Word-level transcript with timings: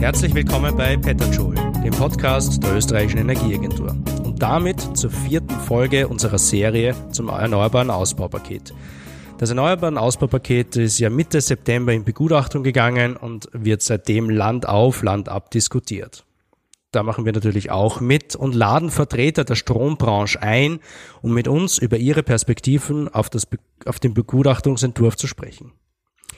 Herzlich 0.00 0.34
willkommen 0.34 0.74
bei 0.74 0.96
Petterjoule, 0.96 1.72
dem 1.84 1.92
Podcast 1.92 2.62
der 2.62 2.76
österreichischen 2.76 3.18
Energieagentur. 3.18 3.94
Und 4.24 4.40
damit 4.40 4.80
zur 4.96 5.10
vierten 5.10 5.54
Folge 5.60 6.08
unserer 6.08 6.38
Serie 6.38 6.94
zum 7.10 7.28
Erneuerbaren 7.28 7.90
Ausbaupaket. 7.90 8.72
Das 9.36 9.50
Erneuerbaren 9.50 9.98
Ausbaupaket 9.98 10.76
ist 10.76 10.98
ja 11.00 11.10
Mitte 11.10 11.42
September 11.42 11.92
in 11.92 12.04
Begutachtung 12.04 12.62
gegangen 12.62 13.18
und 13.18 13.50
wird 13.52 13.82
seitdem 13.82 14.30
Land 14.30 14.66
auf, 14.66 15.02
Land 15.02 15.28
ab 15.28 15.50
diskutiert. 15.50 16.24
Da 16.90 17.02
machen 17.02 17.26
wir 17.26 17.32
natürlich 17.32 17.70
auch 17.70 18.00
mit 18.00 18.34
und 18.34 18.54
laden 18.54 18.90
Vertreter 18.90 19.44
der 19.44 19.56
Strombranche 19.56 20.40
ein, 20.42 20.80
um 21.20 21.34
mit 21.34 21.46
uns 21.46 21.76
über 21.76 21.98
ihre 21.98 22.22
Perspektiven 22.22 23.08
auf, 23.08 23.28
das, 23.28 23.46
auf 23.84 23.98
den 23.98 24.14
Begutachtungsentwurf 24.14 25.16
zu 25.16 25.26
sprechen. 25.26 25.72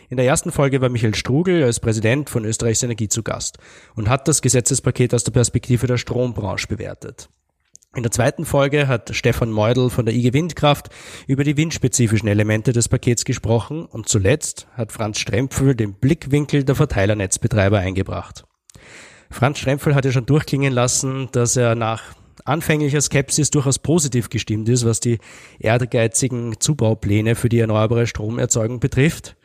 In 0.09 0.17
der 0.17 0.27
ersten 0.27 0.51
Folge 0.51 0.81
war 0.81 0.89
Michael 0.89 1.15
Strugel 1.15 1.63
als 1.63 1.79
Präsident 1.79 2.31
von 2.31 2.45
Österreichs 2.45 2.83
Energie 2.83 3.09
zu 3.09 3.23
Gast 3.23 3.59
und 3.95 4.09
hat 4.09 4.27
das 4.27 4.43
Gesetzespaket 4.43 5.15
aus 5.15 5.23
der 5.23 5.31
Perspektive 5.31 5.87
der 5.87 5.99
Strombranche 5.99 6.67
bewertet. 6.67 7.29
In 7.95 8.03
der 8.03 8.11
zweiten 8.11 8.45
Folge 8.45 8.89
hat 8.89 9.15
Stefan 9.15 9.51
Meudel 9.51 9.89
von 9.89 10.05
der 10.05 10.15
IG 10.15 10.33
Windkraft 10.33 10.91
über 11.29 11.45
die 11.45 11.57
windspezifischen 11.57 12.29
Elemente 12.29 12.73
des 12.73 12.89
Pakets 12.89 13.25
gesprochen 13.25 13.85
und 13.85 14.09
zuletzt 14.09 14.67
hat 14.75 14.91
Franz 14.91 15.21
Strempfel 15.21 15.77
den 15.77 15.95
Blickwinkel 15.95 16.65
der 16.65 16.75
Verteilernetzbetreiber 16.75 17.79
eingebracht. 17.79 18.45
Franz 19.30 19.59
Strempfel 19.59 19.95
hat 19.95 20.05
ja 20.05 20.12
schon 20.12 20.27
durchklingen 20.27 20.73
lassen, 20.73 21.29
dass 21.33 21.57
er 21.57 21.75
nach 21.75 22.02
anfänglicher 22.45 23.01
Skepsis 23.01 23.51
durchaus 23.51 23.79
positiv 23.79 24.29
gestimmt 24.29 24.69
ist, 24.69 24.84
was 24.84 25.01
die 25.01 25.19
ehrgeizigen 25.59 26.59
Zubaupläne 26.59 27.35
für 27.35 27.48
die 27.48 27.61
erneuerbare 27.61 28.07
Stromerzeugung 28.07 28.80
betrifft. 28.80 29.37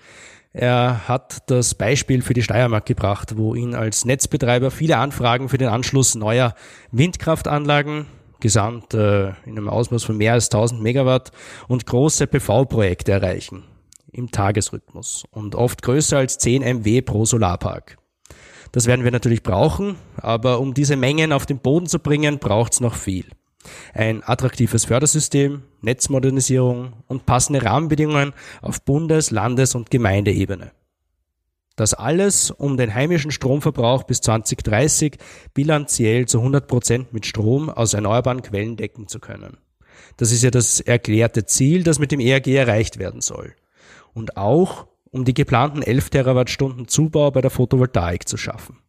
Er 0.53 1.07
hat 1.07 1.49
das 1.49 1.75
Beispiel 1.75 2.21
für 2.21 2.33
die 2.33 2.41
Steiermark 2.41 2.85
gebracht, 2.85 3.37
wo 3.37 3.55
ihn 3.55 3.75
als 3.75 4.05
Netzbetreiber 4.05 4.71
viele 4.71 4.97
Anfragen 4.97 5.49
für 5.49 5.57
den 5.57 5.67
Anschluss 5.67 6.15
neuer 6.15 6.55
Windkraftanlagen 6.91 8.05
gesamt 8.39 8.93
äh, 8.93 9.29
in 9.45 9.57
einem 9.57 9.69
Ausmaß 9.69 10.03
von 10.03 10.17
mehr 10.17 10.33
als 10.33 10.45
1000 10.45 10.81
Megawatt 10.81 11.31
und 11.67 11.85
große 11.85 12.27
PV-Projekte 12.27 13.11
erreichen 13.11 13.63
im 14.11 14.31
Tagesrhythmus 14.31 15.25
und 15.31 15.55
oft 15.55 15.81
größer 15.81 16.17
als 16.17 16.37
10 16.37 16.61
MW 16.61 17.01
pro 17.01 17.25
Solarpark. 17.25 17.97
Das 18.71 18.87
werden 18.87 19.03
wir 19.03 19.11
natürlich 19.11 19.43
brauchen, 19.43 19.95
aber 20.17 20.59
um 20.59 20.73
diese 20.73 20.95
Mengen 20.95 21.31
auf 21.31 21.45
den 21.45 21.59
Boden 21.59 21.87
zu 21.87 21.99
bringen, 21.99 22.39
braucht 22.39 22.73
es 22.73 22.79
noch 22.81 22.95
viel. 22.95 23.25
Ein 23.93 24.21
attraktives 24.23 24.85
Fördersystem, 24.85 25.63
Netzmodernisierung 25.81 26.93
und 27.07 27.25
passende 27.25 27.63
Rahmenbedingungen 27.63 28.33
auf 28.61 28.81
Bundes-, 28.81 29.31
Landes- 29.31 29.75
und 29.75 29.89
Gemeindeebene. 29.89 30.71
Das 31.75 31.93
alles, 31.93 32.51
um 32.51 32.77
den 32.77 32.93
heimischen 32.93 33.31
Stromverbrauch 33.31 34.03
bis 34.03 34.21
2030 34.21 35.17
bilanziell 35.53 36.25
zu 36.25 36.37
100 36.39 36.67
Prozent 36.67 37.13
mit 37.13 37.25
Strom 37.25 37.69
aus 37.69 37.93
erneuerbaren 37.93 38.41
Quellen 38.41 38.77
decken 38.77 39.07
zu 39.07 39.19
können. 39.19 39.57
Das 40.17 40.31
ist 40.31 40.43
ja 40.43 40.51
das 40.51 40.79
erklärte 40.79 41.45
Ziel, 41.45 41.83
das 41.83 41.99
mit 41.99 42.11
dem 42.11 42.21
ERG 42.21 42.47
erreicht 42.55 42.97
werden 42.97 43.19
soll. 43.19 43.55
Und 44.13 44.37
auch, 44.37 44.87
um 45.15 45.23
die 45.23 45.33
geplanten 45.33 45.81
11 45.81 46.09
Terawattstunden 46.09 46.89
Zubau 46.89 47.31
bei 47.31 47.39
der 47.39 47.49
Photovoltaik 47.49 48.27
zu 48.27 48.35
schaffen. 48.35 48.79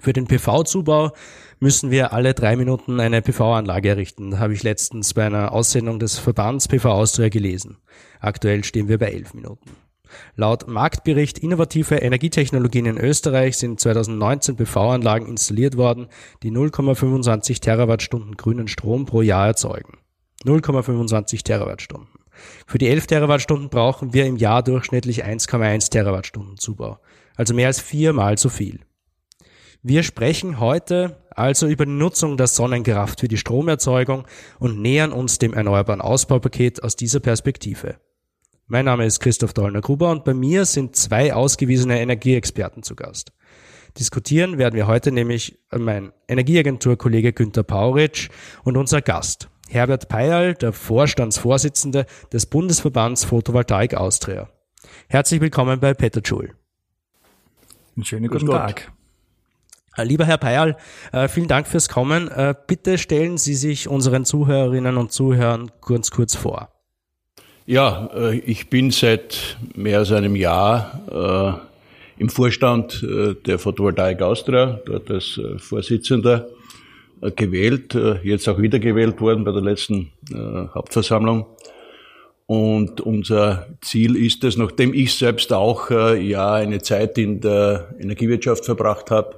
Für 0.00 0.12
den 0.12 0.28
PV-Zubau 0.28 1.12
müssen 1.58 1.90
wir 1.90 2.12
alle 2.12 2.34
drei 2.34 2.54
Minuten 2.54 3.00
eine 3.00 3.20
PV-Anlage 3.20 3.88
errichten. 3.88 4.30
Da 4.30 4.38
habe 4.38 4.54
ich 4.54 4.62
letztens 4.62 5.12
bei 5.12 5.26
einer 5.26 5.52
Aussendung 5.52 5.98
des 5.98 6.18
Verbands 6.18 6.68
PV 6.68 6.88
Austria 6.88 7.30
gelesen. 7.30 7.78
Aktuell 8.20 8.62
stehen 8.62 8.86
wir 8.86 8.98
bei 8.98 9.06
elf 9.06 9.34
Minuten. 9.34 9.70
Laut 10.36 10.68
Marktbericht 10.68 11.40
Innovative 11.40 11.96
Energietechnologien 11.96 12.86
in 12.86 12.98
Österreich 12.98 13.56
sind 13.56 13.80
2019 13.80 14.54
PV-Anlagen 14.54 15.26
installiert 15.26 15.76
worden, 15.76 16.06
die 16.44 16.52
0,25 16.52 17.60
Terawattstunden 17.60 18.36
grünen 18.36 18.68
Strom 18.68 19.04
pro 19.04 19.20
Jahr 19.20 19.48
erzeugen. 19.48 19.98
0,25 20.44 21.42
Terawattstunden. 21.42 22.13
Für 22.66 22.78
die 22.78 22.88
11 22.88 23.06
Terawattstunden 23.06 23.68
brauchen 23.68 24.12
wir 24.14 24.26
im 24.26 24.36
Jahr 24.36 24.62
durchschnittlich 24.62 25.24
1,1 25.24 25.90
Terawattstunden 25.90 26.56
Zubau, 26.56 26.98
also 27.36 27.54
mehr 27.54 27.68
als 27.68 27.80
viermal 27.80 28.38
so 28.38 28.48
viel. 28.48 28.80
Wir 29.82 30.02
sprechen 30.02 30.60
heute 30.60 31.16
also 31.30 31.66
über 31.66 31.84
die 31.84 31.92
Nutzung 31.92 32.36
der 32.36 32.46
Sonnenkraft 32.46 33.20
für 33.20 33.28
die 33.28 33.36
Stromerzeugung 33.36 34.24
und 34.58 34.80
nähern 34.80 35.12
uns 35.12 35.38
dem 35.38 35.52
erneuerbaren 35.52 36.00
Ausbaupaket 36.00 36.82
aus 36.82 36.96
dieser 36.96 37.20
Perspektive. 37.20 37.96
Mein 38.66 38.86
Name 38.86 39.04
ist 39.04 39.20
Christoph 39.20 39.52
Dollner-Gruber 39.52 40.10
und 40.10 40.24
bei 40.24 40.32
mir 40.32 40.64
sind 40.64 40.96
zwei 40.96 41.34
ausgewiesene 41.34 42.00
Energieexperten 42.00 42.82
zu 42.82 42.96
Gast. 42.96 43.32
Diskutieren 43.98 44.56
werden 44.56 44.74
wir 44.74 44.86
heute 44.86 45.12
nämlich 45.12 45.58
mein 45.70 46.12
Energieagenturkollege 46.28 47.32
Günther 47.34 47.62
Pauritsch 47.62 48.30
und 48.64 48.78
unser 48.78 49.02
Gast, 49.02 49.50
Herbert 49.68 50.08
Peyerl, 50.08 50.54
der 50.54 50.72
Vorstandsvorsitzende 50.72 52.06
des 52.32 52.46
Bundesverbands 52.46 53.24
Photovoltaik 53.24 53.94
Austria. 53.94 54.48
Herzlich 55.08 55.40
willkommen 55.40 55.80
bei 55.80 55.94
Peter 55.94 56.20
Schul. 56.24 56.54
Einen 57.96 58.04
schönen 58.04 58.28
guten 58.28 58.46
Tag. 58.46 58.92
Äh, 59.96 60.04
lieber 60.04 60.24
Herr 60.24 60.38
Peyerl, 60.38 60.76
äh, 61.12 61.28
vielen 61.28 61.48
Dank 61.48 61.66
fürs 61.66 61.88
Kommen. 61.88 62.28
Äh, 62.28 62.54
bitte 62.66 62.98
stellen 62.98 63.38
Sie 63.38 63.54
sich 63.54 63.88
unseren 63.88 64.24
Zuhörerinnen 64.24 64.96
und 64.96 65.12
Zuhörern 65.12 65.70
kurz 65.80 66.10
kurz 66.10 66.34
vor. 66.34 66.70
Ja, 67.66 68.10
ich 68.44 68.68
bin 68.68 68.90
seit 68.90 69.56
mehr 69.74 70.00
als 70.00 70.12
einem 70.12 70.36
Jahr 70.36 71.62
im 72.18 72.28
Vorstand 72.28 73.02
der 73.02 73.58
Photovoltaik 73.58 74.20
Austria, 74.20 74.80
dort 74.84 75.10
als 75.10 75.40
Vorsitzender 75.56 76.46
gewählt, 77.36 77.96
jetzt 78.22 78.48
auch 78.48 78.60
wiedergewählt 78.60 79.20
worden 79.20 79.44
bei 79.44 79.52
der 79.52 79.62
letzten 79.62 80.12
Hauptversammlung. 80.74 81.46
Und 82.46 83.00
unser 83.00 83.66
Ziel 83.80 84.16
ist 84.16 84.44
es, 84.44 84.56
nachdem 84.56 84.92
ich 84.92 85.14
selbst 85.14 85.52
auch 85.52 85.90
ja 85.90 86.54
eine 86.54 86.82
Zeit 86.82 87.16
in 87.16 87.40
der 87.40 87.94
Energiewirtschaft 87.98 88.64
verbracht 88.64 89.10
habe, 89.10 89.36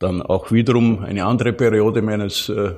dann 0.00 0.22
auch 0.22 0.50
wiederum 0.50 1.04
eine 1.04 1.24
andere 1.24 1.52
Periode 1.52 2.02
meines 2.02 2.48
äh, 2.48 2.72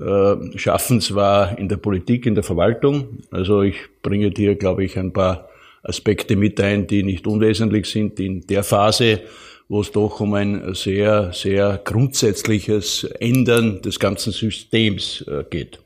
äh, 0.00 0.58
Schaffens 0.58 1.14
war 1.14 1.56
in 1.58 1.68
der 1.68 1.76
Politik, 1.76 2.26
in 2.26 2.34
der 2.34 2.44
Verwaltung. 2.44 3.20
Also 3.30 3.62
ich 3.62 3.76
bringe 4.02 4.30
dir, 4.30 4.56
glaube 4.56 4.84
ich, 4.84 4.98
ein 4.98 5.12
paar 5.12 5.48
Aspekte 5.82 6.36
mit 6.36 6.60
ein, 6.60 6.86
die 6.86 7.04
nicht 7.04 7.26
unwesentlich 7.26 7.86
sind 7.86 8.18
in 8.18 8.46
der 8.46 8.64
Phase, 8.64 9.20
wo 9.68 9.80
es 9.80 9.90
doch 9.92 10.20
um 10.20 10.34
ein 10.34 10.74
sehr, 10.74 11.32
sehr 11.32 11.80
grundsätzliches 11.82 13.04
Ändern 13.04 13.82
des 13.82 13.98
ganzen 13.98 14.32
Systems 14.32 15.22
äh, 15.22 15.44
geht. 15.48 15.80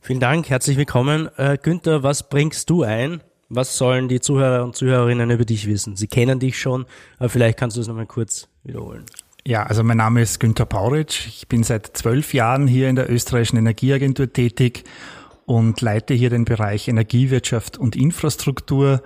Vielen 0.00 0.20
Dank, 0.20 0.48
herzlich 0.48 0.76
willkommen. 0.76 1.28
Äh, 1.36 1.58
Günther, 1.60 2.02
was 2.02 2.28
bringst 2.28 2.70
du 2.70 2.82
ein? 2.82 3.20
Was 3.50 3.76
sollen 3.76 4.08
die 4.08 4.20
Zuhörer 4.20 4.62
und 4.62 4.76
Zuhörerinnen 4.76 5.30
über 5.30 5.44
dich 5.44 5.66
wissen? 5.66 5.96
Sie 5.96 6.06
kennen 6.06 6.38
dich 6.38 6.58
schon, 6.58 6.86
aber 7.18 7.28
vielleicht 7.28 7.58
kannst 7.58 7.76
du 7.76 7.80
es 7.80 7.88
nochmal 7.88 8.06
kurz 8.06 8.48
wiederholen. 8.62 9.04
Ja, 9.46 9.62
also 9.62 9.82
mein 9.82 9.96
Name 9.96 10.20
ist 10.20 10.40
Günter 10.40 10.66
Pauritsch. 10.66 11.26
Ich 11.28 11.48
bin 11.48 11.62
seit 11.62 11.96
zwölf 11.96 12.34
Jahren 12.34 12.66
hier 12.66 12.88
in 12.90 12.96
der 12.96 13.10
österreichischen 13.10 13.56
Energieagentur 13.56 14.30
tätig 14.30 14.84
und 15.46 15.80
leite 15.80 16.12
hier 16.12 16.28
den 16.28 16.44
Bereich 16.44 16.88
Energiewirtschaft 16.88 17.78
und 17.78 17.96
Infrastruktur. 17.96 19.02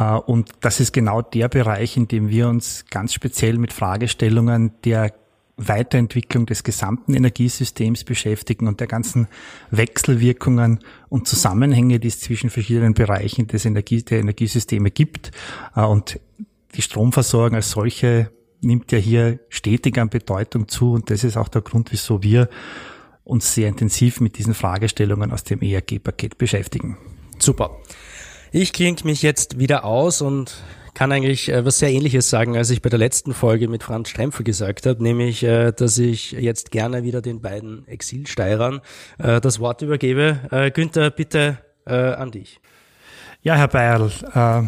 Äh, 0.00 0.14
und 0.14 0.50
das 0.60 0.80
ist 0.80 0.92
genau 0.92 1.22
der 1.22 1.48
Bereich, 1.48 1.96
in 1.96 2.08
dem 2.08 2.30
wir 2.30 2.48
uns 2.48 2.86
ganz 2.90 3.14
speziell 3.14 3.58
mit 3.58 3.72
Fragestellungen 3.72 4.72
der 4.84 5.12
Weiterentwicklung 5.56 6.46
des 6.46 6.64
gesamten 6.64 7.12
Energiesystems 7.12 8.04
beschäftigen 8.04 8.66
und 8.66 8.80
der 8.80 8.86
ganzen 8.86 9.28
Wechselwirkungen 9.70 10.80
und 11.10 11.28
Zusammenhänge, 11.28 12.00
die 12.00 12.08
es 12.08 12.20
zwischen 12.20 12.48
verschiedenen 12.48 12.94
Bereichen 12.94 13.46
des 13.46 13.66
Energie, 13.66 14.02
der 14.02 14.20
Energiesysteme 14.20 14.90
gibt. 14.90 15.32
Äh, 15.76 15.82
und 15.82 16.18
die 16.74 16.82
Stromversorgung 16.82 17.56
als 17.56 17.70
solche 17.70 18.30
nimmt 18.62 18.92
ja 18.92 18.98
hier 18.98 19.40
stetig 19.48 19.98
an 19.98 20.08
Bedeutung 20.08 20.68
zu 20.68 20.92
und 20.92 21.10
das 21.10 21.24
ist 21.24 21.36
auch 21.36 21.48
der 21.48 21.62
Grund, 21.62 21.92
wieso 21.92 22.22
wir 22.22 22.48
uns 23.24 23.54
sehr 23.54 23.68
intensiv 23.68 24.20
mit 24.20 24.38
diesen 24.38 24.54
Fragestellungen 24.54 25.32
aus 25.32 25.44
dem 25.44 25.62
ERG-Paket 25.62 26.36
beschäftigen. 26.36 26.98
Super. 27.38 27.78
Ich 28.52 28.72
klinge 28.72 28.98
mich 29.04 29.22
jetzt 29.22 29.60
wieder 29.60 29.84
aus 29.84 30.22
und 30.22 30.56
kann 30.92 31.12
eigentlich 31.12 31.48
äh, 31.48 31.64
was 31.64 31.78
sehr 31.78 31.92
ähnliches 31.92 32.30
sagen, 32.30 32.56
als 32.56 32.70
ich 32.70 32.82
bei 32.82 32.88
der 32.88 32.98
letzten 32.98 33.32
Folge 33.32 33.68
mit 33.68 33.84
Franz 33.84 34.08
Strempfel 34.08 34.42
gesagt 34.42 34.86
habe, 34.86 35.00
nämlich, 35.00 35.44
äh, 35.44 35.70
dass 35.70 35.98
ich 35.98 36.32
jetzt 36.32 36.72
gerne 36.72 37.04
wieder 37.04 37.22
den 37.22 37.40
beiden 37.40 37.86
Exilsteirern 37.86 38.80
äh, 39.18 39.40
das 39.40 39.60
Wort 39.60 39.82
übergebe. 39.82 40.40
Äh, 40.50 40.72
Günther, 40.72 41.10
bitte 41.10 41.58
äh, 41.86 41.94
an 41.94 42.32
dich. 42.32 42.60
Ja, 43.42 43.54
Herr 43.54 43.68
Bayerl, 43.68 44.10
äh, 44.34 44.62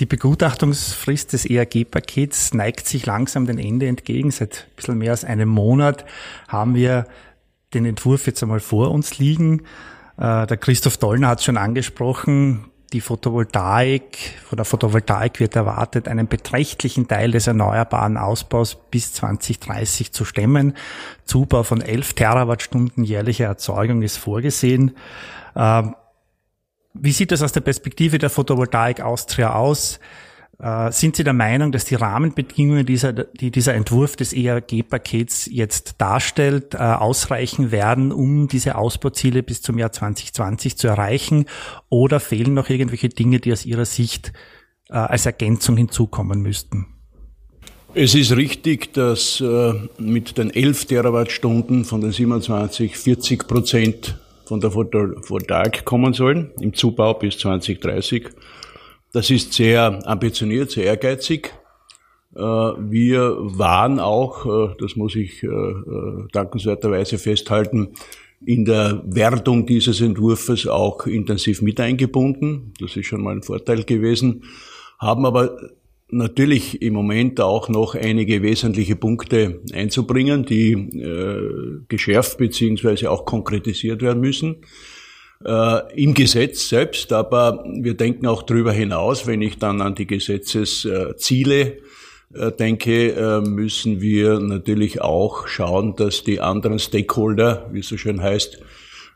die 0.00 0.06
Begutachtungsfrist 0.06 1.34
des 1.34 1.44
ERG-Pakets 1.44 2.54
neigt 2.54 2.86
sich 2.86 3.04
langsam 3.04 3.46
dem 3.46 3.58
Ende 3.58 3.88
entgegen. 3.88 4.30
Seit 4.30 4.68
ein 4.70 4.76
bisschen 4.76 4.98
mehr 4.98 5.10
als 5.10 5.26
einem 5.26 5.50
Monat 5.50 6.06
haben 6.48 6.74
wir 6.74 7.04
den 7.74 7.84
Entwurf 7.84 8.26
jetzt 8.26 8.42
einmal 8.42 8.60
vor 8.60 8.90
uns 8.90 9.18
liegen. 9.18 9.64
Äh, 10.16 10.46
der 10.46 10.56
Christoph 10.56 10.96
Dollner 10.96 11.28
hat 11.28 11.40
es 11.40 11.44
schon 11.44 11.58
angesprochen. 11.58 12.70
Die 12.94 13.02
Photovoltaik, 13.02 14.16
von 14.48 14.56
der 14.56 14.64
Photovoltaik 14.64 15.40
wird 15.40 15.56
erwartet, 15.56 16.08
einen 16.08 16.26
beträchtlichen 16.26 17.06
Teil 17.06 17.32
des 17.32 17.46
erneuerbaren 17.46 18.16
Ausbaus 18.16 18.78
bis 18.90 19.12
2030 19.12 20.12
zu 20.12 20.24
stemmen. 20.24 20.74
Zubau 21.26 21.64
von 21.64 21.82
11 21.82 22.14
Terawattstunden 22.14 23.04
jährlicher 23.04 23.44
Erzeugung 23.44 24.00
ist 24.00 24.16
vorgesehen. 24.16 24.96
Ähm, 25.54 25.96
wie 26.94 27.12
sieht 27.12 27.30
das 27.30 27.42
aus 27.42 27.52
der 27.52 27.60
Perspektive 27.60 28.16
der 28.16 28.30
Photovoltaik 28.30 29.02
Austria 29.02 29.54
aus? 29.54 30.00
Äh, 30.60 30.90
sind 30.90 31.14
Sie 31.14 31.22
der 31.22 31.34
Meinung, 31.34 31.70
dass 31.70 31.84
die 31.84 31.94
Rahmenbedingungen, 31.94 32.84
dieser, 32.84 33.12
die 33.12 33.52
dieser 33.52 33.74
Entwurf 33.74 34.16
des 34.16 34.32
ERG-Pakets 34.32 35.48
jetzt 35.52 35.94
darstellt, 35.98 36.74
äh, 36.74 36.78
ausreichen 36.78 37.70
werden, 37.70 38.10
um 38.10 38.48
diese 38.48 38.76
Ausbauziele 38.76 39.44
bis 39.44 39.62
zum 39.62 39.78
Jahr 39.78 39.92
2020 39.92 40.76
zu 40.76 40.88
erreichen? 40.88 41.46
Oder 41.90 42.18
fehlen 42.18 42.54
noch 42.54 42.70
irgendwelche 42.70 43.08
Dinge, 43.08 43.38
die 43.38 43.52
aus 43.52 43.66
Ihrer 43.66 43.84
Sicht 43.84 44.32
äh, 44.88 44.94
als 44.94 45.26
Ergänzung 45.26 45.76
hinzukommen 45.76 46.42
müssten? 46.42 46.86
Es 47.94 48.14
ist 48.14 48.36
richtig, 48.36 48.92
dass 48.92 49.42
mit 49.96 50.36
den 50.36 50.50
11 50.50 50.84
Terawattstunden 50.84 51.86
von 51.86 52.02
den 52.02 52.12
27 52.12 52.96
40 52.96 53.48
Prozent 53.48 54.18
von 54.44 54.60
der 54.60 54.70
Photovoltaik 54.70 55.86
kommen 55.86 56.12
sollen 56.12 56.50
im 56.60 56.74
Zubau 56.74 57.14
bis 57.14 57.38
2030. 57.38 58.28
Das 59.12 59.30
ist 59.30 59.54
sehr 59.54 60.06
ambitioniert, 60.06 60.70
sehr 60.70 60.84
ehrgeizig. 60.84 61.54
Äh, 62.34 62.40
wir 62.40 63.36
waren 63.38 64.00
auch, 64.00 64.46
äh, 64.46 64.74
das 64.78 64.96
muss 64.96 65.16
ich 65.16 65.42
äh, 65.42 65.48
dankenswerterweise 66.32 67.18
festhalten, 67.18 67.94
in 68.44 68.64
der 68.64 69.02
Wertung 69.04 69.66
dieses 69.66 70.00
Entwurfs 70.00 70.66
auch 70.68 71.06
intensiv 71.06 71.62
mit 71.62 71.80
eingebunden. 71.80 72.72
Das 72.78 72.96
ist 72.96 73.06
schon 73.06 73.22
mal 73.22 73.34
ein 73.34 73.42
Vorteil 73.42 73.82
gewesen, 73.82 74.44
haben 75.00 75.26
aber 75.26 75.56
natürlich 76.10 76.80
im 76.80 76.94
Moment 76.94 77.40
auch 77.40 77.68
noch 77.68 77.96
einige 77.96 78.42
wesentliche 78.42 78.94
Punkte 78.94 79.60
einzubringen, 79.72 80.44
die 80.44 81.84
geschärft 81.88 82.38
beziehungsweise 82.38 83.10
auch 83.10 83.24
konkretisiert 83.24 84.02
werden 84.02 84.20
müssen 84.20 84.62
äh, 85.44 86.02
im 86.02 86.14
Gesetz 86.14 86.68
selbst, 86.68 87.12
aber 87.12 87.64
wir 87.80 87.94
denken 87.94 88.26
auch 88.26 88.42
darüber 88.42 88.72
hinaus, 88.72 89.26
wenn 89.26 89.42
ich 89.42 89.58
dann 89.58 89.80
an 89.80 89.94
die 89.94 90.06
Gesetzesziele 90.06 91.78
äh, 92.34 92.52
denke, 92.52 93.12
äh, 93.12 93.40
müssen 93.40 94.00
wir 94.00 94.38
natürlich 94.40 95.00
auch 95.00 95.48
schauen, 95.48 95.96
dass 95.96 96.24
die 96.24 96.40
anderen 96.40 96.78
Stakeholder, 96.78 97.68
wie 97.72 97.80
es 97.80 97.88
so 97.88 97.96
schön 97.96 98.20
heißt, 98.20 98.60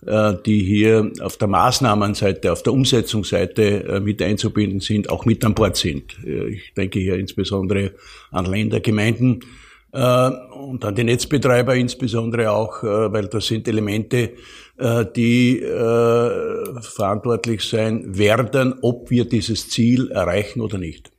äh, 0.06 0.34
die 0.46 0.60
hier 0.60 1.12
auf 1.20 1.36
der 1.36 1.48
Maßnahmenseite, 1.48 2.50
auf 2.52 2.62
der 2.62 2.72
Umsetzungsseite 2.72 4.00
mit 4.02 4.22
einzubinden 4.22 4.80
sind, 4.80 5.10
auch 5.10 5.26
mit 5.26 5.44
an 5.44 5.54
Bord 5.54 5.76
sind. 5.76 6.16
Ich 6.24 6.72
denke 6.74 7.00
hier 7.00 7.16
insbesondere 7.16 7.92
an 8.30 8.46
Länder, 8.46 8.80
Gemeinden 8.80 9.40
und 9.92 10.84
an 10.84 10.94
die 10.94 11.04
Netzbetreiber 11.04 11.74
insbesondere 11.74 12.50
auch, 12.50 12.82
weil 12.82 13.26
das 13.26 13.46
sind 13.46 13.68
Elemente, 13.68 14.32
äh, 14.78 15.04
die 15.14 15.60
äh, 15.60 16.80
verantwortlich 16.80 17.62
sein 17.62 18.16
werden, 18.16 18.74
ob 18.80 19.10
wir 19.10 19.26
dieses 19.26 19.68
Ziel 19.68 20.10
erreichen 20.10 20.60
oder 20.60 20.78
nicht. 20.78 21.12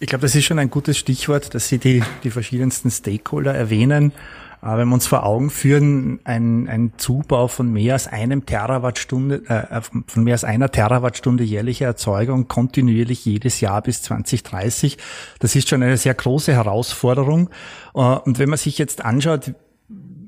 Ich 0.00 0.08
glaube, 0.08 0.22
das 0.22 0.34
ist 0.34 0.44
schon 0.44 0.58
ein 0.58 0.70
gutes 0.70 0.98
Stichwort, 0.98 1.54
dass 1.54 1.68
Sie 1.68 1.78
die, 1.78 2.02
die 2.24 2.30
verschiedensten 2.30 2.90
Stakeholder 2.90 3.54
erwähnen. 3.54 4.12
Äh, 4.62 4.76
wenn 4.76 4.88
wir 4.88 4.94
uns 4.94 5.06
vor 5.06 5.24
Augen 5.24 5.50
führen, 5.50 6.20
ein, 6.24 6.68
ein 6.68 6.92
Zubau 6.96 7.48
von 7.48 7.72
mehr 7.72 7.94
als 7.94 8.06
einem 8.08 8.46
Terawattstunde, 8.46 9.42
äh, 9.48 9.80
von 10.06 10.24
mehr 10.24 10.34
als 10.34 10.44
einer 10.44 10.70
Terawattstunde 10.70 11.44
jährliche 11.44 11.84
Erzeugung 11.84 12.48
kontinuierlich 12.48 13.24
jedes 13.24 13.60
Jahr 13.60 13.82
bis 13.82 14.02
2030, 14.02 14.98
das 15.38 15.54
ist 15.54 15.68
schon 15.68 15.82
eine 15.82 15.96
sehr 15.96 16.14
große 16.14 16.52
Herausforderung. 16.52 17.50
Äh, 17.94 18.00
und 18.00 18.38
wenn 18.38 18.48
man 18.48 18.58
sich 18.58 18.78
jetzt 18.78 19.04
anschaut, 19.04 19.54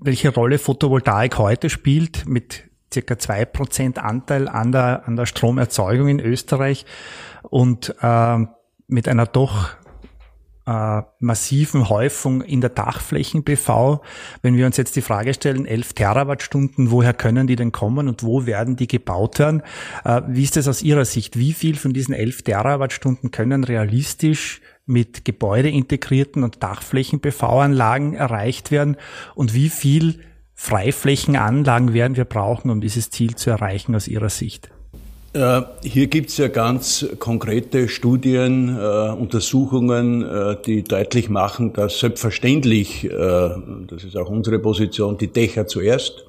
welche 0.00 0.32
Rolle 0.32 0.58
Photovoltaik 0.58 1.38
heute 1.38 1.70
spielt 1.70 2.26
mit 2.28 2.64
circa 2.92 3.19
zwei 3.19 3.44
Prozent 3.44 3.98
Anteil 3.98 4.48
an 4.48 4.72
der, 4.72 5.06
an 5.06 5.16
der 5.16 5.26
Stromerzeugung 5.26 6.08
in 6.08 6.20
Österreich 6.20 6.86
und 7.42 7.94
äh, 8.00 8.38
mit 8.86 9.06
einer 9.06 9.26
doch 9.26 9.70
äh, 10.69 11.03
massiven 11.19 11.88
Häufung 11.88 12.43
in 12.43 12.61
der 12.61 12.69
Dachflächen-PV. 12.69 14.03
Wenn 14.43 14.56
wir 14.56 14.67
uns 14.67 14.76
jetzt 14.76 14.97
die 14.97 15.00
Frage 15.00 15.32
stellen, 15.32 15.65
11 15.65 15.94
Terawattstunden, 15.94 16.91
woher 16.91 17.15
können 17.15 17.47
die 17.47 17.56
denn 17.56 17.73
kommen 17.73 18.06
und 18.06 18.23
wo 18.23 18.44
werden 18.44 18.76
die 18.76 18.87
gebaut 18.87 19.38
werden? 19.38 19.62
Äh, 20.05 20.20
wie 20.29 20.43
ist 20.43 20.56
das 20.56 20.69
aus 20.69 20.82
Ihrer 20.82 21.06
Sicht? 21.06 21.38
Wie 21.38 21.55
viel 21.55 21.76
von 21.76 21.94
diesen 21.94 22.15
11 22.15 22.43
Terawattstunden 22.43 23.31
können 23.31 23.65
realistisch 23.65 24.61
mit 24.85 25.25
gebäudeintegrierten 25.25 26.44
und 26.44 26.62
Dachflächen-PV-Anlagen 26.62 28.12
erreicht 28.14 28.71
werden 28.71 28.97
und 29.35 29.55
wie 29.55 29.71
viel 29.71 30.21
Freiflächenanlagen 30.55 31.94
werden 31.94 32.17
wir 32.17 32.25
brauchen, 32.25 32.71
um 32.71 32.81
dieses 32.81 33.11
Ziel 33.11 33.37
zu 33.37 33.49
erreichen 33.49 33.94
aus 33.94 34.06
Ihrer 34.06 34.29
Sicht? 34.29 34.71
Äh, 35.34 35.62
hier 35.82 36.06
gibt 36.06 36.30
es 36.30 36.38
ja 36.38 36.48
ganz 36.48 37.06
konkrete 37.19 37.88
Studien, 37.88 38.75
äh, 38.78 39.10
Untersuchungen, 39.10 40.22
äh, 40.22 40.56
die 40.64 40.82
deutlich 40.82 41.28
machen, 41.28 41.75
dass 41.75 42.00
selbstverständlich, 42.00 43.08
das 43.10 44.04
ist 44.04 44.16
auch 44.16 44.30
unsere 44.30 44.58
Position, 44.58 45.19
die 45.19 45.28
Dächer 45.28 45.66
zuerst 45.66 46.25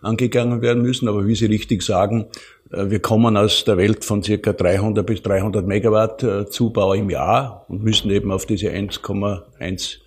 angegangen 0.00 0.62
werden 0.62 0.82
müssen. 0.82 1.08
Aber 1.08 1.26
wie 1.26 1.34
Sie 1.34 1.46
richtig 1.46 1.82
sagen, 1.82 2.26
wir 2.70 3.00
kommen 3.00 3.36
aus 3.36 3.64
der 3.64 3.78
Welt 3.78 4.04
von 4.04 4.22
circa 4.22 4.52
300 4.52 5.04
bis 5.04 5.22
300 5.22 5.66
Megawatt 5.66 6.24
Zubau 6.50 6.92
im 6.92 7.08
Jahr 7.10 7.64
und 7.68 7.82
müssen 7.82 8.10
eben 8.10 8.30
auf 8.30 8.44
diese 8.44 8.68
1,1 8.68 9.98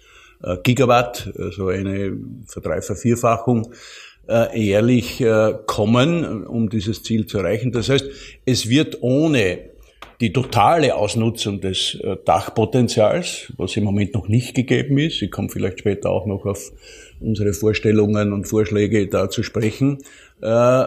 äh, 0.44 0.58
Gigawatt, 0.64 1.32
also 1.38 1.68
eine 1.68 2.18
Verdrei 2.48 2.82
Vervierfachung, 2.82 3.74
jährlich 4.54 5.24
kommen, 5.66 6.46
um 6.46 6.70
dieses 6.70 7.04
Ziel 7.04 7.26
zu 7.26 7.40
erreichen. 7.40 7.72
Das 7.72 7.90
heißt, 7.90 8.06
es 8.46 8.70
wird 8.70 9.00
ohne 9.02 9.60
die 10.22 10.32
totale 10.32 10.96
Ausnutzung 10.96 11.60
des 11.60 11.98
Dachpotenzials, 12.26 13.52
was 13.58 13.76
im 13.76 13.84
Moment 13.84 14.14
noch 14.14 14.28
nicht 14.28 14.54
gegeben 14.56 15.00
ist, 15.00 15.22
ich 15.22 15.32
komme 15.32 15.50
vielleicht 15.50 15.80
später 15.80 16.12
auch 16.12 16.28
noch 16.28 16.46
auf 16.46 16.72
unsere 17.20 17.54
Vorstellungen 17.54 18.32
und 18.32 18.46
Vorschläge 18.46 19.08
da 19.08 19.30
zu 19.30 19.44
sprechen, 19.44 20.00
äh, 20.42 20.86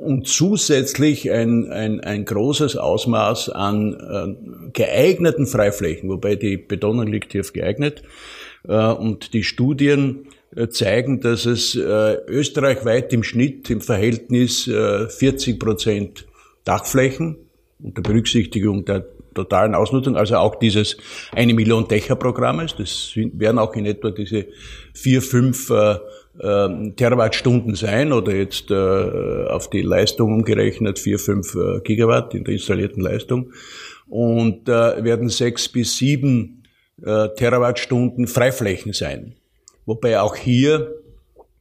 und 0.00 0.26
zusätzlich 0.26 1.30
ein, 1.30 1.70
ein, 1.70 2.00
ein 2.00 2.24
großes 2.24 2.76
Ausmaß 2.76 3.50
an 3.50 3.94
äh, 3.94 4.70
geeigneten 4.72 5.46
Freiflächen, 5.46 6.08
wobei 6.08 6.34
die 6.34 6.56
Betonung 6.56 7.06
liegt 7.06 7.32
hier 7.32 7.42
auf 7.42 7.52
geeignet. 7.52 8.02
Äh, 8.66 8.74
und 8.74 9.34
die 9.34 9.44
Studien 9.44 10.26
zeigen, 10.70 11.20
dass 11.20 11.44
es 11.44 11.74
österreichweit 11.74 13.12
im 13.12 13.22
Schnitt 13.22 13.68
im 13.70 13.80
Verhältnis 13.80 14.64
40 14.64 15.58
Prozent 15.58 16.26
Dachflächen 16.64 17.36
unter 17.82 18.02
Berücksichtigung 18.02 18.84
der 18.84 19.04
totalen 19.34 19.74
Ausnutzung, 19.74 20.16
also 20.16 20.36
auch 20.36 20.56
dieses 20.56 20.96
eine 21.32 21.54
Million 21.54 21.86
Dächer-Programmes. 21.86 22.74
Das 22.76 23.12
werden 23.14 23.58
auch 23.58 23.74
in 23.74 23.86
etwa 23.86 24.10
diese 24.10 24.46
vier, 24.94 25.22
fünf 25.22 25.70
äh, 25.70 25.98
Terawattstunden 26.96 27.74
sein 27.74 28.12
oder 28.12 28.34
jetzt 28.34 28.70
äh, 28.70 28.74
auf 28.74 29.70
die 29.70 29.82
Leistung 29.82 30.32
umgerechnet 30.34 30.98
4, 30.98 31.18
5 31.18 31.54
äh, 31.54 31.80
Gigawatt 31.80 32.34
in 32.34 32.44
der 32.44 32.54
installierten 32.54 33.02
Leistung 33.02 33.52
und 34.06 34.68
äh, 34.68 35.02
werden 35.04 35.28
sechs 35.28 35.68
bis 35.68 35.96
sieben 35.96 36.62
äh, 37.02 37.28
Terawattstunden 37.36 38.26
Freiflächen 38.28 38.92
sein. 38.92 39.34
Wobei 39.88 40.20
auch 40.20 40.36
hier 40.36 40.92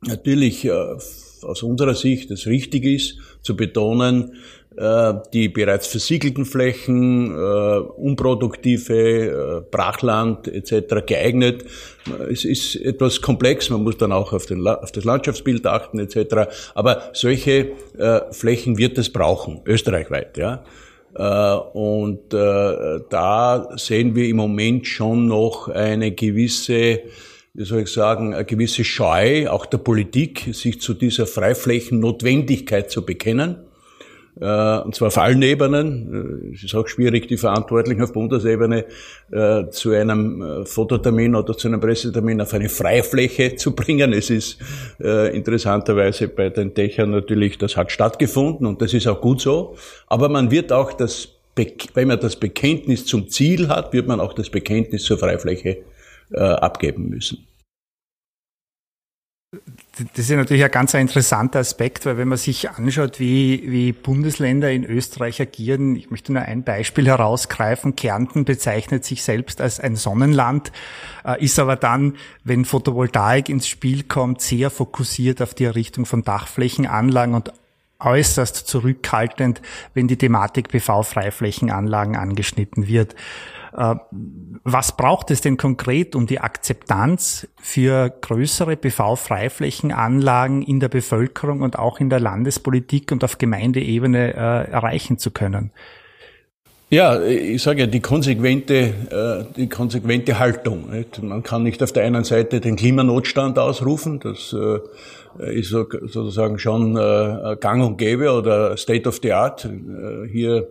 natürlich 0.01 0.65
äh, 0.65 0.71
aus 0.71 1.63
unserer 1.63 1.95
Sicht 1.95 2.29
es 2.29 2.45
richtig 2.45 2.83
ist 2.83 3.19
zu 3.41 3.55
betonen, 3.55 4.33
äh, 4.75 5.13
die 5.31 5.47
bereits 5.47 5.87
versiegelten 5.87 6.43
Flächen, 6.43 7.31
äh, 7.31 7.79
unproduktive 7.79 9.65
Brachland 9.71 10.49
etc. 10.49 11.05
geeignet. 11.05 11.63
Es 12.29 12.43
ist 12.43 12.75
etwas 12.75 13.21
komplex, 13.21 13.69
man 13.69 13.83
muss 13.83 13.95
dann 13.95 14.11
auch 14.11 14.33
auf, 14.33 14.45
den, 14.45 14.67
auf 14.67 14.91
das 14.91 15.05
Landschaftsbild 15.05 15.65
achten 15.65 15.97
etc. 15.97 16.49
Aber 16.75 17.03
solche 17.13 17.71
Flächen 18.31 18.77
wird 18.77 18.97
es 18.97 19.09
brauchen, 19.09 19.61
österreichweit. 19.65 20.37
Ja. 20.37 20.65
Und 21.73 22.33
da 22.33 23.69
sehen 23.77 24.15
wir 24.15 24.27
im 24.27 24.35
Moment 24.35 24.85
schon 24.85 25.27
noch 25.27 25.69
eine 25.69 26.11
gewisse 26.11 27.03
wie 27.57 27.65
soll 27.65 27.81
ich 27.81 27.91
sagen, 27.91 28.35
eine 28.35 28.45
gewisse 28.45 28.83
Scheu 28.83 29.49
auch 29.49 29.65
der 29.65 29.79
Politik, 29.79 30.49
sich 30.53 30.79
zu 30.79 30.93
dieser 30.93 31.25
Freiflächennotwendigkeit 31.25 32.91
zu 32.91 33.03
bekennen. 33.03 33.57
äh, 34.39 34.77
und 34.81 34.93
zwar 34.93 35.07
auf 35.07 35.17
allen 35.17 35.41
Ebenen. 35.41 36.51
Äh, 36.51 36.53
es 36.53 36.63
ist 36.63 36.75
auch 36.75 36.87
schwierig, 36.87 37.27
die 37.27 37.37
Verantwortlichen 37.37 38.03
auf 38.03 38.13
Bundesebene 38.13 38.85
äh, 39.31 39.69
zu 39.71 39.89
einem 39.89 40.65
Fototermin 40.67 41.33
oder 41.33 41.57
zu 41.57 41.67
einem 41.67 41.79
Pressetermin 41.79 42.41
auf 42.41 42.53
eine 42.53 42.69
Freifläche 42.69 43.55
zu 43.63 43.75
bringen. 43.75 44.13
Es 44.13 44.29
ist 44.29 44.59
interessanterweise 44.99 46.27
bei 46.27 46.49
den 46.49 46.75
Dächern 46.75 47.09
natürlich, 47.09 47.57
das 47.57 47.75
hat 47.75 47.91
stattgefunden 47.91 48.67
und 48.67 48.83
das 48.83 48.93
ist 48.93 49.07
auch 49.07 49.19
gut 49.19 49.41
so. 49.41 49.75
Aber 50.05 50.29
man 50.29 50.51
wird 50.51 50.71
auch 50.71 50.93
das, 50.93 51.29
wenn 51.95 52.07
man 52.07 52.19
das 52.19 52.35
Bekenntnis 52.35 53.07
zum 53.07 53.29
Ziel 53.29 53.67
hat, 53.67 53.93
wird 53.93 54.07
man 54.07 54.19
auch 54.19 54.33
das 54.33 54.51
Bekenntnis 54.51 55.05
zur 55.05 55.17
Freifläche 55.17 55.79
abgeben 56.33 57.09
müssen. 57.09 57.47
Das 60.13 60.29
ist 60.29 60.29
natürlich 60.29 60.63
ein 60.63 60.71
ganz 60.71 60.93
interessanter 60.93 61.59
Aspekt, 61.59 62.05
weil 62.05 62.17
wenn 62.17 62.27
man 62.27 62.37
sich 62.37 62.69
anschaut, 62.69 63.19
wie, 63.19 63.63
wie 63.71 63.93
Bundesländer 63.93 64.69
in 64.69 64.83
Österreich 64.83 65.41
agieren, 65.41 65.95
ich 65.95 66.11
möchte 66.11 66.33
nur 66.33 66.41
ein 66.41 66.63
Beispiel 66.63 67.07
herausgreifen. 67.07 67.95
Kärnten 67.95 68.43
bezeichnet 68.43 69.05
sich 69.05 69.23
selbst 69.23 69.61
als 69.61 69.79
ein 69.79 69.95
Sonnenland, 69.95 70.73
äh, 71.25 71.41
ist 71.43 71.57
aber 71.59 71.77
dann, 71.77 72.17
wenn 72.43 72.65
Photovoltaik 72.65 73.47
ins 73.47 73.67
Spiel 73.67 74.03
kommt, 74.03 74.41
sehr 74.41 74.69
fokussiert 74.69 75.41
auf 75.41 75.53
die 75.53 75.63
Errichtung 75.63 76.05
von 76.05 76.23
Dachflächenanlagen 76.23 77.33
und 77.33 77.53
äußerst 77.99 78.55
zurückhaltend, 78.67 79.61
wenn 79.93 80.07
die 80.07 80.17
Thematik 80.17 80.69
PV-Freiflächenanlagen 80.69 82.15
angeschnitten 82.15 82.87
wird. 82.87 83.15
Äh, 83.77 83.95
was 84.63 84.97
braucht 84.97 85.29
es 85.31 85.41
denn 85.41 85.55
konkret, 85.55 86.15
um 86.15 86.25
die 86.25 86.39
Akzeptanz 86.39 87.47
für 87.61 88.09
größere 88.09 88.75
PV-Freiflächenanlagen 88.75 90.63
in 90.63 90.79
der 90.79 90.89
Bevölkerung 90.89 91.61
und 91.61 91.77
auch 91.77 91.99
in 91.99 92.09
der 92.09 92.19
Landespolitik 92.19 93.11
und 93.11 93.23
auf 93.23 93.37
Gemeindeebene 93.37 94.33
äh, 94.33 94.71
erreichen 94.71 95.19
zu 95.19 95.29
können? 95.29 95.71
Ja, 96.89 97.21
ich 97.21 97.61
sage 97.61 97.81
ja, 97.81 97.85
die 97.85 97.99
konsequente, 97.99 98.73
äh, 98.75 99.53
die 99.55 99.69
konsequente 99.69 100.39
Haltung. 100.39 100.85
Man 101.21 101.43
kann 101.43 101.63
nicht 101.63 101.83
auf 101.83 101.91
der 101.91 102.05
einen 102.05 102.23
Seite 102.23 102.61
den 102.61 102.77
Klimanotstand 102.77 103.59
ausrufen, 103.59 104.19
das 104.21 104.55
äh, 104.57 105.59
ist 105.59 105.69
sozusagen 105.69 106.57
schon 106.57 106.95
gang 106.95 107.85
und 107.85 107.97
gäbe 107.97 108.31
oder 108.31 108.75
State 108.75 109.07
of 109.07 109.19
the 109.21 109.33
Art. 109.33 109.69
Hier 110.31 110.67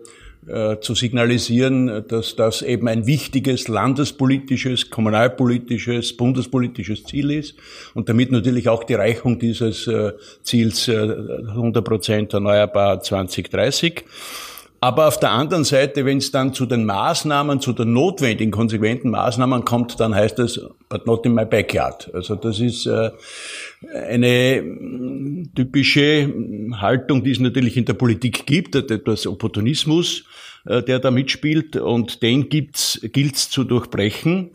äh, 0.47 0.79
zu 0.79 0.95
signalisieren, 0.95 2.05
dass 2.07 2.35
das 2.35 2.61
eben 2.61 2.87
ein 2.87 3.05
wichtiges 3.05 3.67
landespolitisches, 3.67 4.89
kommunalpolitisches, 4.89 6.15
bundespolitisches 6.15 7.03
Ziel 7.03 7.31
ist 7.31 7.55
und 7.93 8.07
damit 8.07 8.31
natürlich 8.31 8.69
auch 8.69 8.83
die 8.85 8.93
Erreichung 8.93 9.39
dieses 9.39 9.87
äh, 9.87 10.13
Ziels 10.43 10.87
100 10.87 11.75
äh, 11.75 11.81
Prozent 11.81 12.33
erneuerbar 12.33 13.01
2030. 13.01 14.05
Aber 14.79 15.07
auf 15.07 15.19
der 15.19 15.31
anderen 15.31 15.63
Seite, 15.63 16.05
wenn 16.05 16.19
es 16.19 16.31
dann 16.31 16.53
zu 16.53 16.67
den 16.67 16.85
Maßnahmen, 16.85 17.59
zu 17.59 17.73
den 17.73 17.93
notwendigen, 17.93 18.51
konsequenten 18.51 19.09
Maßnahmen 19.09 19.65
kommt, 19.65 19.99
dann 19.99 20.13
heißt 20.13 20.37
es, 20.39 20.61
but 20.87 21.07
not 21.07 21.25
in 21.25 21.33
my 21.33 21.45
backyard. 21.45 22.13
Also 22.13 22.35
das 22.35 22.59
ist 22.59 22.85
äh, 22.85 23.09
eine 23.91 24.61
mm, 24.61 25.53
typische 25.55 26.31
Haltung, 26.79 27.23
die 27.23 27.31
es 27.31 27.39
natürlich 27.39 27.75
in 27.75 27.85
der 27.85 27.93
Politik 27.93 28.45
gibt, 28.45 28.75
etwas 28.75 29.25
Opportunismus, 29.25 30.25
äh, 30.65 30.83
der 30.83 30.99
da 30.99 31.09
mitspielt 31.09 31.75
und 31.77 32.21
den 32.21 32.49
gibt's, 32.49 32.99
gilt's 33.01 33.49
zu 33.49 33.63
durchbrechen. 33.63 34.51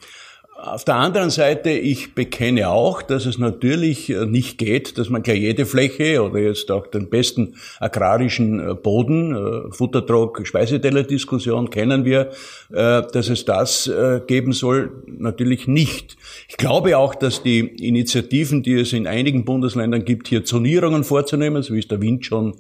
Auf 0.64 0.84
der 0.84 0.94
anderen 0.94 1.30
Seite, 1.30 1.70
ich 1.70 2.14
bekenne 2.14 2.68
auch, 2.68 3.02
dass 3.02 3.26
es 3.26 3.36
natürlich 3.36 4.08
äh, 4.10 4.26
nicht 4.26 4.58
geht, 4.58 4.96
dass 4.96 5.10
man 5.10 5.24
gleich 5.24 5.40
jede 5.40 5.66
Fläche 5.66 6.22
oder 6.22 6.38
jetzt 6.38 6.70
auch 6.70 6.86
den 6.86 7.10
besten 7.10 7.56
agrarischen 7.80 8.60
äh, 8.60 8.74
Boden, 8.74 9.34
äh, 9.34 9.72
Futtertrog, 9.72 10.46
Speiseteller-Diskussion 10.46 11.70
kennen 11.70 12.04
wir, 12.04 12.30
dass 12.70 13.28
es 13.28 13.44
das 13.44 13.90
geben 14.26 14.52
soll, 14.52 14.90
natürlich 15.06 15.66
nicht. 15.66 16.16
Ich 16.48 16.56
glaube 16.56 16.96
auch, 16.96 17.14
dass 17.14 17.42
die 17.42 17.60
Initiativen, 17.60 18.62
die 18.62 18.74
es 18.74 18.92
in 18.92 19.06
einigen 19.06 19.44
Bundesländern 19.44 20.04
gibt, 20.04 20.28
hier 20.28 20.44
Zonierungen 20.44 21.04
vorzunehmen, 21.04 21.62
so 21.62 21.74
wie 21.74 21.80
es 21.80 21.88
der 21.88 22.00
Wind 22.00 22.24
schon 22.24 22.54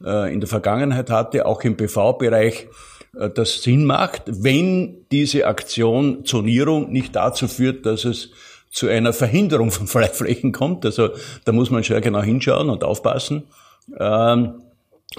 in 0.00 0.40
der 0.40 0.48
Vergangenheit 0.48 1.10
hatte, 1.10 1.46
auch 1.46 1.62
im 1.62 1.76
PV-Bereich, 1.76 2.68
das 3.34 3.62
Sinn 3.62 3.84
macht, 3.84 4.22
wenn 4.26 5.06
diese 5.10 5.46
Aktion 5.46 6.24
Zonierung 6.24 6.92
nicht 6.92 7.16
dazu 7.16 7.48
führt, 7.48 7.86
dass 7.86 8.04
es 8.04 8.30
zu 8.70 8.88
einer 8.88 9.12
Verhinderung 9.12 9.70
von 9.70 9.86
Freiflächen 9.86 10.52
kommt. 10.52 10.84
Also 10.84 11.10
da 11.44 11.52
muss 11.52 11.70
man 11.70 11.82
schon 11.82 12.00
genau 12.00 12.22
hinschauen 12.22 12.68
und 12.68 12.84
aufpassen. 12.84 13.44
Ähm, 13.98 14.62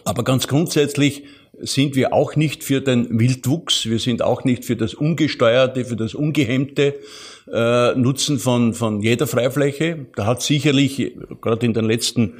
aber 0.04 0.24
ganz 0.24 0.48
grundsätzlich 0.48 1.24
sind 1.60 1.96
wir 1.96 2.14
auch 2.14 2.36
nicht 2.36 2.64
für 2.64 2.82
den 2.82 3.20
Wildwuchs, 3.20 3.88
wir 3.88 4.00
sind 4.00 4.22
auch 4.22 4.44
nicht 4.44 4.66
für 4.66 4.76
das 4.76 4.94
Ungesteuerte, 4.94 5.86
für 5.86 5.96
das 5.96 6.14
Ungehemmte 6.14 6.96
äh, 7.52 7.96
Nutzen 7.96 8.40
von, 8.40 8.74
von 8.74 9.02
jeder 9.02 9.28
Freifläche. 9.28 10.06
Da 10.16 10.26
hat 10.26 10.42
sicherlich 10.42 11.14
gerade 11.42 11.66
in 11.66 11.74
den 11.74 11.86
letzten 11.86 12.36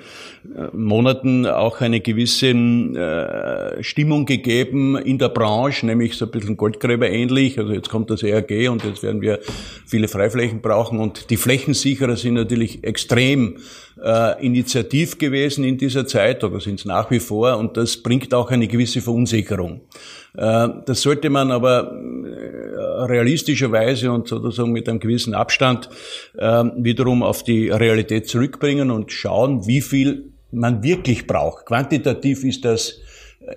äh, 0.56 0.68
Monaten 0.74 1.46
auch 1.46 1.82
eine 1.82 2.02
gewisse 2.02 2.50
äh, 2.50 3.84
Stimmung 3.84 4.26
gegeben 4.26 4.98
in 4.98 5.18
der 5.18 5.30
Branche, 5.30 5.86
nämlich 5.86 6.16
so 6.16 6.26
ein 6.26 6.32
bisschen 6.32 6.58
Goldgräber 6.58 7.10
ähnlich. 7.10 7.58
Also 7.58 7.74
jetzt 7.74 7.90
kommt 7.90 8.10
das 8.10 8.24
ERG 8.24 8.70
und 8.70 8.84
jetzt 8.84 9.04
werden 9.04 9.22
wir 9.22 9.40
viele 9.86 10.08
Freiflächen 10.08 10.62
brauchen 10.62 11.00
und 11.00 11.30
die 11.30 11.38
Flächensicherer 11.38 12.18
sind 12.18 12.34
natürlich 12.34 12.84
extrem 12.84 13.58
äh, 14.04 14.46
initiativ 14.46 15.18
gewesen 15.18 15.64
in 15.64 15.78
dieser 15.78 16.06
Zeit 16.06 16.44
oder 16.44 16.60
sind 16.60 16.80
es 16.80 16.86
nach 16.86 17.10
wie 17.12 17.20
vor 17.20 17.58
und 17.58 17.78
das 17.78 17.98
bringt 17.98 18.34
auch 18.34 18.52
eine 18.52 18.68
gewisse 18.68 19.02
Verunsicherung. 19.02 19.82
Äh, 20.36 20.70
das 20.86 21.02
sollte 21.02 21.30
man 21.30 21.52
aber 21.52 21.94
realistischerweise 23.06 24.12
und 24.12 24.28
sozusagen 24.28 24.72
mit 24.72 24.90
einem 24.90 25.00
gewissen 25.00 25.34
Abstand 25.34 25.90
äh, 26.38 26.64
wiederum 26.78 27.24
auf 27.24 27.44
die 27.44 27.70
Realität 27.70 28.28
zurückbringen 28.28 28.92
und 28.92 29.12
schauen, 29.12 29.68
wie 29.68 29.82
viel 29.82 30.32
man 30.52 30.84
wirklich 30.84 31.28
braucht. 31.28 31.66
Quantitativ 31.66 32.44
ist 32.44 32.66
das 32.66 33.02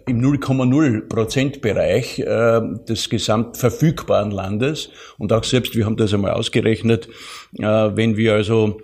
im 0.06 0.20
0,0 0.20 1.08
Prozent 1.08 1.60
Bereich 1.62 2.16
des 2.16 3.10
gesamt 3.10 3.56
verfügbaren 3.56 4.30
Landes. 4.30 4.90
Und 5.18 5.32
auch 5.32 5.42
selbst, 5.42 5.74
wir 5.74 5.84
haben 5.86 5.96
das 5.96 6.14
einmal 6.14 6.32
ausgerechnet, 6.32 7.08
wenn 7.52 8.16
wir 8.16 8.34
also 8.34 8.80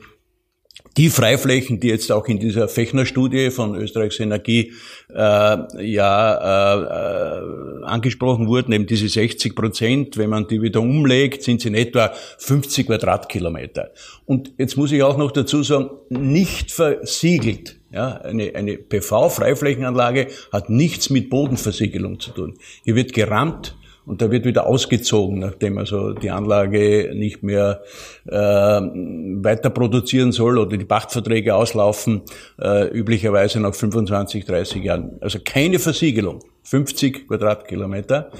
die 0.96 1.10
Freiflächen, 1.10 1.78
die 1.80 1.88
jetzt 1.88 2.10
auch 2.10 2.26
in 2.26 2.38
dieser 2.38 2.68
Fechner-Studie 2.68 3.50
von 3.50 3.74
Österreichs 3.74 4.18
Energie 4.18 4.72
äh, 5.12 5.84
ja 5.84 6.74
äh, 6.74 6.82
äh 6.82 7.84
angesprochen 7.84 8.48
wurden, 8.48 8.72
eben 8.72 8.86
diese 8.86 9.08
60 9.08 9.54
Prozent, 9.54 10.16
wenn 10.16 10.30
man 10.30 10.48
die 10.48 10.60
wieder 10.60 10.80
umlegt, 10.80 11.42
sind 11.42 11.60
sie 11.60 11.68
in 11.68 11.74
etwa 11.74 12.12
50 12.38 12.86
Quadratkilometer. 12.86 13.92
Und 14.24 14.52
jetzt 14.58 14.76
muss 14.76 14.90
ich 14.90 15.02
auch 15.02 15.16
noch 15.16 15.30
dazu 15.30 15.62
sagen, 15.62 15.90
nicht 16.08 16.72
versiegelt. 16.72 17.76
Ja, 17.92 18.20
eine, 18.22 18.54
eine 18.54 18.76
PV-Freiflächenanlage 18.76 20.28
hat 20.52 20.68
nichts 20.68 21.08
mit 21.10 21.30
Bodenversiegelung 21.30 22.18
zu 22.18 22.32
tun. 22.32 22.54
Hier 22.84 22.96
wird 22.96 23.12
gerammt, 23.12 23.76
und 24.06 24.22
da 24.22 24.30
wird 24.30 24.44
wieder 24.44 24.66
ausgezogen, 24.66 25.40
nachdem 25.40 25.78
also 25.78 26.12
die 26.12 26.30
Anlage 26.30 27.12
nicht 27.14 27.42
mehr 27.42 27.82
äh, 28.24 28.32
weiter 28.32 29.68
produzieren 29.70 30.30
soll 30.30 30.58
oder 30.58 30.76
die 30.76 30.84
Pachtverträge 30.84 31.54
auslaufen, 31.54 32.22
äh, 32.60 32.88
üblicherweise 32.88 33.60
nach 33.60 33.74
25, 33.74 34.44
30 34.44 34.84
Jahren. 34.84 35.18
Also 35.20 35.40
keine 35.44 35.80
Versiegelung, 35.80 36.38
50 36.62 37.26
Quadratkilometer 37.26 38.30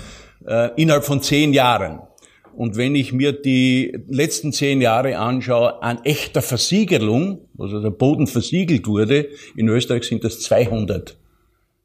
äh, 0.46 0.70
innerhalb 0.76 1.04
von 1.04 1.20
zehn 1.20 1.52
Jahren. 1.52 2.00
Und 2.54 2.76
wenn 2.76 2.94
ich 2.94 3.12
mir 3.12 3.32
die 3.32 3.98
letzten 4.08 4.52
zehn 4.52 4.80
Jahre 4.80 5.18
anschaue, 5.18 5.82
an 5.82 5.98
echter 6.04 6.40
Versiegelung, 6.40 7.40
also 7.58 7.82
der 7.82 7.90
Boden 7.90 8.28
versiegelt 8.28 8.86
wurde, 8.86 9.28
in 9.56 9.68
Österreich 9.68 10.04
sind 10.04 10.24
das 10.24 10.40
200 10.40 11.18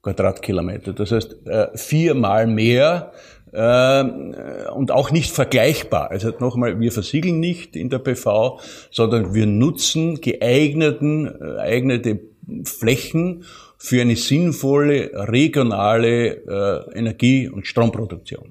Quadratkilometer. 0.01 0.93
Das 0.93 1.11
heißt, 1.11 1.45
äh, 1.45 1.67
viermal 1.75 2.47
mehr 2.47 3.11
und 3.53 4.91
auch 4.91 5.12
nicht 5.12 5.31
vergleichbar. 5.31 6.10
Also 6.10 6.31
nochmal, 6.39 6.79
wir 6.79 6.91
versiegeln 6.91 7.39
nicht 7.39 7.75
in 7.75 7.89
der 7.89 8.00
PV, 8.00 8.60
sondern 8.91 9.34
wir 9.34 9.46
nutzen 9.46 10.22
geeigneten, 10.22 11.27
äh, 11.27 11.60
eignete 11.60 12.20
Flächen 12.63 13.43
für 13.77 14.01
eine 14.01 14.15
sinnvolle 14.15 15.12
regionale 15.13 16.88
äh, 16.93 16.98
Energie- 16.98 17.50
und 17.50 17.67
Stromproduktion. 17.67 18.50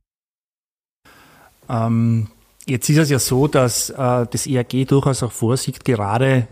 Ähm, 1.69 2.29
jetzt 2.67 2.89
ist 2.89 2.99
es 2.99 3.11
ja 3.11 3.19
so, 3.19 3.47
dass 3.47 3.91
äh, 3.91 4.27
das 4.31 4.47
ERG 4.47 4.87
durchaus 4.87 5.23
auch 5.23 5.33
vorsieht, 5.33 5.85
gerade 5.85 6.49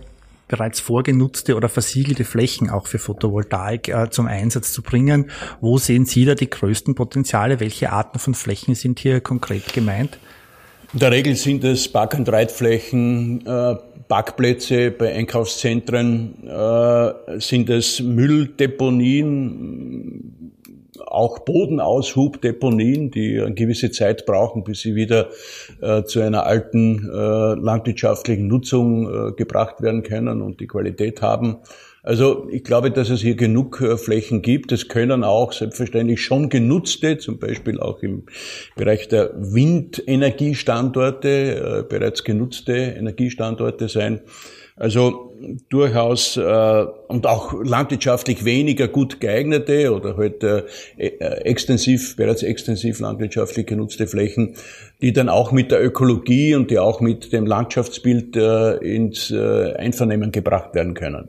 bereits 0.49 0.81
vorgenutzte 0.81 1.55
oder 1.55 1.69
versiegelte 1.69 2.25
Flächen 2.25 2.71
auch 2.71 2.87
für 2.87 2.99
Photovoltaik 2.99 3.89
äh, 3.89 4.11
zum 4.11 4.27
Einsatz 4.27 4.73
zu 4.73 4.83
bringen. 4.83 5.31
Wo 5.61 5.79
sehen 5.79 6.07
Sie 6.07 6.25
da 6.25 6.35
die 6.35 6.51
größten 6.51 6.95
Potenziale? 6.95 7.61
Welche 7.61 7.93
Arten 7.93 8.19
von 8.19 8.35
Flächen 8.35 8.75
sind 8.75 8.99
hier 8.99 9.21
konkret 9.21 9.73
gemeint? 9.73 10.19
In 10.95 11.01
der 11.01 11.11
Regel 11.11 11.37
sind 11.37 11.65
es 11.65 11.87
Park- 11.87 12.15
und 12.15 12.31
Reitflächen, 12.31 13.47
äh, 13.47 13.77
Parkplätze 14.09 14.91
bei 14.91 15.15
Einkaufszentren, 15.15 16.49
äh, 16.49 17.41
sind 17.41 17.69
es 17.69 18.01
Mülldeponien, 18.01 20.55
auch 21.01 21.39
Bodenaushubdeponien, 21.41 23.11
die 23.11 23.41
eine 23.41 23.55
gewisse 23.55 23.91
Zeit 23.91 24.27
brauchen, 24.27 24.63
bis 24.65 24.81
sie 24.81 24.95
wieder 24.95 25.29
äh, 25.81 26.03
zu 26.05 26.21
einer 26.21 26.45
alten 26.47 27.09
äh, 27.09 27.55
landwirtschaftlichen 27.55 28.47
Nutzung 28.47 29.09
äh, 29.09 29.33
gebracht 29.33 29.81
werden 29.83 30.03
können 30.03 30.43
und 30.43 30.61
die 30.61 30.67
Qualität 30.67 31.23
haben. 31.23 31.57
Also 32.03 32.49
ich 32.51 32.65
glaube, 32.65 32.91
dass 32.91 33.09
es 33.11 33.21
hier 33.21 33.35
genug 33.35 33.83
Flächen 33.97 34.41
gibt. 34.41 34.73
Es 34.73 34.89
können 34.89 35.25
auch 35.25 35.53
selbstverständlich 35.53 36.23
schon 36.23 36.49
genutzte, 36.49 37.19
zum 37.19 37.39
Beispiel 37.39 37.79
auch 37.81 38.03
im 38.03 38.23
Bereich 38.77 39.09
der 39.09 39.33
Windenergiestandorte, 39.35 41.85
bereits 41.89 42.25
genutzte 42.25 42.73
Energiestandorte 42.73 43.89
sein. 43.89 44.21
Also 44.79 45.29
durchaus 45.69 46.37
äh, 46.37 46.87
und 47.09 47.27
auch 47.27 47.55
landwirtschaftlich 47.63 48.45
weniger 48.45 48.89
gut 48.89 49.21
geeignete 49.21 49.95
oder 49.95 50.17
halt 50.17 50.43
äh, 50.43 50.65
äh, 50.97 51.07
extensiv, 51.43 52.17
bereits 52.17 52.43
extensiv 52.43 53.01
landwirtschaftlich 53.01 53.67
genutzte 53.67 54.07
Flächen, 54.07 54.55
die 55.01 55.13
dann 55.13 55.29
auch 55.29 55.53
mit 55.53 55.71
der 55.71 55.85
Ökologie 55.85 56.55
und 56.55 56.71
die 56.71 56.79
auch 56.79 57.01
mit 57.01 57.33
dem 57.33 57.47
Landschaftsbild 57.47 58.37
äh, 58.37 58.77
ins 58.77 59.31
äh, 59.31 59.75
Einvernehmen 59.75 60.33
gebracht 60.33 60.75
werden 60.75 60.95
können. 60.95 61.29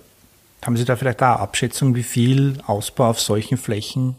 Haben 0.64 0.76
Sie 0.76 0.86
da 0.86 0.96
vielleicht 0.96 1.22
eine 1.22 1.40
Abschätzung, 1.40 1.96
wie 1.96 2.04
viel 2.04 2.56
Ausbau 2.66 3.10
auf 3.10 3.20
solchen 3.20 3.58
Flächen, 3.58 4.16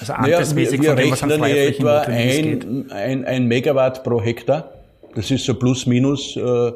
also 0.00 0.14
anteilsmäßig 0.14 0.80
naja, 0.80 0.96
wir, 0.96 1.04
wir 1.04 1.16
von 1.16 1.28
dem, 1.28 1.40
was 1.40 1.50
an 1.50 1.56
etwa 1.56 2.00
ein, 2.00 2.90
ein, 2.90 3.24
ein 3.24 3.46
Megawatt 3.46 4.02
pro 4.02 4.20
Hektar. 4.20 4.70
Das 5.14 5.30
ist 5.30 5.44
so 5.44 5.54
plus 5.54 5.86
minus 5.86 6.36
äh, 6.36 6.40
äh, 6.40 6.72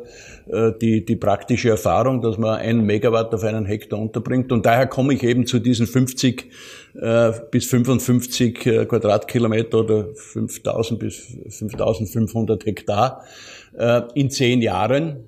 die, 0.81 1.05
die 1.05 1.17
praktische 1.17 1.71
Erfahrung, 1.71 2.23
dass 2.23 2.38
man 2.38 2.59
ein 2.59 2.81
Megawatt 2.81 3.35
auf 3.35 3.45
einen 3.45 3.67
Hektar 3.67 3.99
unterbringt. 3.99 4.50
Und 4.52 4.64
daher 4.64 4.87
komme 4.87 5.14
ich 5.14 5.23
eben 5.23 5.47
zu 5.47 5.59
diesen 5.59 5.87
50 5.87 6.50
äh, 7.00 7.33
bis 7.50 7.67
55 7.67 8.67
äh, 8.67 8.85
Quadratkilometer 8.87 9.81
oder 9.81 10.07
5000 10.14 10.99
bis 10.99 11.37
5500 11.49 12.64
Hektar 12.67 13.25
äh, 13.76 14.02
in 14.14 14.31
zehn 14.31 14.62
Jahren. 14.62 15.27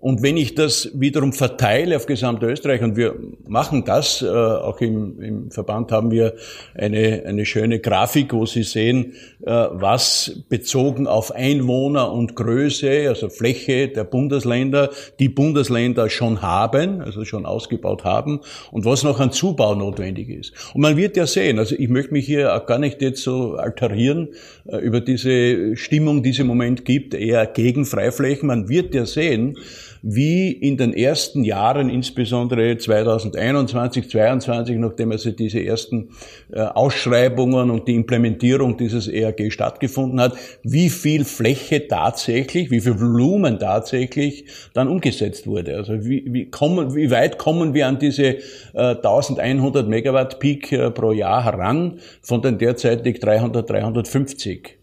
Und 0.00 0.22
wenn 0.22 0.36
ich 0.36 0.54
das 0.54 0.92
wiederum 0.94 1.32
verteile 1.32 1.96
auf 1.96 2.06
gesamt 2.06 2.44
Österreich, 2.44 2.82
und 2.82 2.96
wir 2.96 3.16
machen 3.48 3.84
das, 3.84 4.22
äh, 4.22 4.28
auch 4.28 4.80
im, 4.80 5.20
im, 5.20 5.50
Verband 5.50 5.90
haben 5.90 6.12
wir 6.12 6.34
eine, 6.74 7.24
eine 7.26 7.44
schöne 7.44 7.80
Grafik, 7.80 8.32
wo 8.32 8.46
Sie 8.46 8.62
sehen, 8.62 9.14
äh, 9.44 9.50
was 9.50 10.44
bezogen 10.48 11.08
auf 11.08 11.32
Einwohner 11.32 12.12
und 12.12 12.36
Größe, 12.36 13.08
also 13.08 13.28
Fläche 13.28 13.88
der 13.88 14.04
Bundesländer, 14.04 14.90
die 15.18 15.28
Bundesländer 15.28 16.08
schon 16.10 16.42
haben, 16.42 17.00
also 17.00 17.24
schon 17.24 17.44
ausgebaut 17.44 18.04
haben, 18.04 18.40
und 18.70 18.84
was 18.84 19.02
noch 19.02 19.18
an 19.18 19.32
Zubau 19.32 19.74
notwendig 19.74 20.28
ist. 20.28 20.52
Und 20.74 20.82
man 20.82 20.96
wird 20.96 21.16
ja 21.16 21.26
sehen, 21.26 21.58
also 21.58 21.74
ich 21.76 21.88
möchte 21.88 22.12
mich 22.12 22.24
hier 22.24 22.54
auch 22.54 22.66
gar 22.66 22.78
nicht 22.78 23.02
jetzt 23.02 23.22
so 23.22 23.54
alterieren 23.54 24.28
äh, 24.66 24.76
über 24.76 25.00
diese 25.00 25.76
Stimmung, 25.76 26.22
die 26.22 26.30
es 26.30 26.38
im 26.38 26.46
Moment 26.46 26.84
gibt, 26.84 27.14
eher 27.14 27.46
gegen 27.46 27.84
Freiflächen. 27.84 28.46
Man 28.46 28.68
wird 28.68 28.94
ja 28.94 29.04
sehen, 29.04 29.58
wie 30.02 30.52
in 30.52 30.76
den 30.76 30.94
ersten 30.94 31.44
Jahren, 31.44 31.90
insbesondere 31.90 32.76
2021, 32.76 34.10
2022, 34.10 34.76
nachdem 34.78 35.12
also 35.12 35.30
diese 35.30 35.64
ersten 35.64 36.10
äh, 36.52 36.60
Ausschreibungen 36.60 37.70
und 37.70 37.88
die 37.88 37.94
Implementierung 37.94 38.76
dieses 38.76 39.08
ERG 39.08 39.50
stattgefunden 39.50 40.20
hat, 40.20 40.36
wie 40.62 40.90
viel 40.90 41.24
Fläche 41.24 41.88
tatsächlich, 41.88 42.70
wie 42.70 42.80
viel 42.80 43.00
Volumen 43.00 43.58
tatsächlich 43.58 44.44
dann 44.74 44.88
umgesetzt 44.88 45.46
wurde. 45.46 45.76
Also 45.76 46.04
wie, 46.04 46.24
wie, 46.28 46.50
kommen, 46.50 46.94
wie 46.94 47.10
weit 47.10 47.38
kommen 47.38 47.74
wir 47.74 47.86
an 47.86 47.98
diese 47.98 48.36
äh, 48.74 48.96
1100 49.02 49.88
Megawatt 49.88 50.38
Peak 50.38 50.72
äh, 50.72 50.90
pro 50.90 51.12
Jahr 51.12 51.44
heran 51.44 52.00
von 52.22 52.42
den 52.42 52.58
derzeitig 52.58 53.20
300, 53.20 53.68
350. 53.68 54.78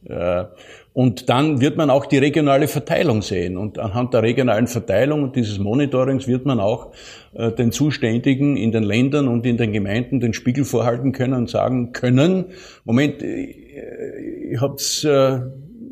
Und 0.96 1.28
dann 1.28 1.60
wird 1.60 1.76
man 1.76 1.90
auch 1.90 2.06
die 2.06 2.20
regionale 2.20 2.70
Verteilung 2.70 3.22
sehen. 3.22 3.58
Und 3.58 3.80
anhand 3.80 4.14
der 4.14 4.24
regionalen 4.24 4.68
Verteilung 4.68 5.24
und 5.24 5.36
dieses 5.36 5.60
Monitorings 5.60 6.26
wird 6.26 6.46
man 6.46 6.62
auch 6.62 6.94
äh, 7.34 7.52
den 7.52 7.74
Zuständigen 7.74 8.56
in 8.56 8.72
den 8.72 8.84
Ländern 8.84 9.28
und 9.28 9.46
in 9.46 9.58
den 9.58 9.74
Gemeinden 9.74 10.22
den 10.22 10.34
Spiegel 10.34 10.64
vorhalten 10.64 11.12
können 11.12 11.34
und 11.34 11.50
sagen 11.50 11.92
können, 11.92 12.46
Moment, 12.86 13.22
äh, 13.22 14.52
ihr 14.52 14.62
habt 14.62 15.04
äh, 15.04 15.40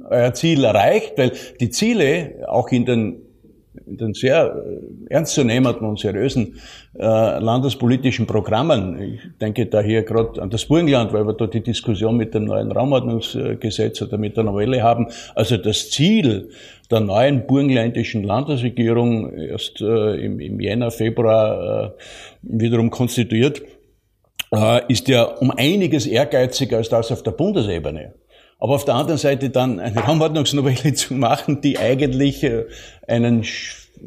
euer 0.10 0.34
Ziel 0.36 0.64
erreicht, 0.64 1.18
weil 1.18 1.34
die 1.60 1.70
Ziele 1.70 2.46
auch 2.48 2.70
in 2.70 2.86
den 2.86 3.23
in 3.94 3.98
den 3.98 4.14
sehr 4.14 4.56
äh, 4.56 5.14
ernstzunehmenden 5.14 5.88
und 5.88 6.00
seriösen 6.00 6.56
äh, 6.98 7.04
landespolitischen 7.04 8.26
Programmen. 8.26 9.00
Ich 9.02 9.20
denke 9.40 9.68
da 9.68 9.82
hier 9.82 10.04
gerade 10.04 10.42
an 10.42 10.50
das 10.50 10.66
Burgenland, 10.66 11.14
weil 11.14 11.26
wir 11.26 11.34
dort 11.34 11.54
die 11.54 11.62
Diskussion 11.62 12.18
mit 12.18 12.34
dem 12.34 12.46
neuen 12.46 12.72
Raumordnungsgesetz 12.72 14.02
oder 14.02 14.18
mit 14.18 14.36
der 14.36 14.46
Novelle 14.46 14.82
haben. 14.82 15.08
Also 15.36 15.58
das 15.58 15.92
Ziel 15.92 16.50
der 16.90 17.02
neuen 17.02 17.46
burgenländischen 17.46 18.24
Landesregierung 18.24 19.32
erst 19.34 19.80
äh, 19.82 20.16
im, 20.16 20.40
im 20.40 20.60
Jänner, 20.60 20.90
Februar 20.90 21.86
äh, 21.86 21.92
wiederum 22.42 22.90
konstituiert, 22.90 23.62
äh, 24.52 24.82
ist 24.92 25.08
ja 25.08 25.24
um 25.24 25.52
einiges 25.52 26.08
ehrgeiziger 26.08 26.78
als 26.78 26.90
das 26.90 27.12
auf 27.12 27.22
der 27.22 27.32
Bundesebene. 27.32 28.14
Aber 28.64 28.76
auf 28.76 28.86
der 28.86 28.96
anderen 28.96 29.18
Seite 29.18 29.50
dann 29.50 29.82
eine 29.82 30.00
Raumordnungsnovelle 30.00 30.94
zu 30.94 31.16
machen, 31.16 31.60
die 31.60 31.78
eigentlich 31.78 32.44
äh, 32.44 32.64
einen 33.06 33.44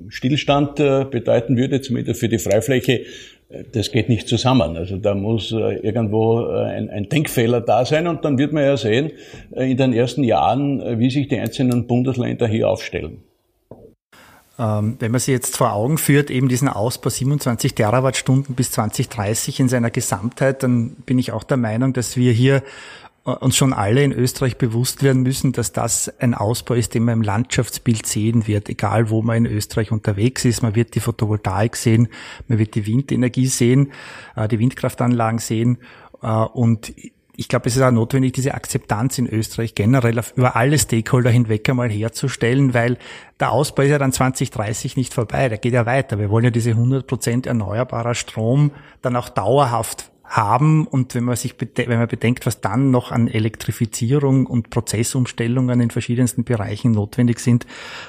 Stillstand 0.09 0.81
äh, 0.81 1.05
bedeuten 1.05 1.57
würde, 1.57 1.81
zumindest 1.81 2.21
für 2.21 2.29
die 2.29 2.39
Freifläche, 2.39 3.05
äh, 3.49 3.65
das 3.73 3.93
geht 3.93 4.09
nicht 4.09 4.29
zusammen. 4.29 4.77
Also 4.77 4.97
da 4.97 5.15
muss 5.15 5.53
irgendwo 5.53 6.47
ein, 6.47 6.91
ein, 6.91 7.09
Denkfehler 7.09 7.61
da 7.61 7.85
sein 7.85 8.07
und 8.07 8.25
dann 8.25 8.39
wird 8.39 8.53
man 8.53 8.65
ja 8.65 8.77
sehen 8.77 9.13
in 9.55 9.77
den 9.77 9.93
ersten 9.93 10.25
Jahren, 10.25 10.99
wie 10.99 11.11
sich 11.11 11.29
die 11.29 11.39
einzelnen 11.39 11.87
Bundesländer 11.87 12.47
hier 12.47 12.69
aufstellen. 12.69 13.23
Ähm, 14.59 14.97
wenn 15.01 15.11
man 15.11 15.21
sich 15.21 15.33
jetzt 15.33 15.57
vor 15.57 15.73
Augen 15.75 15.99
führt, 15.99 16.31
eben 16.31 16.49
diesen 16.49 16.69
Ausbau 16.69 17.11
27 17.11 17.75
Terawattstunden 17.75 18.55
bis 18.55 18.71
2030 18.73 19.61
in 19.61 19.69
seiner 19.69 19.91
Gesamtheit, 19.91 20.63
dann 20.63 20.91
bin 21.05 21.19
ich 21.19 21.33
auch 21.33 21.45
der 21.45 21.59
Meinung, 21.59 21.93
dass 21.93 22.17
wir 22.17 22.33
hier 22.33 22.63
uns 23.27 23.57
schon 23.57 23.73
alle 23.73 24.05
in 24.05 24.13
Österreich 24.13 24.57
bewusst 24.57 25.03
werden 25.03 25.23
müssen, 25.23 25.53
dass 25.53 25.73
das 25.73 26.09
ein 26.21 26.35
Ausbau 26.35 26.75
ist, 26.75 26.95
den 26.95 27.05
man 27.05 27.15
im 27.15 27.23
Landschaftsbild 27.23 28.07
sehen 28.07 28.47
wird, 28.47 28.69
egal 28.69 29.11
wo 29.11 29.21
man 29.23 29.45
in 29.45 29.47
Österreich 29.47 29.91
unterwegs 29.91 30.45
ist. 30.45 30.63
Man 30.63 30.77
wird 30.77 30.95
die 30.95 31.01
Photovoltaik 31.01 31.75
sehen, 31.75 32.09
man 32.47 32.59
wird 32.59 32.75
die 32.77 32.87
Windenergie 32.87 33.47
sehen, 33.47 33.93
äh, 34.37 34.47
die 34.47 34.59
Windkraftanlagen 34.59 35.41
sehen 35.41 35.79
äh, 36.23 36.29
und 36.29 36.93
ich 37.39 37.49
glaube, 37.49 37.69
es 37.69 37.77
ist 37.77 37.83
auch 37.83 37.91
notwendig, 37.91 38.33
diese 38.33 38.55
Akzeptanz 38.55 39.19
in 39.19 39.27
Österreich 39.27 39.75
generell 39.75 40.19
über 40.37 40.57
alle 40.57 40.79
Stakeholder 40.79 41.31
hinweg 41.31 41.69
einmal 41.69 41.91
herzustellen, 41.91 42.73
weil 42.73 42.97
der 43.39 43.53
Ausbau 43.53 43.83
ist 43.83 43.91
ja 43.91 43.99
dann 43.99 44.13
2030 44.13 44.97
nicht 44.97 45.13
vorbei, 45.13 45.51
der 45.51 45.59
geht 45.59 45.75
ja 45.75 45.85
weiter. 45.85 46.19
Wir 46.19 46.31
wollen 46.31 46.47
ja 46.47 46.51
diese 46.51 46.71
100 46.71 47.07
Prozent 47.07 47.47
erneuerbarer 47.47 48.15
Strom 48.15 48.71
dann 49.03 49.17
auch 49.17 49.29
dauerhaft 49.29 50.11
haben 50.29 50.87
und 50.87 51.15
wenn 51.15 51.25
man 51.25 51.37
sich 51.37 51.55
wenn 51.59 51.99
man 51.99 52.09
bedenkt, 52.09 52.47
was 52.47 52.61
dann 52.61 52.91
noch 52.91 53.13
an 53.13 53.29
Elektrifizierung 53.29 54.47
und 54.47 54.71
Prozessumstellungen 54.71 55.81
in 55.81 55.91
verschiedensten 55.91 56.45
Bereichen 56.45 56.93
notwendig 56.93 57.39
sind, 57.41 57.67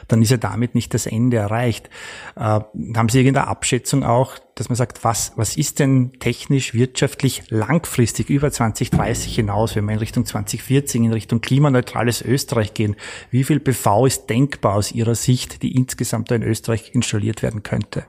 dann 0.08 0.22
ist 0.22 0.32
ja 0.32 0.38
damit 0.38 0.76
nicht 0.76 0.94
das 0.94 1.06
Ende 1.06 1.38
erreicht. 1.38 1.90
Äh, 2.36 2.40
haben 2.40 3.10
Sie 3.10 3.20
irgendeine 3.20 3.48
Abschätzung 3.48 4.04
auch, 4.04 4.38
dass 4.56 4.70
man 4.70 4.76
sagt, 4.76 5.04
was 5.04 5.34
was 5.36 5.58
ist 5.58 5.80
denn 5.80 6.14
technisch, 6.20 6.74
wirtschaftlich 6.74 7.44
langfristig 7.50 8.30
über 8.30 8.52
2030 8.52 9.36
hinaus, 9.36 9.76
wenn 9.76 9.86
wir 9.86 9.94
in 9.94 10.00
Richtung 10.00 10.26
2040 10.26 11.02
in 11.02 11.14
Richtung 11.14 11.42
klimaneutrales 11.42 12.24
Österreich 12.24 12.74
gehen? 12.74 12.96
Wie 13.30 13.44
viel 13.44 13.60
BV 13.60 14.08
ist 14.08 14.30
denkbar 14.30 14.76
aus 14.76 14.92
Ihrer 14.92 15.16
Sicht, 15.16 15.62
die 15.62 15.76
insgesamt 15.76 16.32
in 16.32 16.44
Österreich 16.44 16.92
installiert 16.94 17.44
werden 17.44 17.64
könnte? 17.64 18.06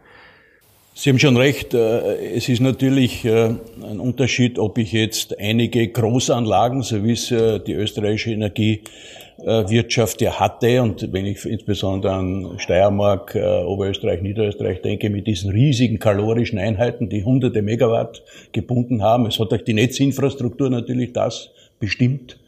Sie 1.01 1.11
haben 1.11 1.21
schon 1.21 1.37
recht. 1.37 1.75
Äh, 1.75 2.35
es 2.35 2.49
ist 2.49 2.59
natürlich 2.59 3.25
äh, 3.25 3.55
ein 3.89 4.01
Unterschied, 4.01 4.59
ob 4.59 4.79
ich 4.79 4.91
jetzt 4.91 5.39
einige 5.39 5.87
Großanlagen, 5.87 6.83
so 6.83 7.05
wie 7.05 7.13
es 7.13 7.31
äh, 7.31 7.61
die 7.61 7.75
österreichische 7.75 8.33
Energiewirtschaft 8.33 10.21
ja 10.21 10.41
hatte, 10.41 10.83
und 10.83 11.13
wenn 11.13 11.25
ich 11.25 11.45
insbesondere 11.45 12.15
an 12.15 12.59
Steiermark, 12.59 13.37
Oberösterreich, 13.37 14.23
Niederösterreich 14.23 14.83
denke, 14.83 15.09
mit 15.09 15.29
diesen 15.29 15.53
riesigen 15.53 16.01
kalorischen 16.01 16.59
Einheiten, 16.59 17.09
die 17.09 17.23
hunderte 17.23 17.63
Megawatt 17.63 18.25
gebunden 18.51 19.01
haben. 19.01 19.27
Es 19.27 19.39
hat 19.39 19.55
auch 19.55 19.63
die 19.63 19.75
Netzinfrastruktur 19.75 20.69
natürlich 20.69 21.13
das 21.13 21.51
bestimmt, 21.79 22.41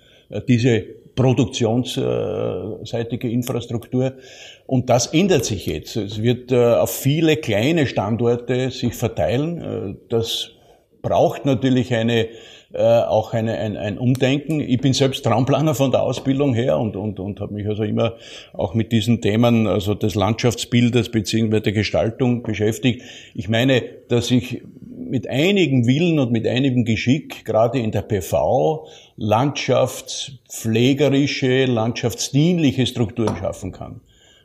diese 0.49 0.81
produktionsseitige 1.15 3.31
Infrastruktur. 3.31 4.15
Und 4.71 4.89
das 4.89 5.09
ändert 5.09 5.45
sich 5.45 5.67
jetzt. 5.67 5.97
Es 5.97 6.23
wird 6.23 6.53
äh, 6.53 6.75
auf 6.75 6.95
viele 6.95 7.37
kleine 7.37 7.89
Standorte 7.89 8.71
sich 8.71 8.95
verteilen. 8.95 9.61
Äh, 9.61 9.97
das 10.09 10.53
braucht 11.03 11.45
natürlich 11.45 11.93
eine 11.93 12.29
äh, 12.73 13.01
auch 13.01 13.33
eine, 13.33 13.59
ein, 13.59 13.77
ein 13.77 13.99
Umdenken. 13.99 14.61
Ich 14.61 14.81
bin 14.81 14.93
selbst 14.93 15.25
Traumplaner 15.25 15.75
von 15.75 15.91
der 15.91 16.05
Ausbildung 16.05 16.55
her 16.55 16.79
und, 16.79 16.95
und, 16.95 17.19
und 17.19 17.41
habe 17.41 17.53
mich 17.53 17.67
also 17.67 17.83
immer 17.83 18.15
auch 18.53 18.75
mit 18.75 18.93
diesen 18.93 19.21
Themen 19.21 19.67
also 19.67 19.95
des 19.95 20.15
Landschaftsbildes 20.15 21.09
beziehungsweise 21.09 21.63
der 21.63 21.73
Gestaltung 21.73 22.45
beschäftigt. 22.45 23.03
Ich 23.35 23.49
meine, 23.49 23.83
dass 24.07 24.31
ich 24.31 24.63
mit 24.97 25.29
einigem 25.29 25.89
Willen 25.89 26.21
und 26.21 26.31
mit 26.31 26.47
einigem 26.47 26.85
Geschick, 26.85 27.45
gerade 27.45 27.81
in 27.81 27.91
der 27.91 28.03
PV, 28.03 28.87
landschaftspflegerische, 29.17 31.65
landschaftsdienliche 31.65 32.87
Strukturen 32.87 33.37
schaffen 33.37 33.73
kann. 33.73 34.01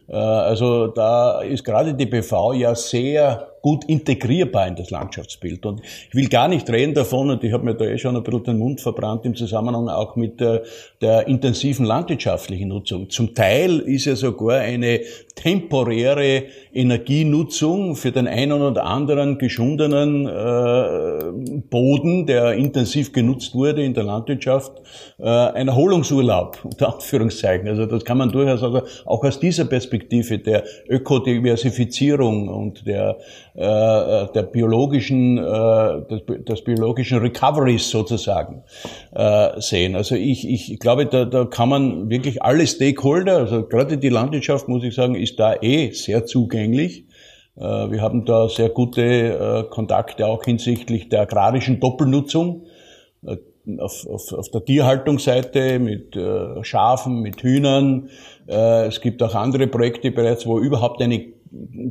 Äh, 0.08 0.16
also 0.16 0.88
da 0.88 1.42
ist 1.42 1.64
gerade 1.64 1.94
die 1.94 2.06
PV 2.06 2.54
ja 2.54 2.76
sehr 2.76 3.55
gut 3.66 3.86
integrierbar 3.86 4.68
in 4.68 4.76
das 4.76 4.92
Landschaftsbild. 4.92 5.66
Und 5.66 5.82
ich 5.82 6.14
will 6.14 6.30
gar 6.30 6.48
nicht 6.48 6.70
reden 6.70 6.94
davon, 6.94 7.32
und 7.32 7.44
ich 7.44 7.52
habe 7.52 7.66
mir 7.66 7.74
da 7.74 7.86
eh 7.86 7.98
schon 7.98 8.16
ein 8.16 8.22
bisschen 8.22 8.44
den 8.44 8.60
Mund 8.60 8.80
verbrannt 8.80 9.26
im 9.26 9.34
Zusammenhang 9.34 9.90
auch 9.90 10.16
mit 10.16 10.40
der, 10.40 10.62
der 11.02 11.28
intensiven 11.28 11.84
landwirtschaftlichen 11.84 12.68
Nutzung. 12.68 13.10
Zum 13.10 13.34
Teil 13.34 13.80
ist 13.80 14.06
ja 14.06 14.16
sogar 14.16 14.60
eine 14.60 15.02
temporäre 15.34 16.44
Energienutzung 16.74 17.96
für 17.96 18.12
den 18.12 18.28
einen 18.28 18.62
oder 18.62 18.86
anderen 18.86 19.40
geschundenen 19.40 20.28
äh, 20.28 21.62
Boden, 21.68 22.28
der 22.28 22.54
intensiv 22.54 23.14
genutzt 23.14 23.56
wurde 23.56 23.84
in 23.84 23.96
der 23.96 24.04
Landwirtschaft, 24.04 24.74
äh, 25.18 25.28
ein 25.28 25.70
Erholungsurlaub, 25.70 26.60
unter 26.64 26.94
Anführungszeichen. 26.94 27.68
Also 27.68 27.88
das 27.88 28.06
kann 28.06 28.20
man 28.20 28.32
durchaus 28.32 28.62
also 28.62 28.84
auch 29.06 29.24
aus 29.24 29.40
dieser 29.40 29.66
Perspektive 29.66 30.38
der 30.38 30.64
Ökodiversifizierung 30.88 32.48
und 32.48 32.86
der 32.86 33.18
der 33.58 34.44
biologischen, 34.52 35.38
äh, 35.38 35.42
des, 36.10 36.46
des 36.46 36.64
biologischen 36.64 37.20
Recoveries 37.20 37.90
sozusagen 37.90 38.64
äh, 39.14 39.62
sehen. 39.62 39.96
Also 39.96 40.16
ich, 40.16 40.48
ich 40.48 40.78
glaube, 40.80 41.06
da, 41.06 41.24
da 41.26 41.46
kann 41.46 41.70
man 41.70 42.10
wirklich 42.10 42.44
alle 42.44 42.68
Stakeholder, 42.68 43.38
also 43.38 43.66
gerade 43.66 43.98
die 43.98 44.10
Landwirtschaft, 44.10 44.68
muss 44.68 44.84
ich 44.84 44.94
sagen, 44.94 45.16
ist 45.16 45.40
da 45.40 45.56
eh 45.62 45.92
sehr 45.92 46.26
zugänglich. 46.26 47.06
Äh, 47.56 47.62
wir 47.62 48.02
haben 48.02 48.26
da 48.26 48.50
sehr 48.50 48.70
gute 48.70 49.02
äh, 49.02 49.64
Kontakte 49.70 50.28
auch 50.28 50.44
hinsichtlich 50.44 51.10
der 51.10 51.22
agrarischen 51.22 51.80
Doppelnutzung 51.80 52.66
äh, 53.26 53.38
auf, 53.80 54.06
auf, 54.08 54.34
auf 54.34 54.52
der 54.52 54.66
Tierhaltungsseite 54.66 55.80
mit 55.80 56.16
äh, 56.16 56.64
Schafen, 56.64 57.22
mit 57.22 57.42
Hühnern. 57.42 58.10
Äh, 58.48 58.88
es 58.88 59.02
gibt 59.02 59.24
auch 59.24 59.34
andere 59.34 59.68
Projekte 59.68 60.12
bereits, 60.12 60.46
wo 60.46 60.60
überhaupt 60.60 61.02
eine 61.02 61.35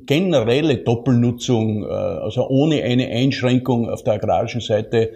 generelle 0.06 0.78
Doppelnutzung, 0.78 1.84
äh, 1.84 1.86
also 1.86 2.48
ohne 2.48 2.82
eine 2.82 3.08
Einschränkung 3.08 3.88
auf 3.88 4.02
der 4.04 4.14
agrarischen 4.14 4.60
Seite 4.60 5.12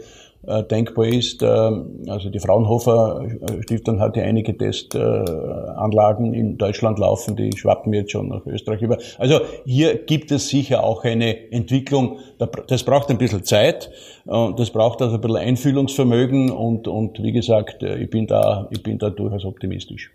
äh, 0.46 0.62
denkbar 0.64 1.06
ist. 1.06 1.42
Äh, 1.42 1.46
also 1.46 2.30
die 2.30 2.38
Fraunhofer 2.38 3.26
Stiftung 3.62 4.00
hat 4.00 4.16
ja 4.16 4.22
einige 4.22 4.56
Testanlagen 4.56 6.32
in 6.32 6.58
Deutschland 6.58 6.98
laufen, 6.98 7.36
die 7.36 7.56
schwappen 7.56 7.92
jetzt 7.92 8.12
schon 8.12 8.28
nach 8.28 8.46
Österreich 8.46 8.80
über. 8.80 8.98
Also 9.18 9.40
hier 9.64 9.96
gibt 9.96 10.30
es 10.30 10.48
sicher 10.48 10.84
auch 10.84 11.04
eine 11.04 11.52
Entwicklung, 11.52 12.18
das 12.68 12.84
braucht 12.84 13.10
ein 13.10 13.18
bisschen 13.18 13.44
Zeit, 13.44 13.90
das 14.24 14.70
braucht 14.70 15.02
also 15.02 15.16
ein 15.16 15.20
bisschen 15.20 15.36
Einfühlungsvermögen 15.36 16.50
und, 16.50 16.86
und 16.86 17.22
wie 17.22 17.32
gesagt, 17.32 17.82
ich 17.82 18.08
bin 18.08 18.26
da, 18.26 18.68
ich 18.70 18.82
bin 18.82 18.98
da 18.98 19.10
durchaus 19.10 19.44
optimistisch. 19.44 20.10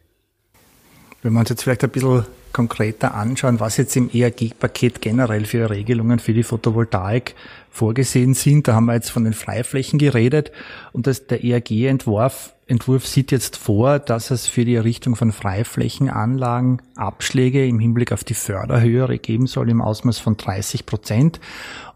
Wenn 1.21 1.33
wir 1.33 1.39
uns 1.41 1.49
jetzt 1.49 1.63
vielleicht 1.63 1.83
ein 1.83 1.89
bisschen 1.89 2.25
konkreter 2.53 3.15
anschauen, 3.15 3.59
was 3.59 3.77
jetzt 3.77 3.95
im 3.95 4.09
ERG-Paket 4.13 5.01
generell 5.01 5.45
für 5.45 5.69
Regelungen 5.69 6.19
für 6.19 6.33
die 6.33 6.43
Photovoltaik 6.43 7.35
vorgesehen 7.69 8.33
sind. 8.33 8.67
Da 8.67 8.75
haben 8.75 8.85
wir 8.85 8.93
jetzt 8.93 9.09
von 9.09 9.23
den 9.23 9.33
Freiflächen 9.33 9.99
geredet 9.99 10.51
und 10.91 11.07
das, 11.07 11.27
der 11.27 11.43
ERG-Entwurf 11.43 12.53
Entwurf 12.65 13.05
sieht 13.05 13.31
jetzt 13.31 13.57
vor, 13.57 13.99
dass 13.99 14.31
es 14.31 14.47
für 14.47 14.63
die 14.63 14.75
Errichtung 14.75 15.17
von 15.17 15.33
Freiflächenanlagen 15.33 16.81
Abschläge 16.95 17.67
im 17.67 17.77
Hinblick 17.77 18.13
auf 18.13 18.23
die 18.23 18.33
Förderhöhe 18.33 19.19
geben 19.19 19.47
soll 19.47 19.69
im 19.69 19.81
Ausmaß 19.81 20.19
von 20.19 20.37
30 20.37 20.85
Prozent. 20.85 21.41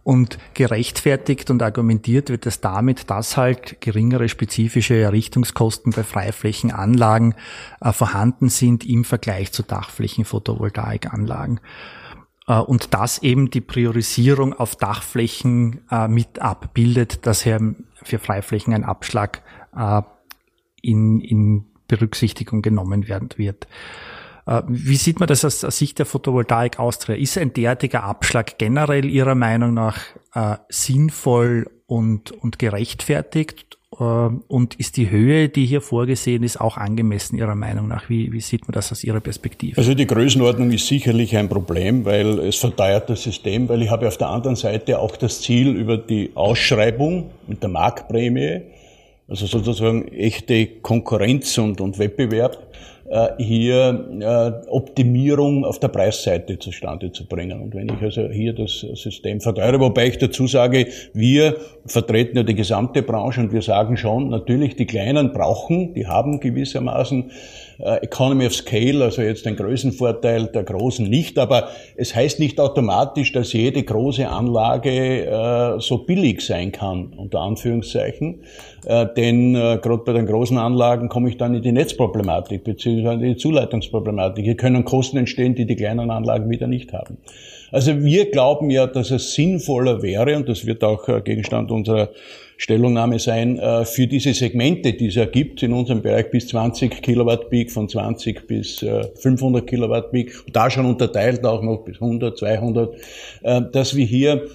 Und 0.08 0.38
gerechtfertigt 0.54 1.52
und 1.52 1.62
argumentiert 1.62 2.30
wird 2.30 2.46
es 2.46 2.62
damit, 2.62 3.10
dass 3.10 3.36
halt 3.36 3.82
geringere 3.82 4.30
spezifische 4.30 4.96
Errichtungskosten 4.96 5.92
bei 5.92 6.04
Freiflächenanlagen 6.04 7.36
äh, 7.82 7.92
vorhanden 7.92 8.48
sind 8.48 8.86
im 8.86 9.04
Vergleich 9.04 9.52
zu 9.52 9.64
Dachflächen-Photovoltaikanlagen. 9.64 11.60
Äh, 12.48 12.58
und 12.58 12.94
das 12.94 13.18
eben 13.22 13.50
die 13.50 13.60
Priorisierung 13.60 14.54
auf 14.54 14.78
Dachflächen 14.78 15.82
äh, 15.92 16.08
mit 16.08 16.40
abbildet, 16.40 17.26
dass 17.26 17.42
hier 17.42 17.76
für 18.02 18.18
Freiflächen 18.18 18.74
ein 18.74 18.86
Abschlag 18.86 19.42
äh, 19.76 20.04
in, 20.82 21.20
in 21.20 21.66
Berücksichtigung 21.90 22.62
genommen 22.62 23.10
werden 23.10 23.28
wird. 23.36 23.68
Äh, 24.48 24.64
wie 24.68 24.96
sieht 24.96 25.20
man 25.20 25.28
das 25.28 25.46
aus, 25.46 25.60
Sicht 25.62 26.00
der 26.00 26.06
Photovoltaik 26.06 26.80
Austria? 26.80 27.16
Ist 27.16 27.38
ein 27.38 27.54
derartiger 27.54 28.04
Abschlag 28.04 28.58
generell 28.58 29.06
Ihrer 29.06 29.36
Meinung 29.36 29.74
nach 29.74 30.00
äh, 30.34 30.56
sinnvoll 30.70 31.70
und, 31.86 32.32
und 32.32 32.58
gerechtfertigt? 32.58 33.78
Äh, 34.00 34.04
und 34.04 34.76
ist 34.76 34.98
die 34.98 35.10
Höhe, 35.10 35.50
die 35.50 35.66
hier 35.66 35.82
vorgesehen 35.82 36.44
ist, 36.44 36.62
auch 36.62 36.78
angemessen 36.78 37.38
Ihrer 37.38 37.56
Meinung 37.56 37.90
nach? 37.90 38.10
Wie, 38.10 38.32
wie 38.32 38.42
sieht 38.42 38.68
man 38.68 38.74
das 38.74 38.92
aus 38.92 39.04
Ihrer 39.04 39.20
Perspektive? 39.20 39.78
Also 39.78 39.94
die 39.94 40.08
Größenordnung 40.08 40.72
ist 40.72 40.88
sicherlich 40.88 41.36
ein 41.36 41.50
Problem, 41.50 42.06
weil 42.06 42.40
es 42.40 42.56
verteuert 42.56 43.10
das 43.10 43.24
System, 43.24 43.68
weil 43.68 43.82
ich 43.82 43.90
habe 43.90 44.08
auf 44.08 44.18
der 44.18 44.30
anderen 44.30 44.56
Seite 44.56 45.00
auch 45.00 45.18
das 45.18 45.42
Ziel 45.42 45.76
über 45.76 45.98
die 45.98 46.32
Ausschreibung 46.36 47.32
mit 47.48 47.62
der 47.62 47.70
Marktprämie, 47.70 48.62
also 49.28 49.46
sozusagen 49.46 50.08
echte 50.08 50.68
Konkurrenz 50.68 51.58
und, 51.58 51.82
und 51.82 52.00
Wettbewerb, 52.00 52.67
hier 53.38 54.06
äh, 54.20 54.70
Optimierung 54.70 55.64
auf 55.64 55.80
der 55.80 55.88
Preisseite 55.88 56.60
zustande 56.60 57.12
zu 57.12 57.26
bringen. 57.26 57.62
Und 57.62 57.74
wenn 57.74 57.88
ich 57.88 58.02
also 58.02 58.28
hier 58.30 58.54
das 58.54 58.80
System 58.80 59.40
verteure, 59.40 59.80
wobei 59.80 60.08
ich 60.08 60.18
dazu 60.18 60.46
sage, 60.48 60.88
wir 61.14 61.56
vertreten 61.86 62.38
ja 62.38 62.44
die 62.44 62.56
gesamte 62.56 63.04
Branche 63.04 63.40
und 63.42 63.54
wir 63.54 63.62
sagen 63.62 63.96
schon, 63.96 64.30
natürlich 64.30 64.76
die 64.76 64.86
Kleinen 64.86 65.32
brauchen, 65.32 65.94
die 65.94 66.06
haben 66.06 66.42
gewissermaßen 66.42 67.30
äh, 67.30 67.34
Economy 67.80 68.46
of 68.46 68.56
Scale, 68.56 69.04
also 69.04 69.22
jetzt 69.22 69.46
den 69.46 69.56
Größenvorteil 69.56 70.48
der 70.48 70.64
Großen 70.64 71.08
nicht, 71.08 71.38
aber 71.38 71.70
es 71.96 72.16
heißt 72.16 72.40
nicht 72.40 72.60
automatisch, 72.60 73.32
dass 73.34 73.54
jede 73.54 73.84
große 73.84 74.28
Anlage 74.28 75.26
äh, 75.26 75.80
so 75.80 76.00
billig 76.00 76.42
sein 76.42 76.72
kann, 76.72 77.14
unter 77.16 77.42
Anführungszeichen, 77.42 78.42
äh, 78.86 79.06
denn 79.16 79.56
äh, 79.56 79.80
gerade 79.82 80.04
bei 80.06 80.14
den 80.14 80.26
großen 80.26 80.58
Anlagen 80.58 81.10
komme 81.10 81.30
ich 81.30 81.38
dann 81.38 81.54
in 81.54 81.62
die 81.62 81.72
Netzproblematik 81.72 82.64
beziehungsweise 82.64 83.26
in 83.26 83.34
die 83.34 83.38
Zuleitungsproblematik. 83.38 84.44
Hier 84.44 84.58
können 84.58 84.84
Kosten 84.86 85.18
entstehen, 85.18 85.56
die 85.56 85.66
die 85.66 85.76
kleinen 85.76 86.10
Anlagen 86.10 86.50
wieder 86.50 86.68
nicht 86.68 86.94
haben. 86.94 87.18
Also 87.72 88.02
wir 88.02 88.32
glauben 88.32 88.70
ja, 88.70 88.88
dass 88.88 89.12
es 89.12 89.34
sinnvoller 89.34 90.02
wäre, 90.02 90.36
und 90.38 90.48
das 90.48 90.66
wird 90.66 90.84
auch 90.84 91.08
äh, 91.10 91.22
Gegenstand 91.22 91.72
unserer 91.72 92.10
Stellungnahme 92.58 93.20
sein, 93.20 93.60
äh, 93.60 93.86
für 93.86 94.08
diese 94.08 94.34
Segmente, 94.34 94.94
die 94.94 95.08
es 95.08 95.16
ergibt, 95.16 95.62
in 95.64 95.74
unserem 95.74 96.02
Bereich 96.02 96.32
bis 96.32 96.48
20 96.48 97.02
Kilowatt 97.02 97.50
Peak, 97.50 97.72
von 97.72 97.88
20 97.88 98.48
bis 98.48 98.84
500 99.22 99.62
äh, 99.62 99.66
Kilowatt 99.66 100.12
Peak, 100.12 100.34
da 100.52 100.70
schon 100.70 100.88
unterteilt 100.88 101.46
auch 101.46 101.62
noch 101.62 101.86
bis 101.86 102.02
100, 102.02 102.38
200, 102.38 102.96
dass 103.72 103.96
wir 103.96 104.06
hier 104.06 104.48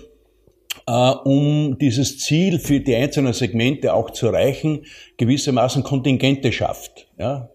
um 1.25 1.77
dieses 1.79 2.19
Ziel 2.19 2.59
für 2.59 2.81
die 2.81 2.97
einzelnen 2.97 3.33
Segmente 3.33 3.95
auch 3.95 4.11
zu 4.11 4.27
erreichen, 4.27 4.85
gewissermaßen 5.17 5.85
Kontingente 5.85 6.51
schafft. 6.51 7.07
Ja? 7.19 7.51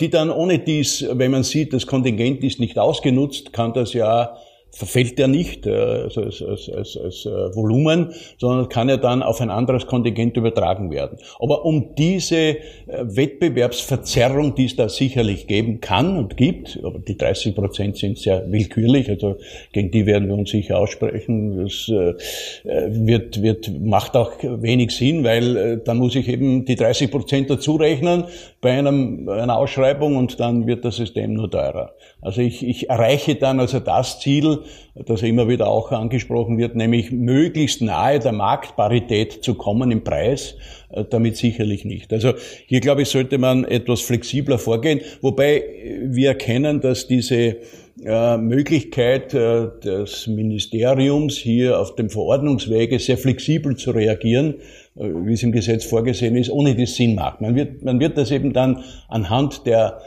Die 0.00 0.10
dann 0.10 0.30
ohne 0.30 0.58
dies, 0.58 1.06
wenn 1.12 1.30
man 1.30 1.44
sieht, 1.44 1.72
das 1.72 1.86
Kontingent 1.86 2.42
ist 2.42 2.58
nicht 2.58 2.78
ausgenutzt, 2.78 3.52
kann 3.52 3.72
das 3.72 3.92
ja 3.92 4.36
verfällt 4.72 5.18
ja 5.18 5.28
nicht 5.28 5.66
also 5.66 6.22
als, 6.22 6.42
als, 6.42 6.68
als, 6.70 6.96
als 6.96 7.26
äh, 7.26 7.54
Volumen, 7.54 8.14
sondern 8.38 8.68
kann 8.70 8.88
ja 8.88 8.96
dann 8.96 9.22
auf 9.22 9.40
ein 9.42 9.50
anderes 9.50 9.86
Kontingent 9.86 10.36
übertragen 10.36 10.90
werden. 10.90 11.18
Aber 11.38 11.66
um 11.66 11.94
diese 11.94 12.36
äh, 12.36 12.56
Wettbewerbsverzerrung, 13.02 14.54
die 14.54 14.64
es 14.64 14.76
da 14.76 14.88
sicherlich 14.88 15.46
geben 15.46 15.80
kann 15.80 16.16
und 16.16 16.38
gibt, 16.38 16.80
aber 16.82 16.98
die 16.98 17.18
30 17.18 17.54
Prozent 17.54 17.98
sind 17.98 18.18
sehr 18.18 18.50
willkürlich, 18.50 19.10
also 19.10 19.36
gegen 19.72 19.90
die 19.90 20.06
werden 20.06 20.28
wir 20.28 20.36
uns 20.36 20.50
sicher 20.50 20.78
aussprechen, 20.78 21.64
das 21.64 21.88
wird, 21.88 23.42
wird, 23.42 23.70
macht 23.80 24.16
auch 24.16 24.32
wenig 24.42 24.92
Sinn, 24.92 25.24
weil 25.24 25.78
dann 25.78 25.98
muss 25.98 26.14
ich 26.14 26.28
eben 26.28 26.64
die 26.64 26.76
30 26.76 27.10
Prozent 27.10 27.50
dazu 27.50 27.76
rechnen 27.76 28.24
bei 28.60 28.78
einem, 28.78 29.28
einer 29.28 29.56
Ausschreibung 29.56 30.16
und 30.16 30.40
dann 30.40 30.66
wird 30.66 30.84
das 30.84 30.96
System 30.96 31.34
nur 31.34 31.50
teurer. 31.50 31.92
Also 32.20 32.40
ich, 32.40 32.66
ich 32.66 32.88
erreiche 32.88 33.34
dann 33.34 33.60
also 33.60 33.80
das 33.80 34.20
Ziel, 34.20 34.61
das 34.94 35.22
immer 35.22 35.48
wieder 35.48 35.68
auch 35.68 35.90
angesprochen 35.92 36.58
wird, 36.58 36.76
nämlich 36.76 37.10
möglichst 37.10 37.82
nahe 37.82 38.18
der 38.18 38.32
Marktparität 38.32 39.44
zu 39.44 39.54
kommen 39.54 39.90
im 39.90 40.04
Preis, 40.04 40.56
äh, 40.90 41.04
damit 41.08 41.36
sicherlich 41.36 41.84
nicht. 41.84 42.12
Also 42.12 42.34
hier 42.66 42.80
glaube 42.80 43.02
ich, 43.02 43.08
sollte 43.08 43.38
man 43.38 43.64
etwas 43.64 44.00
flexibler 44.00 44.58
vorgehen, 44.58 45.00
wobei 45.20 45.62
wir 46.04 46.28
erkennen, 46.28 46.80
dass 46.80 47.06
diese 47.06 47.56
äh, 48.04 48.36
Möglichkeit 48.38 49.34
äh, 49.34 49.68
des 49.84 50.26
Ministeriums 50.26 51.36
hier 51.36 51.78
auf 51.78 51.94
dem 51.94 52.10
Verordnungswege 52.10 52.98
sehr 52.98 53.18
flexibel 53.18 53.76
zu 53.76 53.90
reagieren, 53.90 54.54
wie 54.94 55.32
es 55.32 55.42
im 55.42 55.52
Gesetz 55.52 55.86
vorgesehen 55.86 56.36
ist, 56.36 56.50
ohne 56.50 56.74
das 56.74 56.96
Sinn 56.96 57.14
macht. 57.14 57.40
Man 57.40 57.54
wird, 57.54 57.82
man 57.82 57.98
wird 57.98 58.18
das 58.18 58.30
eben 58.30 58.52
dann 58.52 58.84
anhand 59.08 59.64
der 59.66 60.02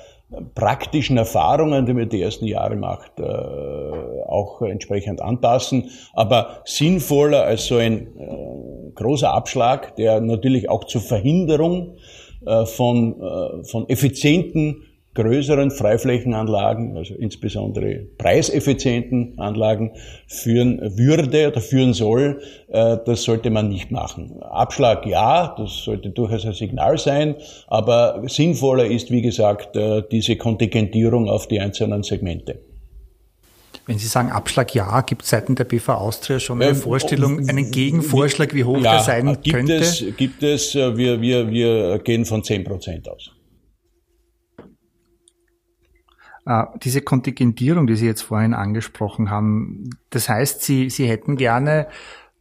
praktischen 0.54 1.17
Erfahrungen, 1.17 1.86
die 1.86 1.93
man 1.93 2.10
die 2.10 2.21
ersten 2.21 2.45
Jahre 2.45 2.76
macht, 2.76 3.19
äh, 3.19 3.24
auch 3.24 4.62
entsprechend 4.62 5.21
anpassen. 5.21 5.89
Aber 6.13 6.62
sinnvoller 6.65 7.43
als 7.43 7.65
so 7.65 7.78
ein 7.78 8.08
äh, 8.17 8.91
großer 8.95 9.34
Abschlag, 9.34 9.95
der 9.95 10.21
natürlich 10.21 10.69
auch 10.69 10.86
zur 10.86 11.02
Verhinderung 11.02 11.98
äh, 12.45 12.65
von, 12.65 13.63
von 13.63 13.89
effizienten 13.89 14.84
größeren 15.15 15.71
Freiflächenanlagen, 15.71 16.95
also 16.95 17.15
insbesondere 17.15 18.06
preiseffizienten 18.17 19.39
Anlagen, 19.39 19.93
führen 20.28 20.80
würde 20.97 21.47
oder 21.47 21.62
führen 21.62 21.93
soll, 21.93 22.41
äh, 22.67 22.97
das 23.06 23.23
sollte 23.23 23.49
man 23.49 23.69
nicht 23.69 23.91
machen. 23.91 24.41
Abschlag 24.43 25.06
ja, 25.08 25.56
das 25.58 25.86
sollte 25.86 26.10
durchaus 26.10 26.45
ein 26.45 26.54
Signal 26.54 26.97
sein, 26.97 27.36
aber 27.67 28.21
sinnvoller 28.28 28.86
ist, 28.86 29.10
wie 29.10 29.21
gesagt, 29.21 29.75
äh, 29.75 30.04
diese 30.12 30.36
Kontingentierung 30.36 31.30
auf 31.30 31.47
die 31.47 31.60
einzelnen 31.60 32.04
Segmente. 32.04 32.60
Wenn 33.88 33.99
Sie 33.99 34.08
sagen 34.08 34.32
Abschlag 34.32 34.73
ja, 34.73 35.01
gibt 35.01 35.23
es 35.23 35.30
seitens 35.30 35.58
der 35.58 35.65
BV 35.65 35.89
Austria 35.89 36.39
schon 36.39 36.62
eine 36.62 36.71
ähm, 36.71 36.75
Vorstellung, 36.75 37.47
einen 37.47 37.69
Gegenvorschlag, 37.69 38.54
wie 38.56 38.63
hoch 38.63 38.78
ja, 38.78 38.93
der 38.93 38.99
sein 39.01 39.38
gibt 39.41 39.56
könnte? 39.56 39.75
Es, 39.75 40.04
gibt 40.17 40.41
es, 40.41 40.73
äh, 40.73 40.97
wir, 40.97 41.21
wir, 41.21 41.51
wir 41.51 41.99
gehen 41.99 42.25
von 42.25 42.43
10 42.43 42.63
Prozent 42.63 43.08
aus. 43.08 43.32
Äh, 44.58 44.63
diese 46.84 47.01
Kontingentierung, 47.01 47.88
die 47.88 47.95
Sie 47.95 48.05
jetzt 48.05 48.21
vorhin 48.21 48.53
angesprochen 48.53 49.29
haben, 49.29 49.89
das 50.12 50.29
heißt, 50.29 50.62
Sie, 50.62 50.89
Sie 50.89 51.08
hätten 51.08 51.38
gerne, 51.38 51.88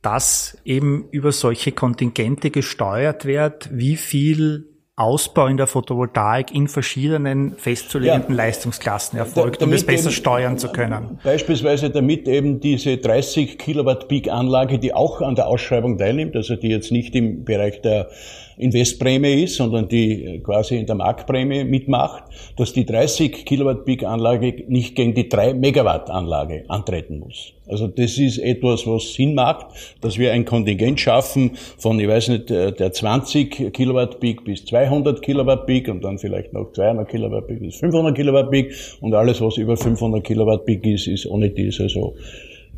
dass 0.02 0.58
eben 0.64 1.08
über 1.10 1.32
solche 1.32 1.72
Kontingente 1.72 2.50
gesteuert 2.50 3.24
wird, 3.24 3.70
wie 3.72 3.96
viel 3.96 4.73
Ausbau 4.96 5.48
in 5.48 5.56
der 5.56 5.66
Photovoltaik 5.66 6.54
in 6.54 6.68
verschiedenen 6.68 7.56
festzulegenden 7.56 8.30
ja. 8.30 8.44
Leistungsklassen 8.44 9.18
erfolgt, 9.18 9.60
um 9.60 9.72
das 9.72 9.82
besser 9.82 10.12
steuern 10.12 10.56
zu 10.56 10.68
können. 10.68 11.18
Beispielsweise 11.24 11.90
damit 11.90 12.28
eben 12.28 12.60
diese 12.60 12.98
30 12.98 13.58
Kilowatt 13.58 14.06
Peak 14.06 14.30
Anlage, 14.30 14.78
die 14.78 14.94
auch 14.94 15.20
an 15.20 15.34
der 15.34 15.48
Ausschreibung 15.48 15.98
teilnimmt, 15.98 16.36
also 16.36 16.54
die 16.54 16.68
jetzt 16.68 16.92
nicht 16.92 17.16
im 17.16 17.44
Bereich 17.44 17.82
der 17.82 18.08
Investprämie 18.56 19.42
ist, 19.42 19.56
sondern 19.56 19.88
die 19.88 20.40
quasi 20.44 20.76
in 20.76 20.86
der 20.86 20.94
Marktprämie 20.94 21.64
mitmacht, 21.64 22.22
dass 22.56 22.72
die 22.72 22.86
30 22.86 23.44
Kilowatt 23.44 23.84
Peak 23.84 24.04
Anlage 24.04 24.64
nicht 24.68 24.94
gegen 24.94 25.12
die 25.12 25.28
3 25.28 25.54
Megawatt 25.54 26.08
Anlage 26.08 26.66
antreten 26.68 27.18
muss. 27.18 27.52
Also 27.66 27.86
das 27.86 28.18
ist 28.18 28.38
etwas, 28.38 28.86
was 28.86 29.14
Sinn 29.14 29.34
macht, 29.34 29.66
dass 30.00 30.18
wir 30.18 30.32
ein 30.32 30.44
Kontingent 30.44 31.00
schaffen 31.00 31.52
von, 31.78 31.98
ich 31.98 32.08
weiß 32.08 32.28
nicht, 32.28 32.50
der 32.50 32.92
20 32.92 33.72
Kilowatt 33.72 34.20
Peak 34.20 34.44
bis 34.44 34.64
200 34.66 35.22
Kilowatt 35.22 35.66
Peak 35.66 35.88
und 35.88 36.02
dann 36.04 36.18
vielleicht 36.18 36.52
noch 36.52 36.72
200 36.72 37.08
Kilowatt 37.08 37.46
Peak 37.46 37.60
bis 37.60 37.76
500 37.76 38.14
Kilowatt 38.14 38.50
Peak 38.50 38.74
und 39.00 39.14
alles, 39.14 39.40
was 39.40 39.56
über 39.56 39.76
500 39.76 40.22
Kilowatt 40.22 40.66
Peak 40.66 40.84
ist, 40.86 41.06
ist 41.06 41.26
ohne 41.26 41.50
dies 41.50 41.80
also 41.80 42.14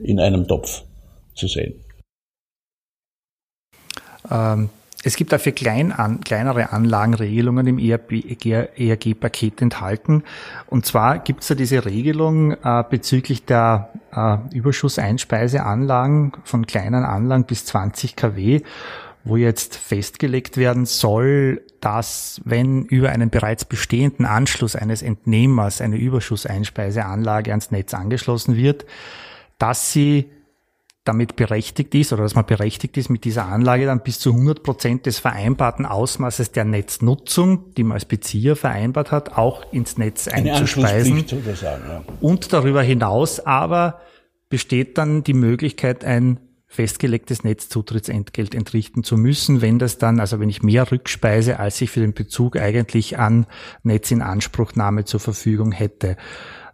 in 0.03 0.21
einem 0.21 0.47
Topf 0.47 0.85
zu 1.35 1.49
sehen. 1.49 1.75
Ähm, 4.31 4.71
es 5.07 5.15
gibt 5.15 5.31
dafür 5.33 5.53
klein 5.53 5.93
an, 5.93 6.21
kleinere 6.21 6.73
Anlagenregelungen 6.73 7.69
im 7.69 7.79
ERG-Paket 7.79 9.63
enthalten. 9.63 10.25
Und 10.67 10.85
zwar 10.85 11.21
gibt 11.21 11.43
es 11.43 11.49
da 11.49 11.55
diese 11.55 11.85
Regelung 11.85 12.55
äh, 12.55 12.83
bezüglich 12.91 13.45
der 13.45 13.91
äh, 14.13 14.39
Überschusseinspeiseanlagen 14.53 16.33
von 16.43 16.67
kleinen 16.67 17.05
Anlagen 17.05 17.45
bis 17.45 17.67
20 17.67 18.17
kW, 18.17 18.63
wo 19.23 19.37
jetzt 19.37 19.77
festgelegt 19.77 20.57
werden 20.57 20.87
soll, 20.87 21.63
dass 21.81 22.41
wenn 22.45 22.83
über 22.83 23.11
einen 23.11 23.31
bereits 23.31 23.65
bestehenden 23.65 24.27
Anschluss 24.27 24.75
eines 24.75 25.03
Entnehmers 25.03 25.81
eine 25.81 25.99
Überschusseinspeiseanlage 25.99 27.53
ans 27.53 27.71
Netz 27.71 27.95
angeschlossen 27.95 28.57
wird, 28.57 28.87
dass 29.59 29.93
sie 29.93 30.33
damit 31.07 31.37
berechtigt 31.37 31.95
ist 31.95 32.13
oder 32.13 32.23
dass 32.25 32.35
man 32.35 32.47
berechtigt 32.47 32.97
ist, 32.97 33.09
mit 33.09 33.25
dieser 33.25 33.47
Anlage 33.47 33.87
dann 33.87 34.03
bis 34.03 34.19
zu 34.19 34.33
100 34.33 34.63
Prozent 34.63 35.07
des 35.07 35.19
vereinbarten 35.19 35.87
Ausmaßes 35.87 36.53
der 36.53 36.65
Netznutzung, 36.65 37.75
die 37.75 37.85
man 37.85 37.93
als 37.93 38.05
Bezieher 38.05 38.57
vereinbart 38.57 39.13
hat, 39.13 39.37
auch 39.37 39.73
ins 39.73 39.99
Netz 39.99 40.29
Eine 40.29 40.53
einzuspeisen. 40.53 41.25
Ja. 41.63 42.03
Und 42.21 42.53
darüber 42.53 42.83
hinaus 42.83 43.41
aber 43.41 44.01
besteht 44.49 44.99
dann 44.99 45.25
die 45.25 45.35
Möglichkeit, 45.35 46.05
ein 46.05 46.41
festgelegtes 46.69 47.45
Netzzutrittsentgelt 47.45 48.55
entrichten 48.55 49.05
zu 49.05 49.17
müssen, 49.17 49.63
wenn 49.63 49.79
das 49.79 49.99
dann, 49.99 50.21
also 50.21 50.41
wenn 50.41 50.49
ich 50.49 50.63
mehr 50.63 50.91
rückspeise, 50.91 51.59
als 51.59 51.81
ich 51.81 51.91
für 51.91 52.01
den 52.01 52.13
Bezug 52.13 52.57
eigentlich 52.57 53.19
an 53.19 53.47
Netzinanspruchnahme 53.83 55.05
zur 55.05 55.21
Verfügung 55.21 55.73
hätte. 55.73 56.17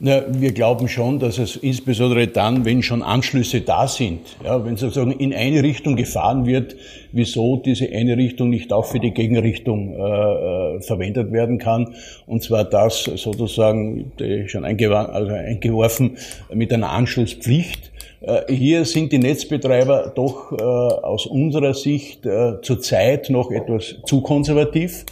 na, 0.06 0.22
wir 0.28 0.52
glauben 0.52 0.90
schon, 0.90 1.20
dass 1.20 1.38
es 1.38 1.56
insbesondere 1.56 2.28
dann, 2.28 2.66
wenn 2.66 2.84
schon 2.84 3.02
Anschlüsse 3.02 3.62
da 3.62 3.88
sind, 3.88 4.20
ja, 4.44 4.66
wenn 4.66 4.76
sozusagen 4.76 5.14
in 5.14 5.34
eine 5.34 5.64
Richtung 5.64 5.96
gefahren 5.96 6.46
wird, 6.46 6.76
wieso 7.14 7.56
diese 7.56 7.90
eine 7.90 8.18
Richtung 8.18 8.50
nicht 8.50 8.74
auch 8.74 8.84
für 8.84 9.00
die 9.00 9.12
Gegenrichtung 9.12 9.94
äh, 9.94 9.98
äh 9.98 10.82
verwendet 10.82 11.32
werden 11.32 11.58
kann. 11.58 11.96
Und 12.28 12.44
zwar 12.44 12.66
das 12.66 13.04
sozusagen 13.04 14.12
schon 14.48 14.66
also 14.66 15.32
eingeworfen 15.32 16.18
mit 16.54 16.74
einer 16.74 16.90
Anschlusspflicht. 16.90 17.94
Äh, 18.20 18.54
hier 18.54 18.84
sind 18.84 19.14
die 19.14 19.20
Netzbetreiber 19.20 20.12
doch 20.14 20.52
äh, 20.52 20.62
aus 20.62 21.28
unserer 21.28 21.74
Sicht 21.74 22.26
äh, 22.26 22.62
zurzeit 22.62 23.30
noch 23.30 23.52
etwas 23.52 23.96
zu 24.06 24.20
konservativ. 24.20 25.06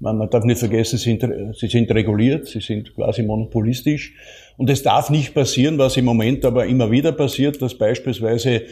Man, 0.00 0.18
man 0.18 0.30
darf 0.30 0.44
nicht 0.44 0.58
vergessen, 0.58 0.98
sie 0.98 1.16
sind, 1.16 1.56
sie 1.56 1.68
sind 1.68 1.90
reguliert, 1.90 2.46
sie 2.46 2.60
sind 2.60 2.94
quasi 2.94 3.22
monopolistisch. 3.22 4.14
Und 4.56 4.70
es 4.70 4.82
darf 4.82 5.10
nicht 5.10 5.34
passieren, 5.34 5.78
was 5.78 5.96
im 5.96 6.04
Moment 6.04 6.44
aber 6.44 6.66
immer 6.66 6.90
wieder 6.90 7.12
passiert, 7.12 7.60
dass 7.62 7.76
beispielsweise 7.76 8.62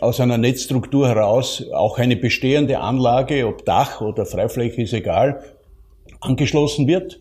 aus 0.00 0.20
einer 0.20 0.38
Netzstruktur 0.38 1.08
heraus 1.08 1.64
auch 1.72 1.98
eine 1.98 2.16
bestehende 2.16 2.80
Anlage, 2.80 3.46
ob 3.46 3.64
Dach 3.64 4.00
oder 4.00 4.26
Freifläche 4.26 4.82
ist 4.82 4.92
egal, 4.92 5.42
angeschlossen 6.20 6.86
wird. 6.86 7.20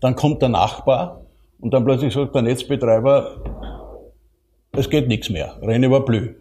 Dann 0.00 0.16
kommt 0.16 0.42
der 0.42 0.50
Nachbar 0.50 1.24
und 1.60 1.72
dann 1.72 1.84
plötzlich 1.84 2.12
sagt 2.12 2.34
der 2.34 2.42
Netzbetreiber, 2.42 3.42
es 4.72 4.90
geht 4.90 5.08
nichts 5.08 5.30
mehr, 5.30 5.56
renne 5.62 5.86
über 5.86 6.04
Blü. 6.04 6.34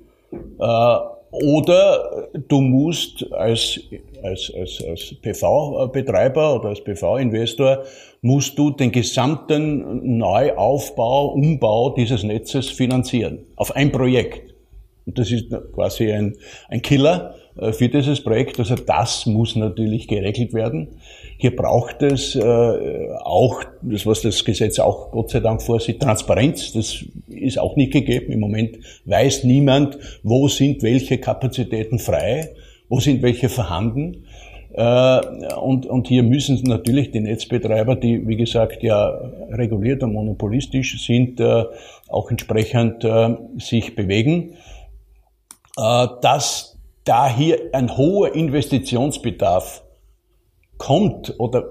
Oder 1.33 2.29
du 2.47 2.61
musst 2.61 3.25
als, 3.33 3.79
als, 4.21 4.53
als, 4.55 4.83
als 4.87 5.15
PV-Betreiber 5.19 6.55
oder 6.55 6.69
als 6.69 6.83
PV-Investor 6.83 7.83
musst 8.21 8.57
du 8.59 8.69
den 8.69 8.91
gesamten 8.91 10.17
Neuaufbau, 10.19 11.29
Umbau 11.29 11.89
dieses 11.89 12.21
Netzes 12.21 12.69
finanzieren. 12.69 13.39
Auf 13.55 13.75
ein 13.75 13.91
Projekt. 13.91 14.53
Und 15.07 15.17
das 15.17 15.31
ist 15.31 15.47
quasi 15.73 16.11
ein, 16.11 16.35
ein 16.69 16.83
Killer 16.83 17.33
äh, 17.57 17.73
für 17.73 17.89
dieses 17.89 18.21
Projekt. 18.21 18.59
Also 18.59 18.75
das 18.75 19.25
muss 19.25 19.55
natürlich 19.55 20.07
geregelt 20.07 20.53
werden. 20.53 20.99
Hier 21.43 21.57
braucht 21.57 22.01
es 22.01 22.35
äh, 22.35 23.09
auch, 23.21 23.65
das 23.81 24.05
was 24.05 24.21
das 24.21 24.45
Gesetz 24.45 24.79
auch 24.79 25.11
Gott 25.11 25.29
sei 25.29 25.41
Dank 25.41 25.61
vorsieht, 25.61 26.01
Transparenz. 26.01 26.71
Das 26.71 27.03
ist 27.27 27.59
auch 27.59 27.75
nicht 27.75 27.91
gegeben. 27.91 28.31
Im 28.31 28.39
Moment 28.39 28.77
weiß 29.03 29.43
niemand, 29.43 29.97
wo 30.23 30.47
sind 30.47 30.81
welche 30.83 31.17
Kapazitäten 31.17 31.99
frei, 31.99 32.51
wo 32.87 33.01
sind 33.01 33.21
welche 33.23 33.49
vorhanden. 33.49 34.23
Äh, 34.71 35.19
und, 35.57 35.85
und 35.85 36.07
hier 36.07 36.23
müssen 36.23 36.63
natürlich 36.63 37.11
die 37.11 37.19
Netzbetreiber, 37.19 37.97
die 37.97 38.25
wie 38.25 38.37
gesagt 38.37 38.81
ja 38.81 39.09
reguliert 39.51 40.01
und 40.01 40.13
monopolistisch 40.13 41.05
sind, 41.05 41.41
äh, 41.41 41.65
auch 42.07 42.31
entsprechend 42.31 43.03
äh, 43.03 43.35
sich 43.57 43.95
bewegen. 43.95 44.53
Dass 45.75 46.79
da 47.03 47.27
hier 47.27 47.59
ein 47.73 47.97
hoher 47.97 48.33
Investitionsbedarf 48.33 49.83
kommt 50.83 51.39
oder 51.39 51.63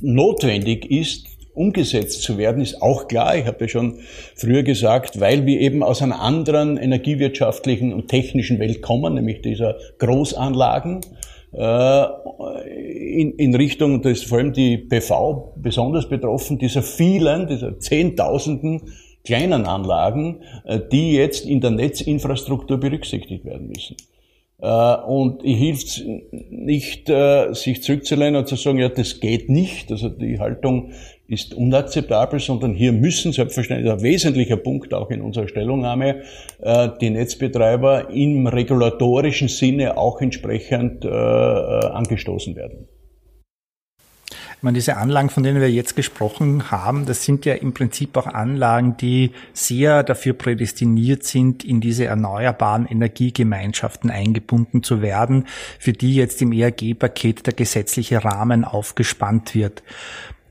notwendig 0.00 0.90
ist, 0.90 1.26
umgesetzt 1.52 2.22
zu 2.22 2.38
werden, 2.38 2.62
ist 2.62 2.80
auch 2.80 3.08
klar. 3.08 3.36
Ich 3.36 3.44
habe 3.44 3.58
ja 3.60 3.68
schon 3.68 3.98
früher 4.36 4.62
gesagt, 4.62 5.20
weil 5.20 5.44
wir 5.44 5.60
eben 5.60 5.82
aus 5.82 6.00
einer 6.00 6.20
anderen 6.20 6.78
energiewirtschaftlichen 6.78 7.92
und 7.92 8.08
technischen 8.08 8.58
Welt 8.58 8.80
kommen, 8.80 9.14
nämlich 9.14 9.42
dieser 9.42 9.76
Großanlagen, 9.98 11.00
äh, 11.52 12.04
in, 13.20 13.32
in 13.32 13.54
Richtung, 13.54 14.00
da 14.00 14.08
ist 14.08 14.24
vor 14.24 14.38
allem 14.38 14.54
die 14.54 14.78
PV 14.78 15.54
besonders 15.56 16.08
betroffen, 16.08 16.58
dieser 16.58 16.82
vielen, 16.82 17.48
dieser 17.48 17.78
Zehntausenden 17.78 18.92
kleinen 19.24 19.66
Anlagen, 19.66 20.42
äh, 20.64 20.80
die 20.90 21.12
jetzt 21.12 21.44
in 21.44 21.60
der 21.60 21.70
Netzinfrastruktur 21.70 22.78
berücksichtigt 22.78 23.44
werden 23.44 23.68
müssen. 23.68 23.96
Äh, 24.60 24.66
und 24.66 25.42
hilft 25.42 26.04
nicht, 26.50 27.08
äh, 27.08 27.52
sich 27.54 27.80
zurückzulehnen 27.82 28.34
und 28.34 28.48
zu 28.48 28.56
sagen, 28.56 28.78
ja, 28.78 28.88
das 28.88 29.20
geht 29.20 29.48
nicht. 29.48 29.92
Also 29.92 30.08
die 30.08 30.40
Haltung 30.40 30.90
ist 31.28 31.54
unakzeptabel, 31.54 32.40
sondern 32.40 32.74
hier 32.74 32.92
müssen 32.92 33.32
selbstverständlich 33.32 33.92
ein 33.92 34.02
wesentlicher 34.02 34.56
Punkt 34.56 34.92
auch 34.94 35.10
in 35.10 35.20
unserer 35.20 35.46
Stellungnahme 35.46 36.22
die 37.02 37.10
Netzbetreiber 37.10 38.08
im 38.08 38.46
regulatorischen 38.46 39.48
Sinne 39.48 39.98
auch 39.98 40.22
entsprechend 40.22 41.04
angestoßen 41.04 42.56
werden. 42.56 42.88
Ich 44.58 44.64
meine, 44.64 44.74
diese 44.74 44.96
Anlagen, 44.96 45.30
von 45.30 45.44
denen 45.44 45.60
wir 45.60 45.70
jetzt 45.70 45.94
gesprochen 45.94 46.72
haben, 46.72 47.06
das 47.06 47.22
sind 47.22 47.46
ja 47.46 47.54
im 47.54 47.74
Prinzip 47.74 48.16
auch 48.16 48.26
Anlagen, 48.26 48.96
die 48.96 49.30
sehr 49.52 50.02
dafür 50.02 50.32
prädestiniert 50.32 51.22
sind, 51.22 51.62
in 51.62 51.80
diese 51.80 52.06
erneuerbaren 52.06 52.84
Energiegemeinschaften 52.84 54.10
eingebunden 54.10 54.82
zu 54.82 55.00
werden, 55.00 55.46
für 55.78 55.92
die 55.92 56.16
jetzt 56.16 56.42
im 56.42 56.50
ERG-Paket 56.50 57.46
der 57.46 57.54
gesetzliche 57.54 58.24
Rahmen 58.24 58.64
aufgespannt 58.64 59.54
wird. 59.54 59.84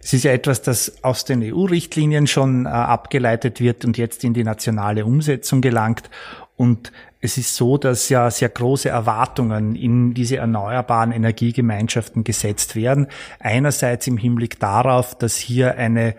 Es 0.02 0.14
ist 0.14 0.24
ja 0.24 0.32
etwas, 0.32 0.62
das 0.62 1.04
aus 1.04 1.26
den 1.26 1.44
EU-Richtlinien 1.44 2.28
schon 2.28 2.66
äh, 2.66 2.70
abgeleitet 2.70 3.60
wird 3.60 3.84
und 3.84 3.98
jetzt 3.98 4.24
in 4.24 4.34
die 4.34 4.46
nationale 4.46 5.06
Umsetzung 5.06 5.60
gelangt. 5.60 6.10
Und 6.56 6.94
es 7.20 7.38
ist 7.38 7.56
so, 7.56 7.78
dass 7.78 8.10
ja 8.10 8.30
sehr 8.30 8.50
große 8.50 8.90
Erwartungen 8.90 9.76
in 9.76 10.14
diese 10.14 10.38
erneuerbaren 10.38 11.12
Energiegemeinschaften 11.12 12.24
gesetzt 12.24 12.76
werden. 12.76 13.08
Einerseits 13.40 14.08
im 14.08 14.18
Hinblick 14.18 14.60
darauf, 14.60 15.18
dass 15.18 15.36
hier 15.36 15.76
eine 15.78 16.16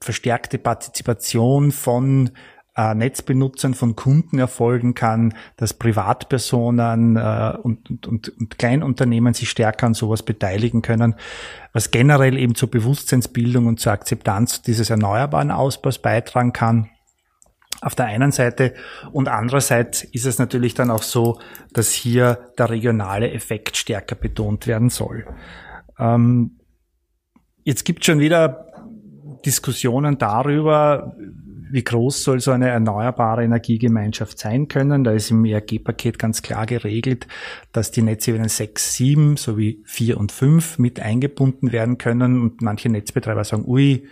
verstärkte 0.00 0.58
Partizipation 0.58 1.70
von 1.70 2.30
äh, 2.76 2.94
Netzbenutzern, 2.94 3.74
von 3.74 3.94
Kunden 3.94 4.38
erfolgen 4.38 4.94
kann, 4.94 5.34
dass 5.56 5.74
Privatpersonen 5.74 7.16
äh, 7.16 7.56
und, 7.62 7.90
und, 7.90 8.06
und, 8.06 8.28
und 8.40 8.58
Kleinunternehmen 8.58 9.34
sich 9.34 9.50
stärker 9.50 9.86
an 9.86 9.94
sowas 9.94 10.22
beteiligen 10.22 10.82
können, 10.82 11.14
was 11.72 11.90
generell 11.90 12.36
eben 12.38 12.54
zur 12.54 12.70
Bewusstseinsbildung 12.70 13.66
und 13.66 13.78
zur 13.78 13.92
Akzeptanz 13.92 14.62
dieses 14.62 14.90
erneuerbaren 14.90 15.50
Ausbaus 15.50 15.98
beitragen 15.98 16.52
kann 16.52 16.88
auf 17.80 17.94
der 17.94 18.06
einen 18.06 18.32
Seite 18.32 18.74
und 19.12 19.28
andererseits 19.28 20.04
ist 20.04 20.26
es 20.26 20.38
natürlich 20.38 20.74
dann 20.74 20.90
auch 20.90 21.02
so, 21.02 21.40
dass 21.72 21.90
hier 21.90 22.38
der 22.58 22.70
regionale 22.70 23.32
Effekt 23.32 23.76
stärker 23.76 24.16
betont 24.16 24.66
werden 24.66 24.90
soll. 24.90 25.26
Ähm, 25.98 26.58
jetzt 27.64 27.84
gibt 27.84 28.00
es 28.00 28.06
schon 28.06 28.20
wieder 28.20 28.66
Diskussionen 29.44 30.18
darüber, 30.18 31.14
wie 31.72 31.84
groß 31.84 32.24
soll 32.24 32.40
so 32.40 32.50
eine 32.50 32.68
erneuerbare 32.68 33.44
Energiegemeinschaft 33.44 34.38
sein 34.38 34.68
können. 34.68 35.04
Da 35.04 35.12
ist 35.12 35.30
im 35.30 35.44
ERG-Paket 35.44 36.18
ganz 36.18 36.42
klar 36.42 36.66
geregelt, 36.66 37.26
dass 37.72 37.90
die 37.90 38.02
Netzebenen 38.02 38.48
6, 38.48 38.94
7 38.94 39.36
sowie 39.36 39.82
4 39.86 40.18
und 40.18 40.32
5 40.32 40.78
mit 40.78 41.00
eingebunden 41.00 41.72
werden 41.72 41.96
können 41.96 42.42
und 42.42 42.60
manche 42.60 42.88
Netzbetreiber 42.88 43.44
sagen, 43.44 43.64
ui, 43.66 44.08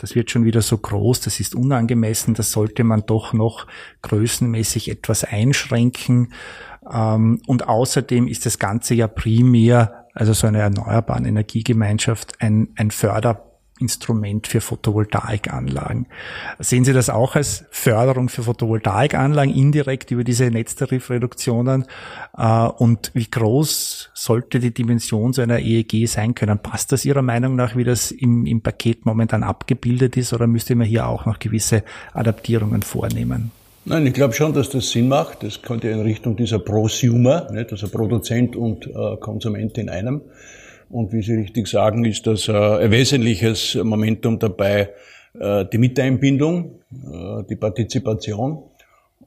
das 0.00 0.14
wird 0.14 0.30
schon 0.30 0.44
wieder 0.44 0.62
so 0.62 0.78
groß, 0.78 1.20
das 1.20 1.40
ist 1.40 1.54
unangemessen, 1.54 2.34
das 2.34 2.50
sollte 2.50 2.84
man 2.84 3.04
doch 3.06 3.32
noch 3.32 3.66
größenmäßig 4.02 4.90
etwas 4.90 5.24
einschränken. 5.24 6.32
Ähm, 6.90 7.42
und 7.46 7.68
außerdem 7.68 8.26
ist 8.26 8.46
das 8.46 8.58
Ganze 8.58 8.94
ja 8.94 9.06
primär, 9.06 10.06
also 10.14 10.32
so 10.32 10.46
eine 10.46 10.60
erneuerbare 10.60 11.26
Energiegemeinschaft, 11.26 12.40
ein, 12.40 12.68
ein 12.76 12.90
Förder 12.90 13.49
Instrument 13.80 14.46
für 14.46 14.60
Photovoltaikanlagen. 14.60 16.06
Sehen 16.58 16.84
Sie 16.84 16.92
das 16.92 17.10
auch 17.10 17.36
als 17.36 17.64
Förderung 17.70 18.28
für 18.28 18.42
Photovoltaikanlagen 18.42 19.54
indirekt 19.54 20.10
über 20.10 20.24
diese 20.24 20.50
Netztarifreduktionen? 20.50 21.86
Äh, 22.36 22.66
und 22.66 23.10
wie 23.14 23.28
groß 23.28 24.10
sollte 24.14 24.60
die 24.60 24.72
Dimension 24.72 25.32
so 25.32 25.42
einer 25.42 25.58
EEG 25.58 26.06
sein 26.06 26.34
können? 26.34 26.58
Passt 26.58 26.92
das 26.92 27.04
Ihrer 27.04 27.22
Meinung 27.22 27.56
nach, 27.56 27.76
wie 27.76 27.84
das 27.84 28.10
im, 28.10 28.46
im 28.46 28.60
Paket 28.60 29.06
momentan 29.06 29.42
abgebildet 29.42 30.16
ist, 30.16 30.32
oder 30.32 30.46
müsste 30.46 30.74
man 30.74 30.86
hier 30.86 31.06
auch 31.06 31.26
noch 31.26 31.38
gewisse 31.38 31.82
Adaptierungen 32.12 32.82
vornehmen? 32.82 33.50
Nein, 33.86 34.06
ich 34.06 34.12
glaube 34.12 34.34
schon, 34.34 34.52
dass 34.52 34.68
das 34.68 34.90
Sinn 34.90 35.08
macht. 35.08 35.42
Das 35.42 35.62
könnte 35.62 35.88
in 35.88 36.00
Richtung 36.00 36.36
dieser 36.36 36.58
Prosumer, 36.58 37.48
also 37.50 37.88
Produzent 37.88 38.54
und 38.54 38.86
äh, 38.86 39.16
Konsument 39.18 39.78
in 39.78 39.88
einem. 39.88 40.20
Und 40.90 41.12
wie 41.12 41.22
Sie 41.22 41.34
richtig 41.34 41.68
sagen, 41.68 42.04
ist 42.04 42.26
das 42.26 42.48
äh, 42.48 42.52
ein 42.52 42.90
wesentliches 42.90 43.76
Momentum 43.76 44.40
dabei, 44.40 44.90
äh, 45.38 45.64
die 45.72 45.78
Miteinbindung, 45.78 46.80
äh, 46.90 47.44
die 47.48 47.54
Partizipation. 47.54 48.64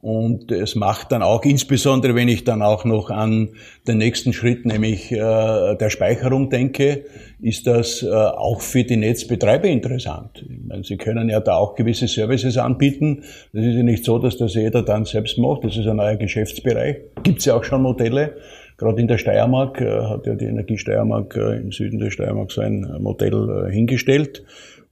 Und 0.02 0.52
es 0.52 0.76
macht 0.76 1.14
dann 1.14 1.24
auch, 1.24 1.46
insbesondere 1.46 2.14
wenn 2.14 2.28
ich 2.28 2.44
dann 2.44 2.62
auch 2.62 2.84
noch 2.84 3.10
an 3.10 3.52
den 3.88 4.00
nächsten 4.00 4.34
Schritt, 4.34 4.66
nämlich 4.66 5.08
der 5.12 5.90
Speicherung 5.90 6.50
denke, 6.50 7.06
ist 7.40 7.68
das 7.68 8.04
auch 8.04 8.60
für 8.60 8.84
die 8.84 8.98
Netzbetreiber 8.98 9.70
interessant. 9.70 10.44
Ich 10.50 10.60
meine, 10.68 10.84
sie 10.84 10.98
können 10.98 11.30
ja 11.30 11.40
da 11.40 11.56
auch 11.56 11.76
gewisse 11.76 12.10
Services 12.10 12.58
anbieten. 12.58 13.24
Das 13.54 13.64
ist 13.64 13.76
ja 13.76 13.84
nicht 13.84 14.04
so, 14.04 14.20
dass 14.20 14.36
das 14.36 14.56
jeder 14.56 14.82
dann 14.82 15.06
selbst 15.06 15.38
macht. 15.38 15.64
Das 15.64 15.78
ist 15.78 15.88
ein 15.88 15.96
neuer 15.96 16.18
Geschäftsbereich. 16.18 16.98
Gibt 17.24 17.40
es 17.40 17.46
ja 17.46 17.56
auch 17.56 17.64
schon 17.64 17.82
Modelle. 17.82 18.36
Gerade 18.78 19.02
in 19.02 19.08
der 19.08 19.18
Steiermark 19.18 19.82
äh, 19.82 20.02
hat 20.04 20.26
ja 20.26 20.36
die 20.36 20.46
Energie 20.46 20.78
Steiermark 20.78 21.36
äh, 21.36 21.58
im 21.58 21.72
Süden 21.72 22.00
der 22.00 22.12
Steiermark 22.12 22.52
so 22.52 22.62
ein 22.62 22.84
äh, 22.84 23.00
Modell 23.00 23.70
hingestellt. 23.72 24.44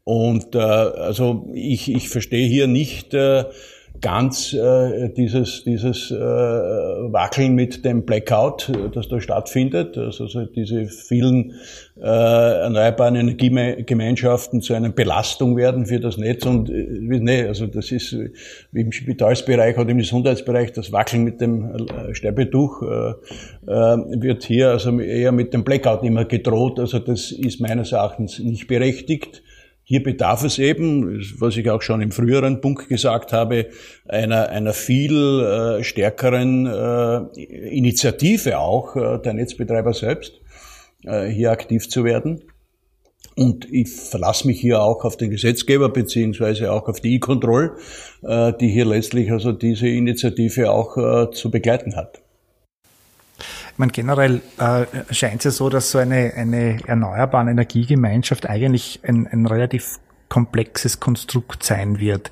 Und 0.03 0.55
also 0.55 1.47
ich, 1.53 1.93
ich 1.93 2.09
verstehe 2.09 2.47
hier 2.47 2.65
nicht 2.65 3.13
ganz 4.01 4.53
äh, 4.53 5.09
dieses, 5.09 5.63
dieses 5.63 6.11
äh, 6.11 6.15
Wackeln 6.15 7.53
mit 7.53 7.85
dem 7.85 8.03
Blackout, 8.03 8.71
das 8.93 9.07
da 9.07 9.21
stattfindet, 9.21 9.97
also 9.97 10.27
diese 10.45 10.87
vielen 10.87 11.53
äh, 11.97 12.05
erneuerbaren 12.05 13.15
Energiegemeinschaften 13.15 14.61
zu 14.61 14.73
einer 14.73 14.89
Belastung 14.89 15.55
werden 15.55 15.85
für 15.85 15.99
das 15.99 16.17
Netz 16.17 16.45
und 16.45 16.69
äh, 16.69 16.87
nee, 16.99 17.43
also 17.43 17.67
das 17.67 17.91
ist 17.91 18.17
wie 18.71 18.81
im 18.81 18.91
Spitalsbereich 18.91 19.77
oder 19.77 19.89
im 19.89 19.99
Gesundheitsbereich 19.99 20.71
das 20.73 20.91
Wackeln 20.91 21.23
mit 21.23 21.39
dem 21.39 21.75
äh, 21.75 22.15
Sterbetuch 22.15 22.81
äh, 22.81 23.11
äh, 23.67 24.21
wird 24.21 24.43
hier 24.43 24.71
also 24.71 24.99
eher 24.99 25.31
mit 25.31 25.53
dem 25.53 25.63
Blackout 25.63 26.03
immer 26.03 26.25
gedroht, 26.25 26.79
also 26.79 26.99
das 26.99 27.31
ist 27.31 27.61
meines 27.61 27.91
Erachtens 27.91 28.39
nicht 28.39 28.67
berechtigt. 28.67 29.43
Hier 29.91 30.01
bedarf 30.01 30.45
es 30.45 30.57
eben, 30.57 31.21
was 31.39 31.57
ich 31.57 31.69
auch 31.69 31.81
schon 31.81 32.01
im 32.01 32.11
früheren 32.11 32.61
Punkt 32.61 32.87
gesagt 32.87 33.33
habe, 33.33 33.65
einer, 34.07 34.47
einer 34.47 34.71
viel 34.71 35.41
äh, 35.41 35.83
stärkeren 35.83 36.65
äh, 36.65 37.41
Initiative 37.75 38.57
auch 38.57 38.95
äh, 38.95 39.19
der 39.21 39.33
Netzbetreiber 39.33 39.93
selbst, 39.93 40.39
äh, 41.03 41.27
hier 41.27 41.51
aktiv 41.51 41.89
zu 41.89 42.05
werden. 42.05 42.41
Und 43.35 43.69
ich 43.69 43.89
verlasse 43.89 44.47
mich 44.47 44.61
hier 44.61 44.81
auch 44.81 45.03
auf 45.03 45.17
den 45.17 45.29
Gesetzgeber 45.29 45.89
beziehungsweise 45.89 46.71
auch 46.71 46.87
auf 46.87 47.01
die 47.01 47.15
E-Control, 47.15 47.75
äh, 48.23 48.53
die 48.61 48.69
hier 48.69 48.85
letztlich 48.85 49.29
also 49.29 49.51
diese 49.51 49.89
Initiative 49.89 50.71
auch 50.71 50.95
äh, 50.95 51.31
zu 51.31 51.51
begleiten 51.51 51.97
hat. 51.97 52.21
Ich 53.73 53.77
meine, 53.79 53.91
generell 53.91 54.41
äh, 54.57 55.13
scheint 55.13 55.39
es 55.39 55.43
ja 55.45 55.51
so, 55.51 55.69
dass 55.69 55.91
so 55.91 55.97
eine, 55.97 56.33
eine 56.35 56.79
erneuerbare 56.87 57.49
Energiegemeinschaft 57.49 58.47
eigentlich 58.49 58.99
ein, 59.03 59.27
ein 59.27 59.45
relativ 59.45 59.99
komplexes 60.29 60.99
Konstrukt 60.99 61.63
sein 61.63 61.99
wird. 61.99 62.31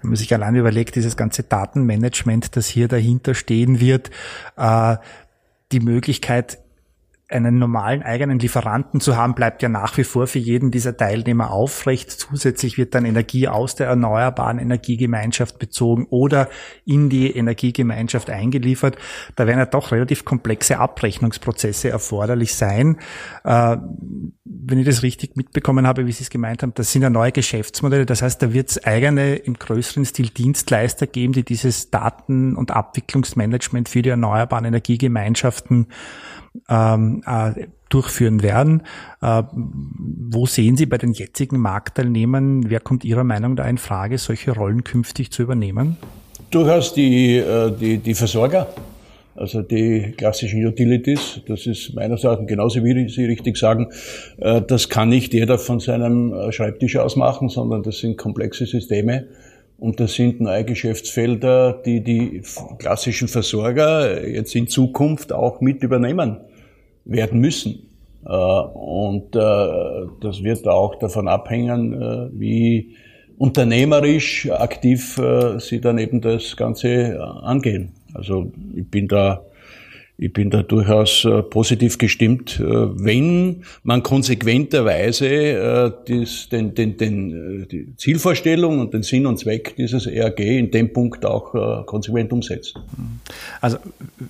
Wenn 0.00 0.10
man 0.10 0.16
sich 0.16 0.32
allein 0.32 0.54
überlegt, 0.54 0.94
dieses 0.94 1.16
ganze 1.16 1.42
Datenmanagement, 1.42 2.56
das 2.56 2.68
hier 2.68 2.86
dahinter 2.86 3.34
stehen 3.34 3.80
wird, 3.80 4.10
äh, 4.56 4.96
die 5.72 5.80
Möglichkeit, 5.80 6.58
einen 7.30 7.58
normalen 7.58 8.02
eigenen 8.02 8.38
Lieferanten 8.38 9.00
zu 9.00 9.16
haben, 9.16 9.34
bleibt 9.34 9.62
ja 9.62 9.68
nach 9.68 9.96
wie 9.96 10.04
vor 10.04 10.26
für 10.26 10.38
jeden 10.38 10.70
dieser 10.70 10.96
Teilnehmer 10.96 11.50
aufrecht. 11.50 12.10
Zusätzlich 12.10 12.76
wird 12.76 12.94
dann 12.94 13.04
Energie 13.04 13.48
aus 13.48 13.74
der 13.74 13.86
erneuerbaren 13.88 14.58
Energiegemeinschaft 14.58 15.58
bezogen 15.58 16.06
oder 16.10 16.48
in 16.84 17.08
die 17.08 17.34
Energiegemeinschaft 17.34 18.30
eingeliefert. 18.30 18.96
Da 19.36 19.46
werden 19.46 19.58
ja 19.58 19.66
doch 19.66 19.92
relativ 19.92 20.24
komplexe 20.24 20.78
Abrechnungsprozesse 20.78 21.90
erforderlich 21.90 22.54
sein. 22.54 22.98
Äh, 23.44 23.76
wenn 24.44 24.78
ich 24.78 24.86
das 24.86 25.02
richtig 25.02 25.36
mitbekommen 25.36 25.86
habe, 25.86 26.06
wie 26.06 26.12
Sie 26.12 26.24
es 26.24 26.30
gemeint 26.30 26.62
haben, 26.62 26.74
das 26.74 26.92
sind 26.92 27.02
ja 27.02 27.10
neue 27.10 27.32
Geschäftsmodelle. 27.32 28.06
Das 28.06 28.22
heißt, 28.22 28.42
da 28.42 28.52
wird 28.52 28.70
es 28.70 28.84
eigene 28.84 29.36
im 29.36 29.54
größeren 29.54 30.04
Stil 30.04 30.28
Dienstleister 30.28 31.06
geben, 31.06 31.32
die 31.32 31.44
dieses 31.44 31.90
Daten- 31.90 32.56
und 32.56 32.70
Abwicklungsmanagement 32.70 33.88
für 33.88 34.02
die 34.02 34.10
erneuerbaren 34.10 34.64
Energiegemeinschaften 34.64 35.86
ähm, 36.68 37.22
äh, 37.26 37.66
durchführen 37.88 38.42
werden. 38.42 38.82
Äh, 39.20 39.42
wo 39.52 40.46
sehen 40.46 40.76
Sie 40.76 40.86
bei 40.86 40.98
den 40.98 41.12
jetzigen 41.12 41.58
Marktteilnehmern, 41.58 42.70
wer 42.70 42.80
kommt 42.80 43.04
Ihrer 43.04 43.24
Meinung 43.24 43.56
da 43.56 43.64
in 43.64 43.78
Frage, 43.78 44.18
solche 44.18 44.52
Rollen 44.52 44.84
künftig 44.84 45.30
zu 45.30 45.42
übernehmen? 45.42 45.96
Durchaus 46.50 46.94
die, 46.94 47.36
äh, 47.36 47.72
die, 47.72 47.98
die 47.98 48.14
Versorger, 48.14 48.68
also 49.34 49.62
die 49.62 50.14
klassischen 50.16 50.64
Utilities. 50.66 51.40
Das 51.46 51.66
ist 51.66 51.94
meines 51.94 52.24
Erachtens 52.24 52.48
genauso 52.48 52.82
wie 52.84 53.08
Sie 53.08 53.24
richtig 53.24 53.56
sagen. 53.56 53.88
Äh, 54.38 54.62
das 54.62 54.88
kann 54.88 55.08
nicht 55.08 55.32
jeder 55.32 55.58
von 55.58 55.80
seinem 55.80 56.32
äh, 56.32 56.52
Schreibtisch 56.52 56.96
aus 56.96 57.16
machen, 57.16 57.48
sondern 57.48 57.82
das 57.82 57.98
sind 57.98 58.18
komplexe 58.18 58.66
Systeme 58.66 59.28
Und 59.80 59.98
das 59.98 60.14
sind 60.14 60.40
neue 60.40 60.64
Geschäftsfelder, 60.64 61.72
die 61.72 62.04
die 62.04 62.42
klassischen 62.78 63.28
Versorger 63.28 64.28
jetzt 64.28 64.54
in 64.54 64.68
Zukunft 64.68 65.32
auch 65.32 65.62
mit 65.62 65.82
übernehmen 65.82 66.36
werden 67.06 67.40
müssen. 67.40 67.90
Äh, 68.26 68.30
und 68.30 69.34
äh, 69.34 69.38
das 70.20 70.42
wird 70.42 70.68
auch 70.68 70.96
davon 70.96 71.28
abhängen, 71.28 71.94
äh, 71.94 72.28
wie 72.32 72.94
unternehmerisch 73.38 74.50
aktiv 74.50 75.18
sie 75.60 75.80
dann 75.80 75.96
eben 75.96 76.20
das 76.20 76.58
Ganze 76.58 77.18
angehen. 77.42 77.92
Also 78.12 78.52
ich 78.76 78.86
bin 78.90 79.08
da 79.08 79.46
ich 80.22 80.34
bin 80.34 80.50
da 80.50 80.62
durchaus 80.62 81.24
äh, 81.24 81.42
positiv 81.42 81.96
gestimmt, 81.96 82.60
äh, 82.60 82.62
wenn 82.62 83.64
man 83.82 84.02
konsequenterweise 84.02 85.26
äh, 85.26 85.92
den, 86.06 86.74
den, 86.74 86.96
den, 86.98 87.66
die 87.68 87.96
Zielvorstellung 87.96 88.80
und 88.80 88.92
den 88.92 89.02
Sinn 89.02 89.24
und 89.24 89.38
Zweck 89.38 89.76
dieses 89.76 90.06
ERG 90.06 90.58
in 90.58 90.70
dem 90.70 90.92
Punkt 90.92 91.24
auch 91.24 91.86
konsequent 91.86 92.32
umsetzt. 92.32 92.78
Also 93.60 93.78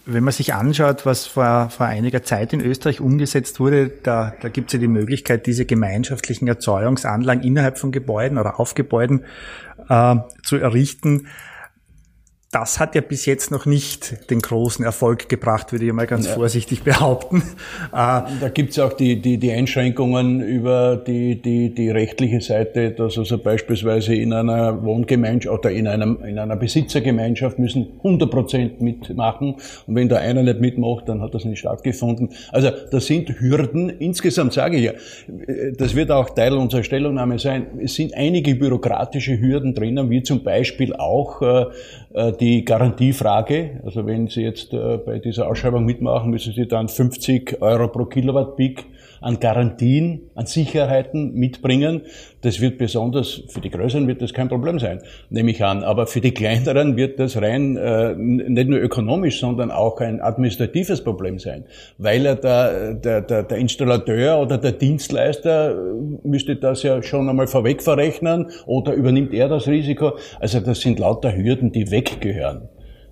wenn 0.06 0.22
man 0.22 0.32
sich 0.32 0.54
anschaut, 0.54 1.06
was 1.06 1.26
vor, 1.26 1.70
vor 1.70 1.86
einiger 1.86 2.22
Zeit 2.22 2.52
in 2.52 2.60
Österreich 2.60 3.00
umgesetzt 3.00 3.58
wurde, 3.58 3.90
da, 4.02 4.32
da 4.40 4.48
gibt 4.48 4.68
es 4.68 4.74
ja 4.74 4.78
die 4.78 4.88
Möglichkeit, 4.88 5.46
diese 5.46 5.64
gemeinschaftlichen 5.64 6.46
Erzeugungsanlagen 6.46 7.42
innerhalb 7.42 7.78
von 7.78 7.90
Gebäuden 7.90 8.38
oder 8.38 8.60
auf 8.60 8.74
Gebäuden 8.74 9.24
zu 10.42 10.56
errichten 10.56 11.26
das 12.52 12.80
hat 12.80 12.96
ja 12.96 13.00
bis 13.00 13.26
jetzt 13.26 13.52
noch 13.52 13.64
nicht 13.64 14.28
den 14.28 14.40
großen 14.40 14.84
Erfolg 14.84 15.28
gebracht, 15.28 15.70
würde 15.70 15.84
ich 15.84 15.92
mal 15.92 16.08
ganz 16.08 16.26
ja. 16.26 16.32
vorsichtig 16.32 16.82
behaupten. 16.82 17.42
Äh, 17.92 18.22
da 18.40 18.48
gibt's 18.52 18.78
auch 18.80 18.92
die, 18.92 19.20
die, 19.20 19.38
die 19.38 19.52
Einschränkungen 19.52 20.40
über 20.40 20.96
die, 20.96 21.40
die, 21.40 21.72
die 21.72 21.90
rechtliche 21.90 22.40
Seite, 22.40 22.90
dass 22.90 23.16
also 23.18 23.38
beispielsweise 23.38 24.14
in 24.14 24.32
einer 24.32 24.82
Wohngemeinschaft 24.82 25.60
oder 25.60 25.70
in, 25.70 25.86
einem, 25.86 26.24
in 26.24 26.38
einer 26.38 26.56
Besitzergemeinschaft 26.56 27.58
müssen 27.60 27.92
100 27.98 28.30
Prozent 28.30 28.80
mitmachen 28.80 29.54
und 29.86 29.94
wenn 29.94 30.08
da 30.08 30.16
einer 30.16 30.42
nicht 30.42 30.60
mitmacht, 30.60 31.08
dann 31.08 31.22
hat 31.22 31.34
das 31.34 31.44
nicht 31.44 31.60
stattgefunden. 31.60 32.30
Also 32.50 32.70
das 32.90 33.06
sind 33.06 33.40
Hürden. 33.40 33.90
Insgesamt 33.90 34.52
sage 34.52 34.76
ich 34.76 34.84
ja, 34.84 34.92
das 35.76 35.94
wird 35.94 36.10
auch 36.10 36.30
Teil 36.30 36.54
unserer 36.54 36.82
Stellungnahme 36.82 37.38
sein, 37.38 37.66
es 37.80 37.94
sind 37.94 38.14
einige 38.14 38.56
bürokratische 38.56 39.40
Hürden 39.40 39.74
drinnen, 39.74 40.10
wie 40.10 40.22
zum 40.22 40.42
Beispiel 40.42 40.94
auch 40.94 41.42
äh 41.42 41.66
die 42.32 42.64
Garantiefrage. 42.64 43.80
Also 43.84 44.06
wenn 44.06 44.28
Sie 44.28 44.42
jetzt 44.42 44.72
äh, 44.74 44.98
bei 44.98 45.18
dieser 45.18 45.48
Ausschreibung 45.48 45.84
mitmachen, 45.84 46.30
müssen 46.30 46.52
Sie 46.52 46.66
dann 46.66 46.88
50 46.88 47.62
Euro 47.62 47.88
pro 47.88 48.04
Kilowatt 48.06 48.56
Peak 48.56 48.86
an 49.20 49.38
Garantien, 49.38 50.22
an 50.34 50.46
Sicherheiten 50.46 51.34
mitbringen. 51.34 52.02
Das 52.42 52.60
wird 52.60 52.78
besonders, 52.78 53.42
für 53.48 53.60
die 53.60 53.70
Größeren 53.70 54.06
wird 54.06 54.22
das 54.22 54.32
kein 54.32 54.48
Problem 54.48 54.78
sein, 54.78 55.00
nehme 55.28 55.50
ich 55.50 55.62
an. 55.62 55.84
Aber 55.84 56.06
für 56.06 56.20
die 56.20 56.32
Kleineren 56.32 56.96
wird 56.96 57.20
das 57.20 57.36
rein 57.36 57.76
äh, 57.76 58.14
nicht 58.16 58.68
nur 58.68 58.80
ökonomisch, 58.80 59.40
sondern 59.40 59.70
auch 59.70 60.00
ein 60.00 60.20
administratives 60.20 61.04
Problem 61.04 61.38
sein. 61.38 61.64
Weil 61.98 62.24
er 62.26 62.36
der, 62.36 62.94
der, 62.94 63.20
der, 63.20 63.42
der 63.42 63.58
Installateur 63.58 64.40
oder 64.40 64.58
der 64.58 64.72
Dienstleister 64.72 65.72
äh, 65.72 66.28
müsste 66.28 66.56
das 66.56 66.82
ja 66.82 67.02
schon 67.02 67.28
einmal 67.28 67.46
vorweg 67.46 67.82
verrechnen 67.82 68.50
oder 68.66 68.94
übernimmt 68.94 69.34
er 69.34 69.48
das 69.48 69.68
Risiko. 69.68 70.12
Also 70.40 70.60
das 70.60 70.80
sind 70.80 70.98
lauter 70.98 71.36
Hürden, 71.36 71.72
die 71.72 71.90
weggehören. 71.90 72.68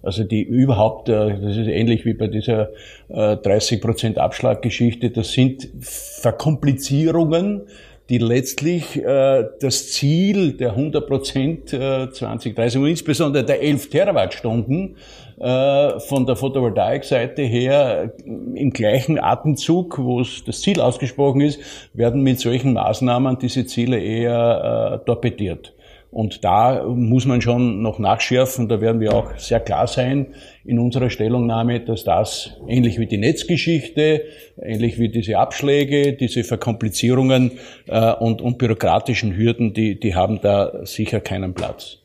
Also 0.09 0.25
die 0.25 0.41
überhaupt, 0.43 1.11
äh, 1.11 1.39
das 1.39 1.59
ist 1.59 1.69
ähnlich 1.69 2.07
wie 2.07 2.15
bei 2.15 2.29
dieser 2.29 2.71
30% 3.11 4.17
äh, 4.17 4.19
Abschlaggeschichte, 4.19 5.11
das 5.11 5.33
sind 5.33 5.69
Verkomplizierungen, 5.83 7.67
die 8.09 8.17
letztlich 8.17 9.05
äh, 9.05 9.45
das 9.61 9.93
Ziel 9.93 10.55
der 10.55 10.71
100 10.71 11.07
Prozent 11.07 11.75
äh, 11.75 12.11
2030 12.11 12.81
und 12.81 12.87
insbesondere 12.87 13.45
der 13.45 13.61
11 13.61 13.91
Terawattstunden 13.91 14.97
von 15.41 16.27
der 16.27 16.35
Photovoltaikseite 16.35 17.43
her 17.43 18.13
im 18.25 18.73
gleichen 18.73 19.21
Atemzug, 19.21 19.97
wo 19.97 20.21
es 20.21 20.43
das 20.45 20.63
Ziel 20.63 20.81
ausgesprochen 20.81 21.43
ist, 21.43 21.61
werden 21.95 22.25
mit 22.25 22.41
solchen 22.41 22.73
Maßnahmen 22.73 23.39
diese 23.39 23.65
Ziele 23.65 24.01
eher 24.01 25.01
äh, 25.01 25.07
torpediert. 25.07 25.75
Und 26.11 26.43
da 26.43 26.85
muss 26.85 27.27
man 27.27 27.43
schon 27.43 27.83
noch 27.83 27.99
nachschärfen. 27.99 28.69
Da 28.69 28.81
werden 28.81 29.01
wir 29.01 29.15
auch 29.15 29.37
sehr 29.37 29.61
klar 29.61 29.87
sein 29.87 30.29
in 30.65 30.79
unserer 30.79 31.11
Stellungnahme, 31.11 31.81
dass 31.81 32.05
das 32.05 32.57
ähnlich 32.67 32.99
wie 32.99 33.07
die 33.07 33.19
Netzgeschichte, 33.19 34.25
ähnlich 34.61 34.99
wie 34.99 35.11
diese 35.11 35.39
Abschläge, 35.39 36.15
diese 36.15 36.45
Verkomplizierungen 36.45 37.53
äh, 37.87 38.13
und, 38.15 38.41
und 38.41 38.59
bürokratischen 38.59 39.37
Hürden, 39.37 39.75
die, 39.75 40.01
die 40.01 40.15
haben 40.15 40.41
da 40.41 40.87
sicher 40.87 41.21
keinen 41.21 41.53
Platz. 41.53 41.99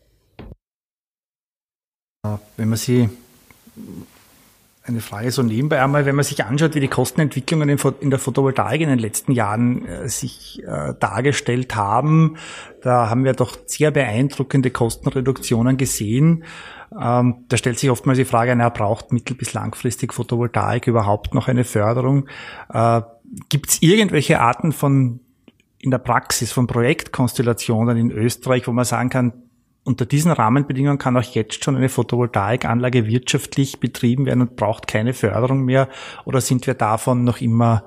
Wenn 2.57 2.69
man 2.69 2.77
sie 2.77 3.09
eine 4.85 4.99
Frage 4.99 5.31
so 5.31 5.43
nebenbei 5.43 5.81
einmal, 5.81 6.05
wenn 6.05 6.15
man 6.15 6.25
sich 6.25 6.43
anschaut, 6.43 6.75
wie 6.75 6.81
die 6.81 6.89
Kostenentwicklungen 6.89 7.69
in 8.01 8.09
der 8.09 8.19
Photovoltaik 8.19 8.81
in 8.81 8.89
den 8.89 8.99
letzten 8.99 9.31
Jahren 9.31 9.85
äh, 9.85 10.09
sich 10.09 10.61
äh, 10.67 10.93
dargestellt 10.99 11.75
haben, 11.75 12.35
da 12.81 13.09
haben 13.09 13.23
wir 13.23 13.31
doch 13.31 13.57
sehr 13.65 13.91
beeindruckende 13.91 14.71
Kostenreduktionen 14.71 15.77
gesehen. 15.77 16.43
Ähm, 16.99 17.45
da 17.47 17.55
stellt 17.55 17.79
sich 17.79 17.89
oftmals 17.89 18.17
die 18.17 18.25
Frage, 18.25 18.53
na, 18.57 18.67
braucht 18.69 19.13
mittel- 19.13 19.37
bis 19.37 19.53
langfristig 19.53 20.13
Photovoltaik 20.13 20.85
überhaupt 20.87 21.33
noch 21.33 21.47
eine 21.47 21.63
Förderung? 21.63 22.27
Äh, 22.71 23.01
Gibt 23.49 23.69
es 23.69 23.81
irgendwelche 23.81 24.41
Arten 24.41 24.73
von 24.73 25.21
in 25.79 25.91
der 25.91 25.97
Praxis 25.97 26.51
von 26.51 26.67
Projektkonstellationen 26.67 27.97
in 27.97 28.11
Österreich, 28.11 28.67
wo 28.67 28.71
man 28.71 28.85
sagen 28.85 29.09
kann, 29.09 29.33
unter 29.83 30.05
diesen 30.05 30.31
Rahmenbedingungen 30.31 30.97
kann 30.97 31.17
auch 31.17 31.23
jetzt 31.23 31.63
schon 31.63 31.75
eine 31.75 31.89
Photovoltaikanlage 31.89 33.05
wirtschaftlich 33.07 33.79
betrieben 33.79 34.25
werden 34.25 34.41
und 34.41 34.55
braucht 34.55 34.87
keine 34.87 35.13
Förderung 35.13 35.65
mehr? 35.65 35.89
Oder 36.25 36.41
sind 36.41 36.65
wir 36.67 36.73
davon 36.73 37.23
noch 37.23 37.41
immer 37.41 37.83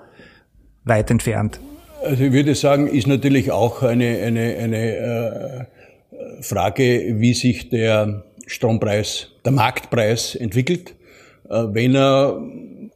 weit 0.84 1.10
entfernt? 1.10 1.60
Also 2.02 2.24
ich 2.24 2.32
würde 2.32 2.54
sagen, 2.54 2.86
ist 2.86 3.06
natürlich 3.06 3.50
auch 3.50 3.82
eine, 3.82 4.18
eine, 4.18 4.56
eine 4.56 4.96
äh, 4.96 6.42
Frage, 6.42 7.14
wie 7.18 7.34
sich 7.34 7.70
der 7.70 8.24
Strompreis, 8.46 9.32
der 9.44 9.52
Marktpreis 9.52 10.34
entwickelt. 10.34 10.94
Äh, 11.48 11.64
wenn 11.72 11.94
er 11.94 12.40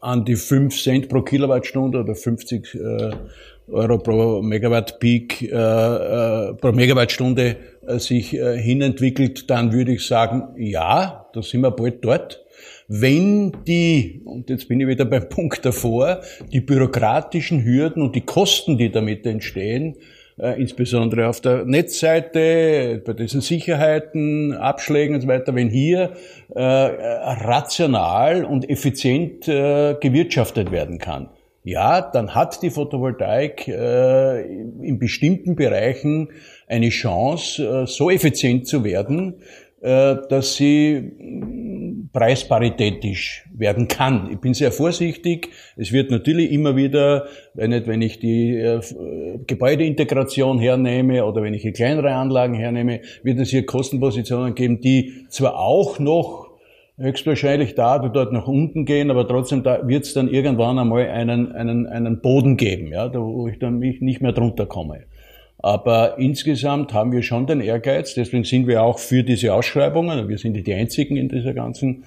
an 0.01 0.24
die 0.24 0.36
5 0.36 0.80
Cent 0.80 1.09
pro 1.09 1.22
Kilowattstunde 1.22 2.01
oder 2.01 2.14
50 2.14 2.74
äh, 2.74 3.11
Euro 3.70 3.98
pro 3.98 4.42
Megawatt 4.42 4.98
Peak, 4.98 5.42
äh, 5.42 5.46
äh, 5.55 6.55
pro 6.55 6.72
Megawattstunde 6.72 7.57
sich 7.99 8.34
äh, 8.34 8.59
hinentwickelt, 8.59 9.51
dann 9.51 9.72
würde 9.72 9.93
ich 9.93 10.07
sagen, 10.07 10.55
ja, 10.57 11.26
da 11.32 11.43
sind 11.43 11.62
wir 11.62 11.70
bald 11.70 12.05
dort. 12.05 12.45
Wenn 12.88 13.53
die, 13.66 14.20
und 14.24 14.51
jetzt 14.51 14.68
bin 14.68 14.80
ich 14.80 14.86
wieder 14.86 15.05
beim 15.05 15.28
Punkt 15.28 15.64
davor, 15.64 16.20
die 16.53 16.61
bürokratischen 16.61 17.64
Hürden 17.64 18.03
und 18.03 18.14
die 18.16 18.22
Kosten, 18.22 18.78
die 18.78 18.91
damit 18.91 19.26
entstehen, 19.26 19.97
äh, 20.41 20.61
insbesondere 20.61 21.28
auf 21.28 21.41
der 21.41 21.64
Netzseite, 21.64 23.03
bei 23.05 23.12
diesen 23.12 23.43
Sicherheiten, 23.43 24.55
Abschlägen 24.55 25.14
und 25.14 25.20
so 25.20 25.28
weiter, 25.28 25.55
wenn 25.55 25.68
hier 25.68 26.12
äh, 26.55 26.62
rational 26.62 28.45
und 28.45 28.68
effizient 28.68 29.47
äh, 29.49 29.97
gewirtschaftet 30.01 30.72
werden 30.72 30.99
kann, 30.99 31.28
ja, 31.62 32.00
dann 32.00 32.34
hat 32.34 32.62
die 32.62 32.70
Photovoltaik 32.70 33.68
äh, 33.68 34.42
in 34.42 34.98
bestimmten 34.98 35.56
Bereichen 35.56 36.28
eine 36.66 36.88
Chance, 36.88 37.82
äh, 37.82 37.86
so 37.86 38.11
effizient 38.11 38.66
zu 38.66 38.82
werden, 38.82 39.42
äh, 39.82 40.16
dass 40.28 40.56
sie 40.56 41.00
mm, 41.00 42.11
preisparitätisch 42.12 43.46
werden 43.54 43.88
kann. 43.88 44.30
Ich 44.32 44.38
bin 44.38 44.54
sehr 44.54 44.72
vorsichtig. 44.72 45.50
Es 45.76 45.92
wird 45.92 46.11
natürlich 46.11 46.50
immer 46.50 46.76
wieder, 46.76 47.26
wenn, 47.54 47.70
nicht, 47.70 47.86
wenn 47.86 48.02
ich 48.02 48.18
die 48.18 48.56
äh, 48.56 48.80
Gebäudeintegration 49.46 50.58
hernehme 50.58 51.24
oder 51.24 51.42
wenn 51.42 51.54
ich 51.54 51.70
kleinere 51.74 52.14
Anlagen 52.14 52.54
hernehme, 52.54 53.00
wird 53.22 53.38
es 53.38 53.50
hier 53.50 53.66
Kostenpositionen 53.66 54.54
geben, 54.54 54.80
die 54.80 55.26
zwar 55.28 55.58
auch 55.58 55.98
noch 55.98 56.49
höchstwahrscheinlich 57.01 57.74
da 57.74 57.98
oder 57.98 58.11
dort 58.11 58.32
nach 58.32 58.46
unten 58.46 58.84
gehen, 58.84 59.11
aber 59.11 59.26
trotzdem 59.26 59.62
da 59.62 59.88
wird 59.88 60.05
es 60.05 60.12
dann 60.12 60.28
irgendwann 60.28 60.78
einmal 60.78 61.09
einen, 61.09 61.53
einen, 61.53 61.86
einen 61.86 62.20
Boden 62.20 62.59
geben, 62.59 62.88
ja, 62.88 63.09
da, 63.09 63.20
wo 63.20 63.48
ich 63.48 63.59
dann 63.59 63.78
mich 63.78 64.01
nicht 64.01 64.20
mehr 64.20 64.32
drunter 64.32 64.66
komme. 64.66 65.05
Aber 65.59 66.18
insgesamt 66.18 66.92
haben 66.94 67.12
wir 67.12 67.22
schon 67.22 67.46
den 67.46 67.61
Ehrgeiz, 67.61 68.14
deswegen 68.14 68.42
sind 68.44 68.66
wir 68.66 68.82
auch 68.82 68.98
für 68.98 69.22
diese 69.22 69.55
Ausschreibungen, 69.55 70.28
wir 70.28 70.38
sind 70.38 70.55
die 70.55 70.74
einzigen 70.74 71.16
in 71.16 71.28
dieser 71.28 71.55
ganzen, 71.55 72.05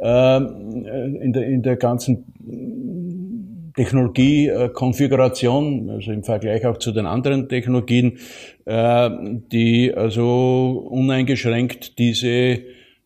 äh, 0.00 0.36
in, 0.36 1.32
der, 1.32 1.46
in 1.46 1.62
der 1.62 1.76
ganzen 1.76 3.72
Technologiekonfiguration, 3.76 5.90
also 5.90 6.12
im 6.12 6.22
Vergleich 6.22 6.64
auch 6.66 6.78
zu 6.78 6.92
den 6.92 7.06
anderen 7.06 7.48
Technologien, 7.48 8.18
äh, 8.64 9.10
die 9.52 9.92
also 9.94 10.86
uneingeschränkt 10.90 11.98
diese 11.98 12.60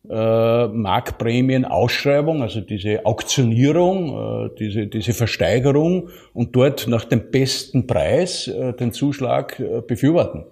äh, 0.09 0.69
Marktprämien-Ausschreibung, 0.69 2.43
also 2.43 2.61
diese 2.61 3.05
Auktionierung, 3.05 4.47
äh, 4.47 4.51
diese, 4.59 4.87
diese 4.87 5.13
Versteigerung 5.13 6.09
und 6.33 6.57
dort 6.57 6.87
nach 6.89 7.05
dem 7.05 7.31
besten 7.31 7.87
Preis 7.87 8.49
äh, 8.49 8.73
den 8.75 8.93
Zuschlag 8.93 9.61
äh, 9.61 9.83
befürworten. 9.87 10.45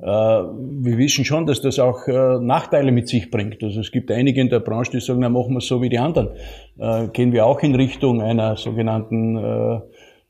wir 0.00 0.96
wissen 0.96 1.24
schon, 1.24 1.44
dass 1.44 1.60
das 1.60 1.80
auch 1.80 2.06
Nachteile 2.06 2.92
mit 2.92 3.08
sich 3.08 3.32
bringt. 3.32 3.64
Also 3.64 3.80
es 3.80 3.90
gibt 3.90 4.12
einige 4.12 4.40
in 4.40 4.48
der 4.48 4.60
Branche, 4.60 4.92
die 4.92 5.00
sagen, 5.00 5.18
na 5.18 5.28
machen 5.28 5.54
wir 5.54 5.58
es 5.58 5.66
so 5.66 5.82
wie 5.82 5.88
die 5.88 5.98
anderen. 5.98 6.28
Gehen 7.12 7.32
wir 7.32 7.44
auch 7.44 7.60
in 7.64 7.74
Richtung 7.74 8.22
einer 8.22 8.56
sogenannten 8.56 9.82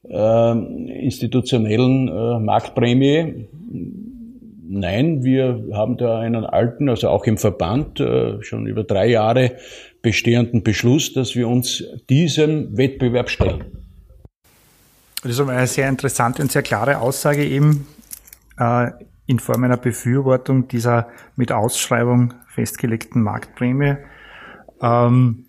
institutionellen 0.02 2.46
Marktprämie 2.46 3.46
Nein, 4.70 5.24
wir 5.24 5.64
haben 5.72 5.96
da 5.96 6.18
einen 6.20 6.44
alten, 6.44 6.90
also 6.90 7.08
auch 7.08 7.24
im 7.24 7.38
Verband, 7.38 8.00
äh, 8.00 8.42
schon 8.42 8.66
über 8.66 8.84
drei 8.84 9.06
Jahre 9.06 9.56
bestehenden 10.02 10.62
Beschluss, 10.62 11.14
dass 11.14 11.34
wir 11.34 11.48
uns 11.48 11.82
diesem 12.10 12.76
Wettbewerb 12.76 13.30
stellen. 13.30 13.64
Das 15.22 15.32
ist 15.32 15.40
eine 15.40 15.66
sehr 15.66 15.88
interessante 15.88 16.42
und 16.42 16.52
sehr 16.52 16.60
klare 16.60 16.98
Aussage 17.00 17.46
eben 17.46 17.86
äh, 18.58 18.90
in 19.26 19.38
Form 19.38 19.64
einer 19.64 19.78
Befürwortung 19.78 20.68
dieser 20.68 21.08
mit 21.34 21.50
Ausschreibung 21.50 22.34
festgelegten 22.48 23.22
Marktprämie. 23.22 23.96
Ähm, 24.82 25.46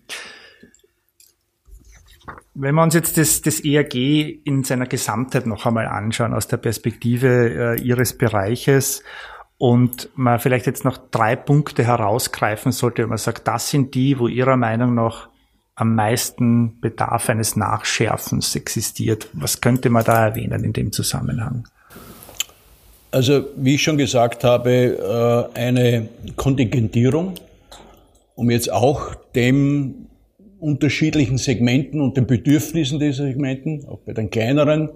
wenn 2.60 2.74
wir 2.74 2.82
uns 2.82 2.94
jetzt 2.94 3.16
das, 3.16 3.42
das 3.42 3.60
ERG 3.60 4.40
in 4.44 4.64
seiner 4.64 4.86
Gesamtheit 4.86 5.46
noch 5.46 5.66
einmal 5.66 5.86
anschauen, 5.86 6.34
aus 6.34 6.48
der 6.48 6.58
Perspektive 6.58 7.76
äh, 7.78 7.80
Ihres 7.80 8.16
Bereiches, 8.16 9.02
und 9.60 10.08
man 10.14 10.40
vielleicht 10.40 10.64
jetzt 10.64 10.86
noch 10.86 10.96
drei 11.10 11.36
Punkte 11.36 11.84
herausgreifen 11.84 12.72
sollte, 12.72 13.02
wenn 13.02 13.10
man 13.10 13.18
sagt, 13.18 13.46
das 13.46 13.68
sind 13.68 13.94
die, 13.94 14.18
wo 14.18 14.26
Ihrer 14.26 14.56
Meinung 14.56 14.94
nach 14.94 15.28
am 15.74 15.94
meisten 15.94 16.80
Bedarf 16.80 17.28
eines 17.28 17.56
Nachschärfens 17.56 18.56
existiert. 18.56 19.28
Was 19.34 19.60
könnte 19.60 19.90
man 19.90 20.02
da 20.02 20.28
erwähnen 20.28 20.64
in 20.64 20.72
dem 20.72 20.92
Zusammenhang? 20.92 21.68
Also, 23.10 23.48
wie 23.56 23.74
ich 23.74 23.82
schon 23.82 23.98
gesagt 23.98 24.44
habe, 24.44 25.50
äh, 25.54 25.58
eine 25.58 26.08
Kontingentierung, 26.36 27.34
um 28.36 28.50
jetzt 28.50 28.72
auch 28.72 29.14
dem 29.34 30.06
unterschiedlichen 30.60 31.38
Segmenten 31.38 32.00
und 32.00 32.16
den 32.16 32.26
Bedürfnissen 32.26 32.98
dieser 32.98 33.24
Segmenten, 33.24 33.86
auch 33.86 33.98
bei 34.00 34.12
den 34.12 34.30
kleineren, 34.30 34.90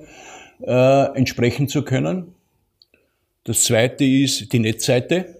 äh, 0.62 1.16
entsprechen 1.16 1.68
zu 1.68 1.82
können. 1.82 2.34
Das 3.44 3.64
zweite 3.64 4.04
ist 4.04 4.52
die 4.52 4.58
Netzseite. 4.58 5.36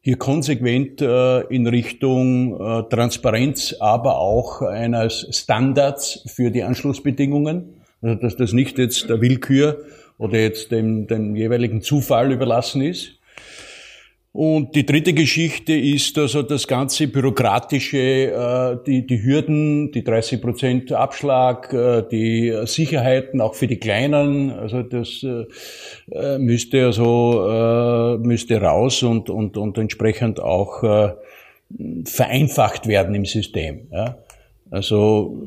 Hier 0.00 0.16
konsequent 0.16 1.00
äh, 1.00 1.40
in 1.42 1.66
Richtung 1.66 2.60
äh, 2.60 2.82
Transparenz, 2.90 3.74
aber 3.80 4.18
auch 4.18 4.60
eines 4.60 5.26
Standards 5.30 6.24
für 6.26 6.50
die 6.50 6.62
Anschlussbedingungen. 6.62 7.80
Also 8.02 8.16
dass 8.16 8.36
das 8.36 8.52
nicht 8.52 8.78
jetzt 8.78 9.08
der 9.08 9.22
Willkür 9.22 9.82
oder 10.18 10.38
jetzt 10.38 10.70
dem, 10.72 11.06
dem 11.06 11.34
jeweiligen 11.36 11.80
Zufall 11.80 12.32
überlassen 12.32 12.82
ist. 12.82 13.18
Und 14.34 14.74
die 14.74 14.84
dritte 14.84 15.12
Geschichte 15.12 15.74
ist 15.74 16.18
also 16.18 16.42
das 16.42 16.66
ganze 16.66 17.06
bürokratische, 17.06 17.98
äh, 17.98 18.76
die, 18.84 19.06
die 19.06 19.22
Hürden, 19.22 19.92
die 19.92 20.02
30 20.02 20.42
Prozent 20.42 20.92
Abschlag, 20.92 21.72
äh, 21.72 22.02
die 22.10 22.52
Sicherheiten 22.64 23.40
auch 23.40 23.54
für 23.54 23.68
die 23.68 23.76
Kleinen. 23.76 24.50
Also 24.50 24.82
das 24.82 25.22
äh, 25.22 26.38
müsste 26.38 26.86
also 26.86 28.18
müsste 28.20 28.60
raus 28.60 29.04
und 29.04 29.30
und 29.30 29.56
und 29.56 29.78
entsprechend 29.78 30.40
auch 30.40 30.82
vereinfacht 32.04 32.88
werden 32.88 33.14
im 33.14 33.26
System. 33.26 33.86
Also 34.68 35.46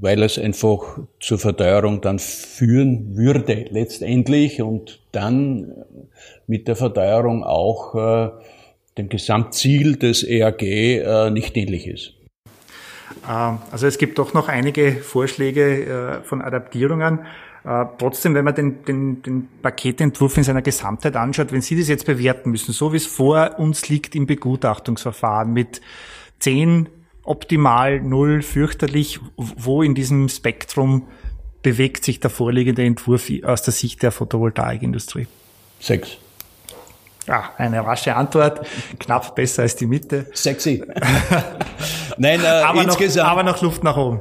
weil 0.00 0.22
es 0.22 0.38
einfach 0.38 0.98
zur 1.20 1.38
Verteuerung 1.38 2.00
dann 2.00 2.18
führen 2.18 3.16
würde 3.16 3.66
letztendlich 3.70 4.62
und 4.62 5.00
dann 5.12 5.72
mit 6.46 6.68
der 6.68 6.76
Verteuerung 6.76 7.44
auch 7.44 7.94
äh, 7.94 8.30
dem 8.98 9.08
Gesamtziel 9.08 9.96
des 9.96 10.22
ERG 10.22 10.62
äh, 10.62 11.30
nicht 11.30 11.54
dienlich 11.56 11.86
ist. 11.86 12.14
Ähm, 13.28 13.58
also 13.70 13.86
es 13.86 13.98
gibt 13.98 14.18
doch 14.18 14.34
noch 14.34 14.48
einige 14.48 14.92
Vorschläge 14.92 16.20
äh, 16.20 16.22
von 16.22 16.42
Adaptierungen. 16.42 17.20
Trotzdem, 17.96 18.34
wenn 18.34 18.44
man 18.44 18.54
den, 18.54 18.84
den, 18.84 19.22
den 19.22 19.48
Paketentwurf 19.62 20.36
in 20.36 20.42
seiner 20.42 20.60
Gesamtheit 20.60 21.16
anschaut, 21.16 21.50
wenn 21.50 21.62
Sie 21.62 21.78
das 21.78 21.88
jetzt 21.88 22.04
bewerten 22.04 22.50
müssen, 22.50 22.72
so 22.72 22.92
wie 22.92 22.98
es 22.98 23.06
vor 23.06 23.58
uns 23.58 23.88
liegt 23.88 24.14
im 24.14 24.26
Begutachtungsverfahren 24.26 25.50
mit 25.50 25.80
zehn 26.40 26.90
optimal, 27.24 28.00
null, 28.00 28.42
fürchterlich, 28.42 29.20
wo 29.36 29.82
in 29.82 29.94
diesem 29.94 30.28
Spektrum 30.28 31.08
bewegt 31.62 32.04
sich 32.04 32.20
der 32.20 32.30
vorliegende 32.30 32.84
Entwurf 32.84 33.30
aus 33.42 33.62
der 33.62 33.72
Sicht 33.72 34.02
der 34.02 34.12
Photovoltaikindustrie? 34.12 35.26
Sechs. 35.80 36.18
Ja, 37.26 37.52
eine 37.56 37.84
rasche 37.84 38.14
Antwort, 38.14 38.66
knapp 38.98 39.34
besser 39.34 39.62
als 39.62 39.76
die 39.76 39.86
Mitte. 39.86 40.26
Sexy. 40.34 40.82
Nein, 42.18 42.40
äh, 42.42 42.46
aber 42.46 42.82
insgesamt. 42.82 43.26
Noch, 43.26 43.32
aber 43.32 43.42
noch 43.44 43.62
Luft 43.62 43.82
nach 43.82 43.96
oben. 43.96 44.20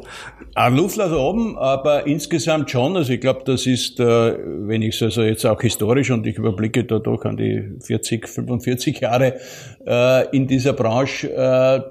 Ah, 0.55 0.67
Luft 0.67 0.97
nach 0.97 1.11
oben, 1.11 1.57
aber 1.57 2.07
insgesamt 2.07 2.69
schon. 2.71 2.95
Also 2.95 3.11
ich 3.11 3.19
glaube, 3.19 3.41
das 3.45 3.65
ist, 3.65 3.99
äh, 3.99 4.05
wenn 4.05 4.81
ich 4.81 4.95
es 4.95 5.01
also 5.01 5.23
jetzt 5.23 5.45
auch 5.45 5.59
historisch 5.59 6.11
und 6.11 6.25
ich 6.25 6.37
überblicke 6.37 6.85
da 6.85 6.99
doch 6.99 7.25
an 7.25 7.35
die 7.35 7.71
40, 7.81 8.29
45 8.29 9.01
Jahre 9.01 9.39
äh, 9.85 10.29
in 10.29 10.47
dieser 10.47 10.73
Branche, 10.73 11.29
äh, 11.29 11.81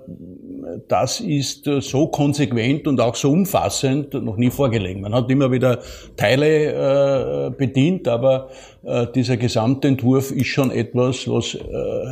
das 0.88 1.20
ist 1.20 1.66
äh, 1.66 1.80
so 1.80 2.06
konsequent 2.08 2.86
und 2.86 3.00
auch 3.00 3.14
so 3.14 3.30
umfassend 3.30 4.14
noch 4.14 4.36
nie 4.36 4.50
vorgelegen. 4.50 5.02
Man 5.02 5.14
hat 5.14 5.30
immer 5.30 5.50
wieder 5.50 5.80
Teile 6.16 7.48
äh, 7.48 7.50
bedient, 7.50 8.08
aber 8.08 8.50
äh, 8.84 9.06
dieser 9.14 9.36
Gesamtentwurf 9.36 10.30
ist 10.30 10.46
schon 10.46 10.70
etwas, 10.70 11.28
was 11.28 11.58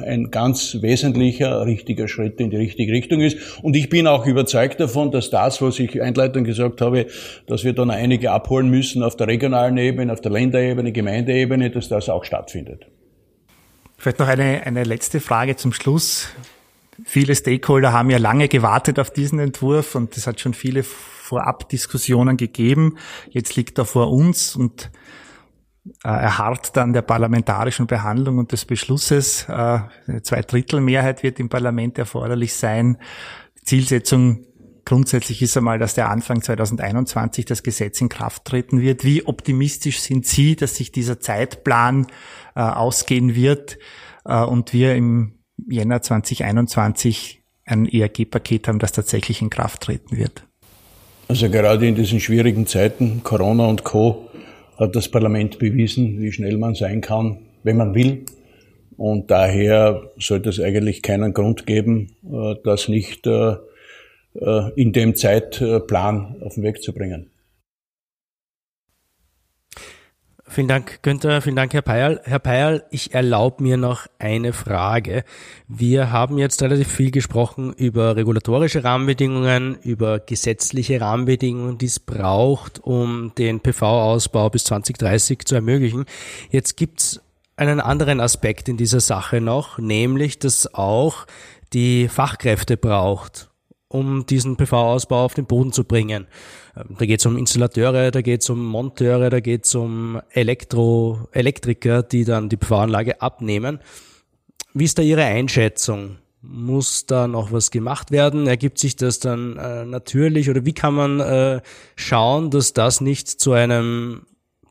ein 0.07 0.31
ganz 0.31 0.79
wesentlicher, 0.81 1.65
richtiger 1.67 2.09
Schritt 2.09 2.41
in 2.41 2.51
die 2.51 2.57
richtige 2.57 2.93
Richtung 2.93 3.21
ist. 3.21 3.63
Und 3.63 3.77
ich 3.77 3.89
bin 3.89 4.07
auch 4.07 4.27
überzeugt 4.27 4.81
davon, 4.81 5.11
dass 5.11 5.31
das, 5.31 5.61
was 5.63 5.79
ich 5.79 6.01
einleitend 6.01 6.47
gesagt 6.47 6.81
habe, 6.81 7.07
dass 7.47 7.65
wir 7.65 7.73
dann 7.73 7.91
einige 7.91 8.31
abholen 8.31 8.69
müssen 8.69 9.03
auf 9.03 9.17
der 9.17 9.27
regionalen 9.27 9.77
Ebene, 9.77 10.13
auf 10.13 10.21
der 10.21 10.33
Länderebene, 10.33 10.93
Gemeindeebene, 10.93 11.71
dass 11.71 11.89
das 11.89 12.09
auch 12.09 12.25
stattfindet. 12.25 12.87
Vielleicht 13.97 14.19
noch 14.19 14.29
eine, 14.29 14.63
eine 14.65 14.85
letzte 14.85 15.21
Frage 15.21 15.57
zum 15.57 15.73
Schluss. 15.73 16.29
Viele 17.05 17.35
Stakeholder 17.35 17.93
haben 17.93 18.11
ja 18.11 18.19
lange 18.19 18.49
gewartet 18.49 18.99
auf 18.99 19.11
diesen 19.11 19.39
Entwurf 19.39 19.95
und 19.95 20.17
es 20.17 20.27
hat 20.27 20.41
schon 20.41 20.55
viele 20.55 20.83
Vorabdiskussionen 20.83 22.37
gegeben. 22.37 22.97
Jetzt 23.31 23.57
liegt 23.57 23.79
er 23.79 23.85
vor 23.85 24.11
uns 24.11 24.57
und 24.57 24.91
äh, 26.05 26.09
er 26.09 26.39
harrt 26.39 26.77
dann 26.77 26.93
der 26.93 27.03
parlamentarischen 27.03 27.87
Behandlung 27.87 28.39
und 28.39 28.53
des 28.53 28.65
Beschlusses. 28.65 29.47
Äh, 29.49 29.53
eine 29.53 30.23
Zweidrittelmehrheit 30.23 31.23
wird 31.23 31.41
im 31.41 31.49
Parlament 31.49 31.99
erforderlich 31.99 32.55
sein. 32.55 32.99
Zielsetzung 33.65 34.47
grundsätzlich 34.85 35.43
ist 35.43 35.57
einmal, 35.57 35.79
dass 35.79 35.95
der 35.95 36.11
Anfang 36.11 36.43
2021 36.43 37.45
das 37.45 37.63
Gesetz 37.63 38.01
in 38.01 38.09
Kraft 38.09 38.45
treten 38.45 38.81
wird. 38.81 39.05
Wie 39.05 39.27
optimistisch 39.27 40.01
sind 40.01 40.27
Sie, 40.27 40.57
dass 40.57 40.77
sich 40.77 40.91
dieser 40.91 41.21
Zeitplan 41.21 42.07
äh, 42.57 42.61
ausgehen 42.61 43.35
wird 43.35 43.79
äh, 44.25 44.43
und 44.43 44.73
wir 44.73 44.97
im 44.97 45.40
Jänner 45.69 46.03
2021 46.03 47.43
ein 47.65 47.87
ERG-Paket 47.87 48.69
haben, 48.69 48.79
das 48.79 48.93
tatsächlich 48.93 49.43
in 49.43 49.51
Kraft 49.51 49.83
treten 49.83 50.17
wird. 50.17 50.45
Also 51.29 51.49
gerade 51.49 51.87
in 51.87 51.95
diesen 51.95 52.19
schwierigen 52.21 52.67
Zeiten, 52.67 53.23
Corona 53.23 53.67
und 53.67 53.85
Co., 53.85 54.29
hat 54.79 54.97
das 54.97 55.09
Parlament 55.09 55.59
bewiesen, 55.59 56.21
wie 56.21 56.33
schnell 56.33 56.57
man 56.57 56.75
sein 56.75 57.03
kann, 57.03 57.39
wenn 57.63 57.77
man 57.77 57.95
will. 57.95 58.25
Und 58.97 59.31
daher 59.31 60.11
sollte 60.19 60.49
es 60.49 60.59
eigentlich 60.59 61.03
keinen 61.03 61.33
Grund 61.33 61.67
geben, 61.67 62.17
äh, 62.25 62.55
das 62.65 62.89
nicht 62.89 63.27
äh, 63.27 63.57
äh, 64.35 64.71
in 64.77 64.93
dem 64.93 65.15
Zeitplan 65.15 66.37
auf 66.41 66.55
den 66.55 66.65
Weg 66.65 66.83
zu 66.83 66.93
bringen. 66.93 67.31
Vielen 70.53 70.67
Dank, 70.67 71.01
Günther. 71.03 71.43
Vielen 71.43 71.55
Dank, 71.55 71.73
Herr 71.75 71.83
Peierl. 71.83 72.21
Herr 72.25 72.41
Peierl, 72.41 72.83
ich 72.91 73.15
erlaube 73.15 73.63
mir 73.63 73.77
noch 73.77 74.09
eine 74.19 74.53
Frage. 74.53 75.23
Wir 75.69 76.11
haben 76.11 76.39
jetzt 76.39 76.61
relativ 76.61 76.89
viel 76.89 77.13
gesprochen 77.13 77.73
über 77.73 78.17
regulatorische 78.17 78.83
Rahmenbedingungen, 78.83 79.79
über 79.85 80.19
gesetzliche 80.19 81.01
Rahmenbedingungen, 81.01 81.79
die 81.79 81.87
es 81.87 82.01
braucht, 82.01 82.81
um 82.81 83.33
den 83.39 83.61
PV-Ausbau 83.61 84.51
bis 84.51 84.65
2030 84.65 85.45
zu 85.45 85.55
ermöglichen. 85.55 86.05
Jetzt 86.51 86.77
gibt's 86.77 87.21
einen 87.55 87.79
anderen 87.79 88.19
Aspekt 88.19 88.69
in 88.69 88.77
dieser 88.77 88.99
Sache 88.99 89.41
noch, 89.41 89.79
nämlich, 89.79 90.41
dass 90.41 90.75
auch 90.75 91.29
die 91.73 92.09
Fachkräfte 92.09 92.77
braucht 92.77 93.50
um 93.91 94.25
diesen 94.25 94.57
PV-Ausbau 94.57 95.25
auf 95.25 95.35
den 95.35 95.47
Boden 95.47 95.73
zu 95.73 95.85
bringen. 95.85 96.29
Ähm, 96.77 96.97
da 96.99 97.05
geht 97.05 97.21
es 97.21 97.27
um 97.27 97.37
Installateure, 97.37 98.11
da 98.11 98.23
geht 98.23 98.43
es 98.43 98.49
um 98.49 98.65
Monteure, 98.65 99.31
da 99.31 99.41
geht 99.41 99.67
es 99.67 99.75
um 99.75 100.21
Elektro, 100.31 101.29
Elektriker, 101.33 102.03
die 102.03 102.25
dann 102.25 102.49
die 102.49 102.57
PV-Anlage 102.57 103.21
abnehmen. 103.21 103.81
Wie 104.73 104.85
ist 104.85 104.97
da 104.97 105.03
Ihre 105.03 105.25
Einschätzung? 105.25 106.19
Muss 106.41 107.05
da 107.05 107.27
noch 107.27 107.53
was 107.53 107.73
gemacht 107.73 108.13
werden? 108.13 108.47
Ergibt 108.47 108.79
sich 108.79 108.95
das 108.95 109.19
dann 109.19 109.57
äh, 109.57 109.85
natürlich 109.85 110.49
oder 110.49 110.65
wie 110.65 110.73
kann 110.73 110.95
man 110.95 111.21
äh, 111.21 111.61
schauen, 111.97 112.51
dass 112.51 112.73
das 112.73 113.01
nicht 113.01 113.29
zu 113.29 113.53
einem 113.53 114.23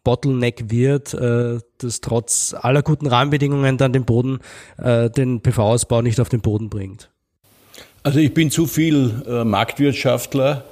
Bottleneck 0.06 0.72
wird, 0.72 1.14
äh, 1.14 1.60
das 1.78 2.00
trotz 2.00 2.56
aller 2.58 2.82
guten 2.84 3.06
Rahmenbedingungen 3.06 3.78
dann 3.78 3.92
den 3.92 4.06
Boden, 4.06 4.40
äh, 4.78 5.10
den 5.10 5.42
PV-Ausbau 5.42 6.02
nicht 6.02 6.22
auf 6.22 6.30
den 6.30 6.40
Boden 6.40 6.70
bringt? 6.70 7.12
Also 8.10 8.22
ich 8.22 8.34
bin 8.34 8.50
zu 8.50 8.66
viel 8.66 9.22
äh, 9.28 9.44
Marktwirtschaftler, 9.44 10.64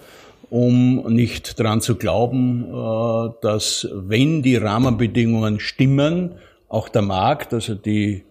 um 0.50 1.06
nicht 1.14 1.60
daran 1.60 1.82
zu 1.82 1.96
glauben, 1.96 2.64
äh, 2.64 3.30
dass 3.44 3.88
wenn 3.94 4.42
die 4.42 4.56
Rahmenbedingungen 4.56 5.60
stimmen, 5.60 6.32
auch 6.68 6.90
der 6.90 7.04
Markt, 7.04 7.54
also 7.54 7.76
die 7.76 8.24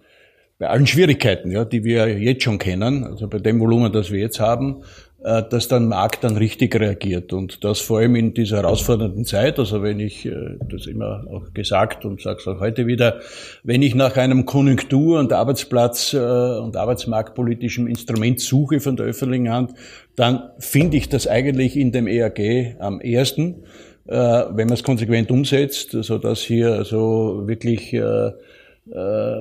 bei 0.59 0.67
allen 0.67 0.87
Schwierigkeiten, 0.87 1.51
ja, 1.51 1.63
die 1.63 1.85
wir 1.85 2.19
jetzt 2.19 2.43
schon 2.43 2.57
kennen, 2.57 3.05
also 3.05 3.29
bei 3.29 3.39
dem 3.39 3.61
Volumen, 3.61 3.93
das 3.93 4.11
wir 4.11 4.19
jetzt 4.19 4.41
haben, 4.41 4.83
dass 5.19 5.67
der 5.67 5.79
Markt 5.79 6.23
dann 6.23 6.37
richtig 6.37 6.79
reagiert. 6.79 7.33
Und 7.33 7.63
das 7.63 7.79
vor 7.79 7.99
allem 7.99 8.15
in 8.15 8.33
dieser 8.35 8.57
herausfordernden 8.57 9.25
Zeit, 9.25 9.57
also 9.57 9.81
wenn 9.81 9.99
ich, 9.99 10.25
äh, 10.27 10.57
das 10.69 10.85
immer 10.85 11.25
auch 11.31 11.53
gesagt 11.53 12.05
und 12.05 12.21
sage 12.21 12.39
es 12.39 12.47
auch 12.47 12.59
heute 12.59 12.85
wieder, 12.85 13.19
wenn 13.63 13.81
ich 13.81 13.95
nach 13.95 14.15
einem 14.15 14.45
Konjunktur- 14.45 15.19
und 15.19 15.33
Arbeitsplatz- 15.33 16.13
äh, 16.13 16.59
und 16.59 16.77
Arbeitsmarktpolitischen 16.77 17.87
Instrument 17.87 18.39
suche 18.39 18.79
von 18.79 18.95
der 18.95 19.07
öffentlichen 19.07 19.49
Hand, 19.49 19.73
dann 20.15 20.51
finde 20.59 20.97
ich 20.97 21.09
das 21.09 21.27
eigentlich 21.27 21.75
in 21.77 21.91
dem 21.91 22.07
ERG 22.07 22.75
am 22.79 22.99
ersten, 22.99 23.63
wenn 24.09 24.55
man 24.55 24.71
es 24.71 24.83
konsequent 24.83 25.29
umsetzt, 25.31 25.91
so 25.91 26.17
dass 26.17 26.39
hier 26.39 26.71
also 26.71 27.43
wirklich 27.45 27.93
äh, 27.93 28.31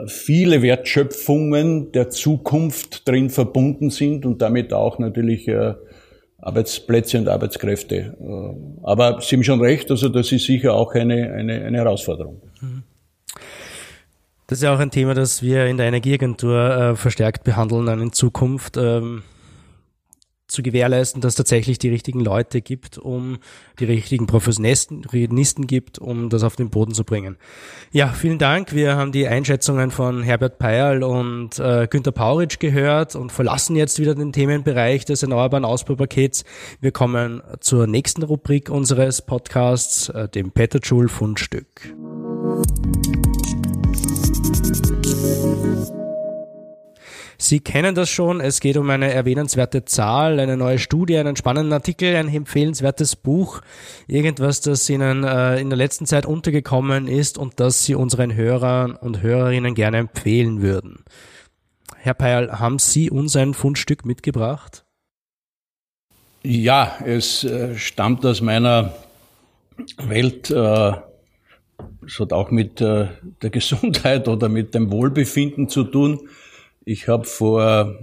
viele 0.07 0.62
Wertschöpfungen 0.62 1.92
der 1.92 2.11
Zukunft 2.11 3.07
drin 3.09 3.30
verbunden 3.30 3.90
sind 3.90 4.26
und 4.26 4.42
damit 4.42 4.72
auch 4.72 4.99
natürlich 4.99 5.47
äh, 5.49 5.74
Arbeitsplätze 6.38 7.18
und 7.18 7.28
Arbeitskräfte. 7.28 7.97
Äh, 7.97 8.82
aber 8.82 9.20
Sie 9.20 9.36
haben 9.36 9.44
schon 9.44 9.61
recht, 9.61 9.90
also 9.90 10.09
das 10.09 10.32
ist 10.32 10.47
sicher 10.47 10.74
auch 10.74 10.94
eine, 10.94 11.32
eine, 11.32 11.64
eine 11.64 11.78
Herausforderung. 11.78 12.42
Das 14.49 14.59
ist 14.59 14.62
ja 14.62 14.74
auch 14.74 14.78
ein 14.78 14.90
Thema, 14.90 15.14
das 15.14 15.42
wir 15.42 15.66
in 15.66 15.76
der 15.76 15.86
Energieagentur 15.86 16.94
verstärkt 16.97 17.42
behandeln 17.42 17.86
dann 17.86 18.01
in 18.01 18.12
Zukunft. 18.12 18.78
Zu 20.57 20.62
gewährleisten, 20.62 21.20
dass 21.20 21.32
es 21.32 21.36
tatsächlich 21.36 21.78
die 21.78 21.90
richtigen 21.90 22.20
Leute 22.20 22.62
gibt, 22.62 22.96
um 22.96 23.36
die 23.78 23.84
richtigen 23.84 24.26
Professionisten 24.26 25.66
gibt, 25.66 25.98
um 25.98 26.30
das 26.30 26.44
auf 26.44 26.57
den 26.57 26.70
Boden 26.70 26.94
zu 26.94 27.04
bringen. 27.04 27.36
Ja, 27.92 28.09
vielen 28.09 28.38
Dank. 28.38 28.74
Wir 28.74 28.96
haben 28.96 29.12
die 29.12 29.28
Einschätzungen 29.28 29.90
von 29.90 30.22
Herbert 30.22 30.59
Peierl 30.59 31.02
und 31.02 31.59
äh, 31.59 31.86
Günter 31.90 32.12
Pauritsch 32.12 32.59
gehört 32.59 33.16
und 33.16 33.32
verlassen 33.32 33.76
jetzt 33.76 34.00
wieder 34.00 34.14
den 34.14 34.32
Themenbereich 34.32 35.04
des 35.04 35.22
Erneuerbaren 35.22 35.66
Ausbaupakets. 35.66 36.44
Wir 36.80 36.90
kommen 36.90 37.42
zur 37.61 37.86
nächsten 37.86 38.22
Rubrik 38.22 38.70
unseres 38.70 39.20
Podcasts, 39.20 40.09
äh, 40.09 40.26
dem 40.26 40.52
Petterschul 40.52 41.11
Fundstück. 41.11 41.94
Sie 47.49 47.61
kennen 47.61 47.94
das 47.94 48.11
schon, 48.11 48.40
es 48.40 48.59
geht 48.59 48.76
um 48.76 48.90
eine 48.90 49.12
erwähnenswerte 49.12 49.84
Zahl, 49.84 50.40
eine 50.40 50.57
neue 50.57 50.80
Studie, 50.80 51.16
einen 51.16 51.36
spannenden 51.36 51.72
Artikel, 51.72 52.16
ein 52.16 52.28
empfehlenswertes 52.28 53.14
Buch, 53.14 53.61
irgendwas, 54.09 54.61
das 54.62 54.90
Ihnen 54.90 55.22
äh, 55.22 55.61
in 55.61 55.70
der 55.70 55.76
letzten 55.76 56.07
Zeit 56.07 56.26
untergekommen 56.26 57.07
ist 57.07 57.38
und 57.38 57.61
das 57.61 57.84
Sie 57.84 57.94
unseren 57.94 58.34
Hörern 58.34 58.97
und 58.97 59.22
Hörerinnen 59.22 59.76
gerne 59.76 59.99
empfehlen 59.99 60.61
würden. 60.61 61.05
Herr 61.94 62.14
Peil, 62.14 62.51
haben 62.59 62.80
Sie 62.80 63.11
uns 63.11 63.36
ein 63.36 63.55
Fundstück 63.55 64.05
mitgebracht? 64.05 64.84
Ja, 66.42 66.97
es 67.05 67.44
äh, 67.44 67.76
stammt 67.76 68.26
aus 68.26 68.40
meiner 68.40 68.92
Welt, 69.99 70.51
äh, 70.51 70.92
es 72.05 72.18
hat 72.18 72.32
auch 72.32 72.51
mit 72.51 72.80
äh, 72.80 73.07
der 73.40 73.51
Gesundheit 73.51 74.26
oder 74.26 74.49
mit 74.49 74.74
dem 74.74 74.90
Wohlbefinden 74.90 75.68
zu 75.68 75.84
tun. 75.84 76.28
Ich 76.89 77.09
habe 77.09 77.24
vor 77.24 77.97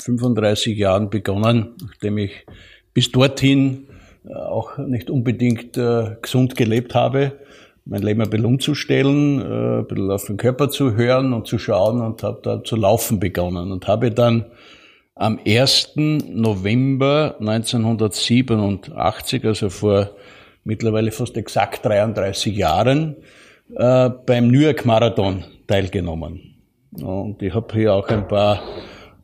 35 0.00 0.78
Jahren 0.78 1.10
begonnen, 1.10 1.74
nachdem 1.82 2.16
ich 2.16 2.46
bis 2.94 3.12
dorthin 3.12 3.88
äh, 4.26 4.32
auch 4.32 4.78
nicht 4.78 5.10
unbedingt 5.10 5.76
äh, 5.76 6.16
gesund 6.22 6.56
gelebt 6.56 6.94
habe, 6.94 7.32
mein 7.84 8.00
Leben 8.00 8.22
ein 8.22 8.30
bisschen 8.30 8.46
umzustellen, 8.46 9.42
äh, 9.42 9.80
ein 9.80 9.86
bisschen 9.86 10.10
auf 10.10 10.24
den 10.24 10.38
Körper 10.38 10.70
zu 10.70 10.96
hören 10.96 11.34
und 11.34 11.46
zu 11.46 11.58
schauen 11.58 12.00
und 12.00 12.22
habe 12.22 12.40
da 12.42 12.64
zu 12.64 12.76
laufen 12.76 13.20
begonnen 13.20 13.70
und 13.70 13.86
habe 13.86 14.10
dann 14.10 14.46
am 15.14 15.38
1. 15.46 15.96
November 15.96 17.36
1987, 17.38 19.44
also 19.44 19.68
vor 19.68 20.12
mittlerweile 20.64 21.12
fast 21.12 21.36
exakt 21.36 21.84
33 21.84 22.56
Jahren, 22.56 23.16
äh, 23.74 24.08
beim 24.08 24.48
New 24.48 24.60
York 24.60 24.86
Marathon 24.86 25.44
teilgenommen. 25.66 26.55
Und 27.02 27.42
ich 27.42 27.54
habe 27.54 27.74
hier 27.74 27.94
auch 27.94 28.08
ein 28.08 28.26
paar, 28.26 28.62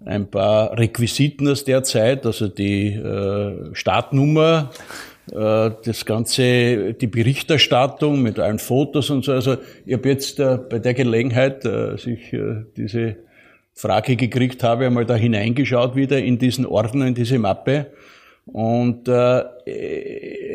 ein 0.05 0.27
paar 0.27 0.77
Requisiten 0.79 1.49
aus 1.49 1.65
der 1.65 1.83
Zeit, 1.83 2.27
also 2.27 2.49
die 2.49 2.89
äh, 2.95 3.75
Startnummer, 3.75 4.71
äh, 5.31 5.71
das 5.85 6.05
Ganze, 6.05 6.95
die 6.95 7.07
Berichterstattung 7.07 8.23
mit 8.23 8.39
allen 8.39 8.59
Fotos 8.59 9.11
und 9.11 9.25
so. 9.25 9.33
Also 9.33 9.57
ich 9.87 9.95
habe 9.95 10.09
jetzt 10.09 10.41
äh, 10.41 10.59
bei 10.69 10.79
der 10.79 10.95
Gelegenheit, 10.95 11.65
äh, 11.65 11.69
als 11.69 12.07
ich 12.07 12.33
äh, 12.33 12.65
diese 12.77 13.17
Frage 13.75 14.17
gekriegt 14.17 14.63
habe, 14.63 14.87
einmal 14.87 15.07
da 15.07 15.15
hineingeschaut 15.15 15.97
wieder 15.97 16.19
in 16.19 16.39
diesen 16.39 16.67
Ordner, 16.67 17.07
in 17.07 17.15
diese 17.15 17.39
Mappe. 17.39 17.87
Und 18.45 19.09
äh, 19.09 19.45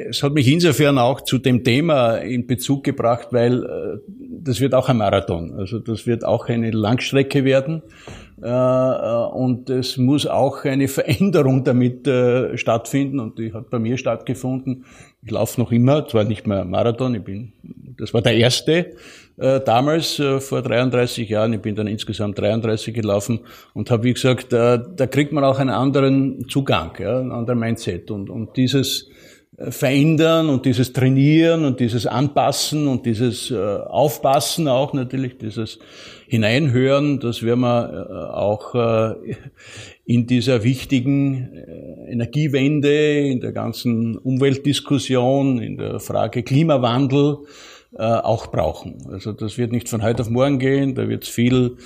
es 0.09 0.21
hat 0.21 0.33
mich 0.33 0.47
insofern 0.51 0.97
auch 0.97 1.21
zu 1.21 1.37
dem 1.37 1.63
Thema 1.63 2.17
in 2.17 2.45
Bezug 2.45 2.83
gebracht, 2.83 3.29
weil 3.31 3.63
äh, 3.63 4.26
das 4.47 4.61
wird 4.61 4.73
auch 4.73 4.89
ein 4.89 4.97
Marathon. 4.97 5.53
Also 5.57 5.79
das 5.79 6.07
wird 6.07 6.23
auch 6.23 6.47
eine 6.47 6.71
Langstrecke 6.71 7.43
werden. 7.43 7.83
Äh, 8.41 8.47
äh, 8.47 9.27
und 9.33 9.69
es 9.69 9.97
muss 9.97 10.27
auch 10.27 10.63
eine 10.63 10.87
Veränderung 10.87 11.63
damit 11.63 12.07
äh, 12.07 12.57
stattfinden. 12.57 13.19
Und 13.19 13.39
die 13.39 13.53
hat 13.53 13.69
bei 13.69 13.79
mir 13.79 13.97
stattgefunden. 13.97 14.85
Ich 15.23 15.31
laufe 15.31 15.59
noch 15.59 15.71
immer, 15.71 16.07
zwar 16.07 16.23
nicht 16.23 16.47
mehr 16.47 16.63
Marathon, 16.63 17.15
ich 17.15 17.23
bin, 17.23 17.51
das 17.97 18.13
war 18.13 18.21
der 18.21 18.35
erste 18.35 18.93
damals, 19.35 20.19
vor 20.39 20.63
33 20.63 21.29
Jahren. 21.29 21.53
Ich 21.53 21.61
bin 21.61 21.75
dann 21.75 21.85
insgesamt 21.85 22.39
33 22.39 22.91
gelaufen 22.91 23.41
und 23.75 23.91
habe, 23.91 24.03
wie 24.05 24.13
gesagt, 24.13 24.51
da 24.51 24.77
kriegt 25.11 25.31
man 25.31 25.43
auch 25.43 25.59
einen 25.59 25.69
anderen 25.69 26.47
Zugang, 26.49 26.95
einen 26.95 27.31
anderen 27.31 27.59
Mindset. 27.59 28.09
Und, 28.09 28.31
und 28.31 28.57
dieses 28.57 29.09
verändern 29.57 30.49
und 30.49 30.65
dieses 30.65 30.93
Trainieren 30.93 31.65
und 31.65 31.79
dieses 31.79 32.05
Anpassen 32.05 32.87
und 32.87 33.07
dieses 33.07 33.49
äh, 33.49 33.55
Aufpassen 33.55 34.67
auch 34.67 34.93
natürlich, 34.93 35.39
dieses 35.39 35.79
Hineinhören, 36.27 37.19
das 37.19 37.41
werden 37.41 37.61
wir 37.61 38.07
äh, 38.07 38.33
auch 38.35 38.75
äh, 38.75 39.35
in 40.05 40.27
dieser 40.27 40.63
wichtigen 40.63 41.49
Energiewende, 42.07 43.19
in 43.27 43.41
der 43.41 43.51
ganzen 43.51 44.17
Umweltdiskussion, 44.17 45.59
in 45.59 45.77
der 45.77 45.99
Frage 45.99 46.43
Klimawandel 46.43 47.39
auch 47.97 48.47
brauchen. 48.47 49.07
Also 49.11 49.31
das 49.31 49.57
wird 49.57 49.71
nicht 49.71 49.89
von 49.89 50.03
heute 50.03 50.21
auf 50.21 50.29
morgen 50.29 50.59
gehen, 50.59 50.93
da 50.93 51.09
wird 51.09 51.23
es 51.23 51.29
viel 51.29 51.77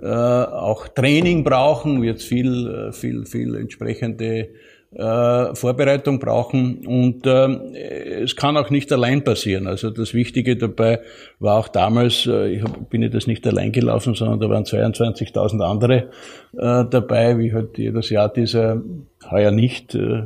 auch 0.00 0.88
Training 0.88 1.44
brauchen, 1.44 2.02
wird 2.02 2.18
es 2.18 2.24
viel, 2.24 2.90
viel, 2.92 3.26
viel 3.26 3.56
entsprechende 3.56 4.50
äh, 4.96 5.54
Vorbereitung 5.54 6.18
brauchen 6.18 6.86
und 6.86 7.26
äh, 7.26 8.22
es 8.22 8.34
kann 8.34 8.56
auch 8.56 8.70
nicht 8.70 8.90
allein 8.92 9.24
passieren. 9.24 9.66
Also 9.66 9.90
das 9.90 10.14
Wichtige 10.14 10.56
dabei 10.56 11.00
war 11.38 11.58
auch 11.58 11.68
damals, 11.68 12.26
äh, 12.26 12.48
ich 12.48 12.62
hab, 12.62 12.88
bin 12.88 13.02
ich 13.02 13.10
das 13.10 13.26
nicht 13.26 13.46
allein 13.46 13.72
gelaufen, 13.72 14.14
sondern 14.14 14.40
da 14.40 14.48
waren 14.48 14.64
22.000 14.64 15.60
andere 15.62 16.10
äh, 16.56 16.84
dabei, 16.90 17.38
wie 17.38 17.52
halt 17.52 17.76
jedes 17.76 18.08
Jahr 18.10 18.30
dieser, 18.30 18.82
heuer 19.30 19.50
nicht, 19.50 19.94
äh, 19.94 20.22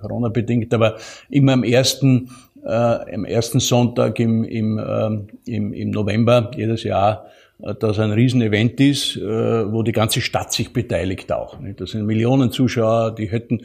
Corona 0.00 0.30
bedingt, 0.30 0.74
aber 0.74 0.96
immer 1.30 1.52
am 1.52 1.62
ersten 1.62 2.30
äh, 2.64 2.68
am 3.14 3.24
ersten 3.24 3.60
Sonntag 3.60 4.20
im, 4.20 4.44
im, 4.44 4.78
äh, 4.78 5.52
im, 5.52 5.72
im 5.72 5.90
November 5.90 6.50
jedes 6.56 6.84
Jahr 6.84 7.26
dass 7.58 7.98
ein 8.00 8.10
Riesenevent 8.10 8.80
ist, 8.80 9.16
äh, 9.16 9.72
wo 9.72 9.82
die 9.82 9.92
ganze 9.92 10.20
Stadt 10.20 10.52
sich 10.52 10.72
beteiligt 10.72 11.30
auch. 11.30 11.58
Das 11.76 11.90
sind 11.90 12.06
Millionen 12.06 12.50
Zuschauer, 12.50 13.14
die 13.14 13.30
hätten, 13.30 13.62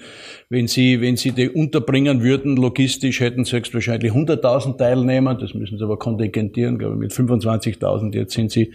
wenn 0.49 0.67
sie, 0.67 1.01
wenn 1.01 1.17
sie 1.17 1.31
die 1.31 1.49
unterbringen 1.49 2.21
würden, 2.21 2.57
logistisch 2.57 3.21
hätten 3.21 3.43
sie 3.43 3.55
höchstwahrscheinlich 3.55 4.11
100.000 4.11 4.77
Teilnehmer, 4.77 5.33
das 5.33 5.55
müssen 5.55 5.79
sie 5.79 5.83
aber 5.83 5.97
kontingentieren, 5.97 6.77
glaube 6.77 6.93
ich, 6.95 6.99
mit 6.99 7.11
25.000, 7.11 8.13
jetzt 8.15 8.33
sind 8.33 8.51
sie 8.51 8.73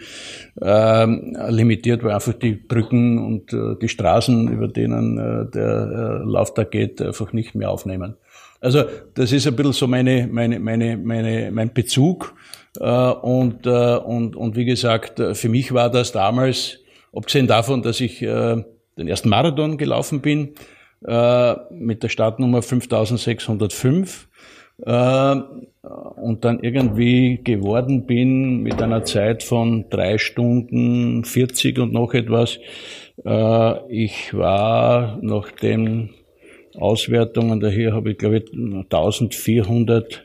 äh, 0.60 1.06
limitiert, 1.50 2.02
weil 2.02 2.12
einfach 2.12 2.34
die 2.34 2.54
Brücken 2.54 3.24
und 3.24 3.52
äh, 3.52 3.76
die 3.80 3.88
Straßen, 3.88 4.48
über 4.48 4.66
denen 4.66 5.18
äh, 5.18 5.50
der 5.52 6.22
äh, 6.24 6.28
Lauftag 6.28 6.72
geht, 6.72 7.00
einfach 7.00 7.32
nicht 7.32 7.54
mehr 7.54 7.70
aufnehmen. 7.70 8.16
Also 8.60 8.84
das 9.14 9.32
ist 9.32 9.46
ein 9.46 9.56
bisschen 9.56 9.72
so 9.72 9.86
meine, 9.88 10.28
meine, 10.30 10.60
meine, 10.60 10.96
meine, 10.96 11.50
mein 11.52 11.72
Bezug. 11.72 12.34
Äh, 12.78 12.84
und, 12.84 13.66
äh, 13.66 13.96
und, 13.96 14.36
und 14.36 14.56
wie 14.56 14.64
gesagt, 14.64 15.20
äh, 15.20 15.34
für 15.34 15.48
mich 15.48 15.72
war 15.72 15.90
das 15.90 16.12
damals, 16.12 16.78
abgesehen 17.14 17.46
davon, 17.46 17.82
dass 17.82 18.00
ich 18.00 18.20
den 18.20 18.64
ersten 19.08 19.28
Marathon 19.28 19.76
gelaufen 19.76 20.22
bin, 20.22 20.54
mit 21.02 22.02
der 22.02 22.08
Startnummer 22.08 22.62
5605, 22.62 24.28
äh, 24.86 25.34
und 25.82 26.44
dann 26.44 26.60
irgendwie 26.60 27.40
geworden 27.44 28.06
bin 28.06 28.62
mit 28.62 28.80
einer 28.80 29.04
Zeit 29.04 29.42
von 29.42 29.90
drei 29.90 30.16
Stunden 30.16 31.24
40 31.24 31.80
und 31.80 31.92
noch 31.92 32.14
etwas. 32.14 32.58
Ich 33.88 34.32
war 34.32 35.18
nach 35.20 35.50
den 35.50 36.10
Auswertungen, 36.74 37.60
daher 37.60 37.92
habe 37.92 38.12
ich 38.12 38.18
glaube 38.18 38.38
ich 38.38 38.50
1400 38.54 40.24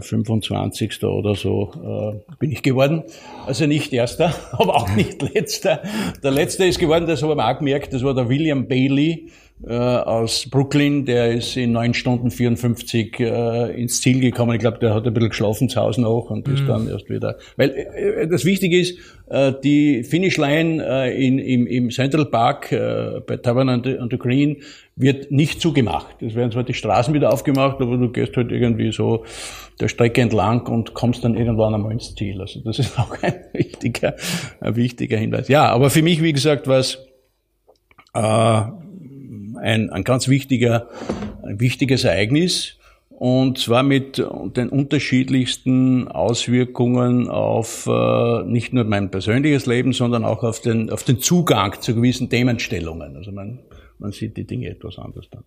25. 0.00 1.02
oder 1.04 1.34
so 1.34 1.70
äh, 1.74 2.34
bin 2.38 2.50
ich 2.50 2.62
geworden. 2.62 3.04
Also 3.46 3.66
nicht 3.66 3.92
erster, 3.92 4.34
aber 4.52 4.76
auch 4.76 4.94
nicht 4.94 5.22
letzter. 5.34 5.82
Der 6.22 6.30
letzte 6.30 6.64
ist 6.64 6.78
geworden, 6.78 7.06
das 7.06 7.22
habe 7.22 7.34
ich 7.34 7.40
auch 7.40 7.58
gemerkt, 7.58 7.92
das 7.92 8.02
war 8.02 8.14
der 8.14 8.28
William 8.28 8.66
Bailey 8.66 9.28
äh, 9.66 9.72
aus 9.72 10.48
Brooklyn, 10.48 11.04
der 11.04 11.32
ist 11.32 11.56
in 11.56 11.72
neun 11.72 11.92
Stunden 11.92 12.30
54 12.30 13.18
äh, 13.18 13.80
ins 13.80 14.00
Ziel 14.00 14.20
gekommen. 14.20 14.54
Ich 14.54 14.60
glaube, 14.60 14.78
der 14.78 14.94
hat 14.94 15.06
ein 15.06 15.12
bisschen 15.12 15.30
geschlafen 15.30 15.68
zu 15.68 15.80
Hause 15.80 16.02
noch 16.02 16.30
und 16.30 16.46
ist 16.46 16.62
mhm. 16.62 16.66
dann 16.66 16.88
erst 16.88 17.10
wieder. 17.10 17.38
Weil 17.56 17.70
äh, 17.70 18.28
das 18.28 18.44
Wichtige 18.44 18.78
ist, 18.78 18.98
äh, 19.28 19.52
die 19.64 20.04
Finishline 20.04 20.84
äh, 20.84 21.26
in, 21.26 21.38
im, 21.38 21.66
im 21.66 21.90
Central 21.90 22.26
Park 22.26 22.70
äh, 22.70 23.20
bei 23.26 23.36
Tavern 23.36 23.68
on 23.68 23.82
the, 23.82 23.98
on 23.98 24.08
the 24.10 24.18
Green 24.18 24.58
wird 24.94 25.32
nicht 25.32 25.60
zugemacht. 25.60 26.22
Es 26.22 26.34
werden 26.34 26.52
zwar 26.52 26.64
die 26.64 26.74
Straßen 26.74 27.12
wieder 27.12 27.32
aufgemacht, 27.32 27.80
aber 27.80 27.96
du 27.96 28.10
gehst 28.10 28.36
halt 28.36 28.52
irgendwie 28.52 28.92
so 28.92 29.24
der 29.80 29.88
Strecke 29.88 30.20
entlang 30.20 30.66
und 30.66 30.94
kommst 30.94 31.24
dann 31.24 31.36
irgendwann 31.36 31.74
einmal 31.74 31.92
ins 31.92 32.14
Ziel. 32.14 32.40
Also 32.40 32.60
das 32.60 32.78
ist 32.78 32.98
auch 32.98 33.16
ein 33.22 33.34
wichtiger, 33.52 34.16
ein 34.60 34.76
wichtiger 34.76 35.18
Hinweis. 35.18 35.48
Ja, 35.48 35.68
aber 35.68 35.90
für 35.90 36.02
mich, 36.02 36.22
wie 36.22 36.32
gesagt, 36.32 36.66
war 36.66 36.78
es 36.78 36.98
äh, 38.14 38.18
ein, 39.60 39.90
ein 39.90 40.04
ganz 40.04 40.28
wichtiger, 40.28 40.88
ein 41.42 41.60
wichtiges 41.60 42.04
Ereignis. 42.04 42.74
Und 43.10 43.58
zwar 43.58 43.82
mit 43.82 44.18
den 44.18 44.68
unterschiedlichsten 44.68 46.06
Auswirkungen 46.06 47.28
auf 47.28 47.88
äh, 47.88 48.44
nicht 48.44 48.72
nur 48.72 48.84
mein 48.84 49.10
persönliches 49.10 49.66
Leben, 49.66 49.92
sondern 49.92 50.24
auch 50.24 50.44
auf 50.44 50.60
den, 50.60 50.88
auf 50.90 51.02
den 51.02 51.18
Zugang 51.18 51.80
zu 51.80 51.96
gewissen 51.96 52.30
Themenstellungen. 52.30 53.16
Also 53.16 53.32
man, 53.32 53.58
man 53.98 54.12
sieht 54.12 54.36
die 54.36 54.44
Dinge 54.44 54.68
etwas 54.68 54.98
anders 54.98 55.28
dann. 55.32 55.42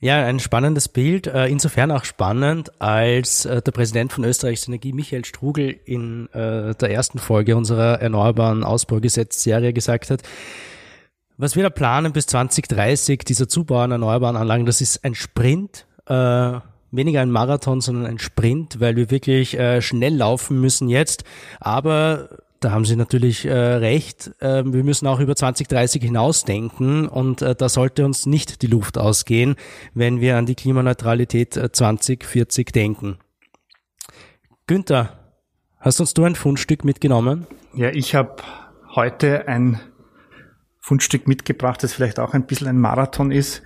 Ja, 0.00 0.24
ein 0.24 0.38
spannendes 0.38 0.88
Bild. 0.88 1.26
Äh, 1.26 1.48
insofern 1.48 1.90
auch 1.90 2.04
spannend, 2.04 2.80
als 2.80 3.44
äh, 3.44 3.60
der 3.60 3.72
Präsident 3.72 4.12
von 4.12 4.22
Österreichs 4.24 4.68
Energie, 4.68 4.92
Michael 4.92 5.24
Strugel, 5.24 5.74
in 5.84 6.28
äh, 6.32 6.74
der 6.76 6.90
ersten 6.90 7.18
Folge 7.18 7.56
unserer 7.56 8.00
Erneuerbaren 8.00 8.62
Ausbaugesetz-Serie 8.62 9.72
gesagt 9.72 10.10
hat, 10.10 10.22
was 11.36 11.56
wir 11.56 11.64
da 11.64 11.70
planen 11.70 12.12
bis 12.12 12.26
2030, 12.26 13.20
dieser 13.20 13.48
Zubau 13.48 13.80
an 13.80 13.90
erneuerbaren 13.90 14.36
Anlagen, 14.36 14.66
das 14.66 14.80
ist 14.80 15.04
ein 15.04 15.14
Sprint, 15.14 15.86
weniger 16.08 17.20
ein 17.20 17.30
Marathon, 17.30 17.80
sondern 17.80 18.06
ein 18.06 18.18
Sprint, 18.18 18.80
weil 18.80 18.96
wir 18.96 19.12
wirklich 19.12 19.56
schnell 19.78 20.16
laufen 20.16 20.60
müssen 20.60 20.88
jetzt. 20.88 21.22
Aber 21.60 22.28
da 22.60 22.72
haben 22.72 22.84
Sie 22.84 22.96
natürlich 22.96 23.44
äh, 23.44 23.52
recht. 23.52 24.32
Äh, 24.40 24.64
wir 24.64 24.84
müssen 24.84 25.06
auch 25.06 25.20
über 25.20 25.36
2030 25.36 26.02
hinausdenken 26.02 27.08
und 27.08 27.42
äh, 27.42 27.54
da 27.54 27.68
sollte 27.68 28.04
uns 28.04 28.26
nicht 28.26 28.62
die 28.62 28.66
Luft 28.66 28.98
ausgehen, 28.98 29.56
wenn 29.94 30.20
wir 30.20 30.36
an 30.36 30.46
die 30.46 30.54
Klimaneutralität 30.54 31.56
äh, 31.56 31.70
2040 31.70 32.72
denken. 32.72 33.18
Günther, 34.66 35.18
hast 35.78 36.00
uns 36.00 36.14
du 36.14 36.24
ein 36.24 36.34
Fundstück 36.34 36.84
mitgenommen? 36.84 37.46
Ja, 37.74 37.90
ich 37.90 38.14
habe 38.14 38.42
heute 38.94 39.46
ein 39.48 39.80
Fundstück 40.80 41.28
mitgebracht, 41.28 41.82
das 41.82 41.92
vielleicht 41.92 42.18
auch 42.18 42.34
ein 42.34 42.46
bisschen 42.46 42.66
ein 42.66 42.78
Marathon 42.78 43.30
ist. 43.30 43.62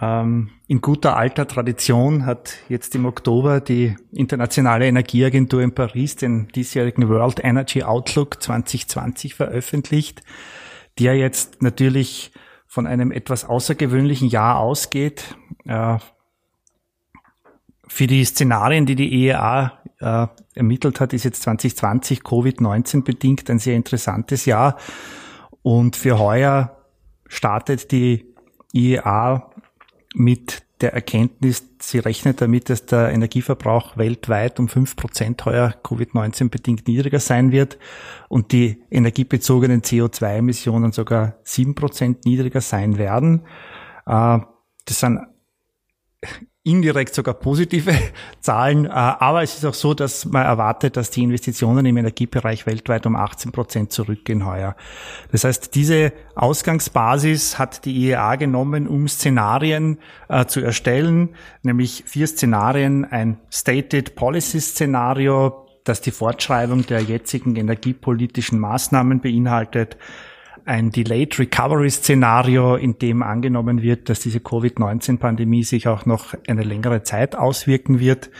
Ähm, 0.00 0.50
in 0.66 0.80
guter 0.80 1.16
alter 1.16 1.46
Tradition 1.46 2.26
hat 2.26 2.58
jetzt 2.68 2.94
im 2.94 3.06
Oktober 3.06 3.60
die 3.60 3.96
Internationale 4.12 4.86
Energieagentur 4.86 5.62
in 5.62 5.74
Paris 5.74 6.16
den 6.16 6.48
diesjährigen 6.48 7.08
World 7.08 7.42
Energy 7.42 7.82
Outlook 7.82 8.42
2020 8.42 9.34
veröffentlicht, 9.34 10.22
der 10.98 11.16
jetzt 11.16 11.62
natürlich 11.62 12.32
von 12.66 12.86
einem 12.86 13.10
etwas 13.10 13.44
außergewöhnlichen 13.44 14.28
Jahr 14.28 14.58
ausgeht. 14.58 15.36
Äh, 15.64 15.98
für 17.88 18.06
die 18.06 18.24
Szenarien, 18.24 18.84
die 18.84 18.96
die 18.96 19.26
EEA 19.26 19.72
äh, 20.00 20.26
ermittelt 20.54 21.00
hat, 21.00 21.12
ist 21.12 21.24
jetzt 21.24 21.42
2020 21.42 22.20
Covid-19 22.20 23.02
bedingt 23.04 23.48
ein 23.48 23.58
sehr 23.58 23.76
interessantes 23.76 24.44
Jahr. 24.44 24.76
Und 25.62 25.96
für 25.96 26.18
heuer 26.18 26.76
startet 27.28 27.92
die 27.92 28.26
IEA 28.74 29.50
mit 30.16 30.62
der 30.80 30.94
Erkenntnis, 30.94 31.64
sie 31.78 31.98
rechnet 31.98 32.40
damit, 32.40 32.68
dass 32.70 32.86
der 32.86 33.10
Energieverbrauch 33.10 33.96
weltweit 33.96 34.58
um 34.58 34.68
fünf 34.68 34.96
Prozent 34.96 35.44
heuer 35.44 35.74
Covid-19 35.82 36.48
bedingt 36.48 36.88
niedriger 36.88 37.20
sein 37.20 37.52
wird 37.52 37.78
und 38.28 38.52
die 38.52 38.82
energiebezogenen 38.90 39.82
CO2-Emissionen 39.82 40.92
sogar 40.92 41.36
sieben 41.44 41.74
Prozent 41.74 42.24
niedriger 42.24 42.60
sein 42.60 42.98
werden. 42.98 43.42
Äh, 44.06 44.38
das 44.86 45.00
sind 45.00 45.20
indirekt 46.66 47.14
sogar 47.14 47.34
positive 47.34 47.94
Zahlen. 48.40 48.86
Äh, 48.86 48.90
aber 48.90 49.42
es 49.42 49.54
ist 49.54 49.64
auch 49.64 49.74
so, 49.74 49.94
dass 49.94 50.24
man 50.26 50.44
erwartet, 50.44 50.96
dass 50.96 51.10
die 51.10 51.22
Investitionen 51.22 51.86
im 51.86 51.96
Energiebereich 51.96 52.66
weltweit 52.66 53.06
um 53.06 53.16
18 53.16 53.52
Prozent 53.52 53.92
zurückgehen 53.92 54.44
heuer. 54.44 54.76
Das 55.30 55.44
heißt, 55.44 55.74
diese 55.74 56.12
Ausgangsbasis 56.34 57.58
hat 57.58 57.84
die 57.84 58.08
IEA 58.08 58.36
genommen, 58.36 58.88
um 58.88 59.06
Szenarien 59.08 59.98
äh, 60.28 60.46
zu 60.46 60.60
erstellen, 60.60 61.30
nämlich 61.62 62.04
vier 62.06 62.26
Szenarien, 62.26 63.04
ein 63.04 63.38
Stated 63.50 64.16
Policy 64.16 64.60
Szenario, 64.60 65.66
das 65.84 66.00
die 66.00 66.10
Fortschreibung 66.10 66.84
der 66.84 67.00
jetzigen 67.00 67.54
energiepolitischen 67.54 68.58
Maßnahmen 68.58 69.20
beinhaltet, 69.20 69.96
ein 70.66 70.90
Delayed 70.90 71.38
Recovery 71.38 71.88
Szenario, 71.90 72.74
in 72.74 72.98
dem 72.98 73.22
angenommen 73.22 73.82
wird, 73.82 74.08
dass 74.08 74.20
diese 74.20 74.40
Covid-19-Pandemie 74.40 75.62
sich 75.62 75.86
auch 75.86 76.06
noch 76.06 76.34
eine 76.48 76.64
längere 76.64 77.04
Zeit 77.04 77.36
auswirken 77.36 78.00
wird. 78.00 78.30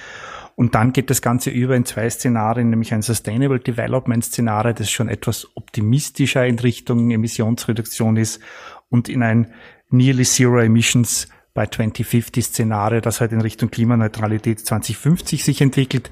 Und 0.57 0.75
dann 0.75 0.93
geht 0.93 1.09
das 1.11 1.23
Ganze 1.23 1.51
über 1.51 1.77
in 1.77 1.85
zwei 1.85 2.11
Szenarien, 2.11 2.71
nämlich 2.71 2.93
ein 2.93 3.03
Sustainable 3.03 3.61
Development 3.61 4.25
Szenario, 4.25 4.73
das 4.73 4.91
schon 4.91 5.09
etwas 5.09 5.49
optimistischer 5.55 6.45
in 6.47 6.59
Richtung 6.59 7.11
Emissionsreduktion 7.11 8.17
ist 8.17 8.41
und 8.89 9.09
in 9.09 9.23
ein 9.23 9.53
Nearly 9.91 10.25
Zero 10.25 10.59
Emissions 10.59 11.29
bei 11.55 11.67
2050 11.67 12.45
Szenario, 12.45 13.01
das 13.01 13.21
halt 13.21 13.33
in 13.33 13.41
Richtung 13.41 13.71
Klimaneutralität 13.71 14.61
2050 14.61 15.45
sich 15.45 15.61
entwickelt. 15.61 16.11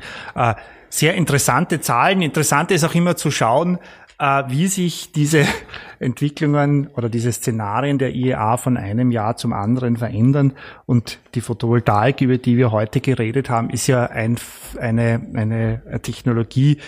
Sehr 0.96 1.14
interessante 1.14 1.80
Zahlen. 1.80 2.22
Interessant 2.22 2.70
ist 2.70 2.84
auch 2.84 2.94
immer 2.94 3.16
zu 3.16 3.32
schauen, 3.32 3.80
äh, 4.20 4.44
wie 4.46 4.68
sich 4.68 5.10
diese 5.10 5.44
Entwicklungen 5.98 6.86
oder 6.86 7.08
diese 7.08 7.32
Szenarien 7.32 7.98
der 7.98 8.14
IEA 8.14 8.58
von 8.58 8.76
einem 8.76 9.10
Jahr 9.10 9.36
zum 9.36 9.52
anderen 9.52 9.96
verändern. 9.96 10.52
Und 10.86 11.18
die 11.34 11.40
Photovoltaik, 11.40 12.20
über 12.20 12.38
die 12.38 12.56
wir 12.56 12.70
heute 12.70 13.00
geredet 13.00 13.50
haben, 13.50 13.70
ist 13.70 13.88
ja 13.88 14.04
ein, 14.06 14.36
eine, 14.78 15.20
eine 15.34 16.00
Technologie, 16.00 16.78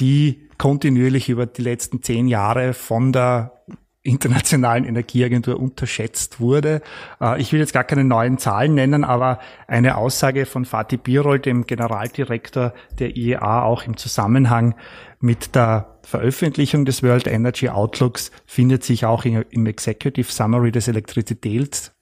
die 0.00 0.48
kontinuierlich 0.56 1.28
über 1.28 1.44
die 1.44 1.60
letzten 1.60 2.02
zehn 2.02 2.28
Jahre 2.28 2.72
von 2.72 3.12
der 3.12 3.59
Internationalen 4.02 4.84
Energieagentur 4.84 5.60
unterschätzt 5.60 6.40
wurde. 6.40 6.80
Äh, 7.20 7.40
ich 7.40 7.52
will 7.52 7.60
jetzt 7.60 7.74
gar 7.74 7.84
keine 7.84 8.04
neuen 8.04 8.38
Zahlen 8.38 8.74
nennen, 8.74 9.04
aber 9.04 9.40
eine 9.66 9.96
Aussage 9.96 10.46
von 10.46 10.64
Fatih 10.64 10.96
Birol, 10.96 11.38
dem 11.38 11.66
Generaldirektor 11.66 12.72
der 12.98 13.16
IEA, 13.16 13.62
auch 13.62 13.84
im 13.84 13.96
Zusammenhang 13.96 14.74
mit 15.20 15.54
der 15.54 15.98
Veröffentlichung 16.02 16.86
des 16.86 17.02
World 17.02 17.26
Energy 17.26 17.68
Outlooks 17.68 18.30
findet 18.46 18.84
sich 18.84 19.04
auch 19.04 19.26
im 19.26 19.66
Executive 19.66 20.32
Summary 20.32 20.72
des 20.72 20.88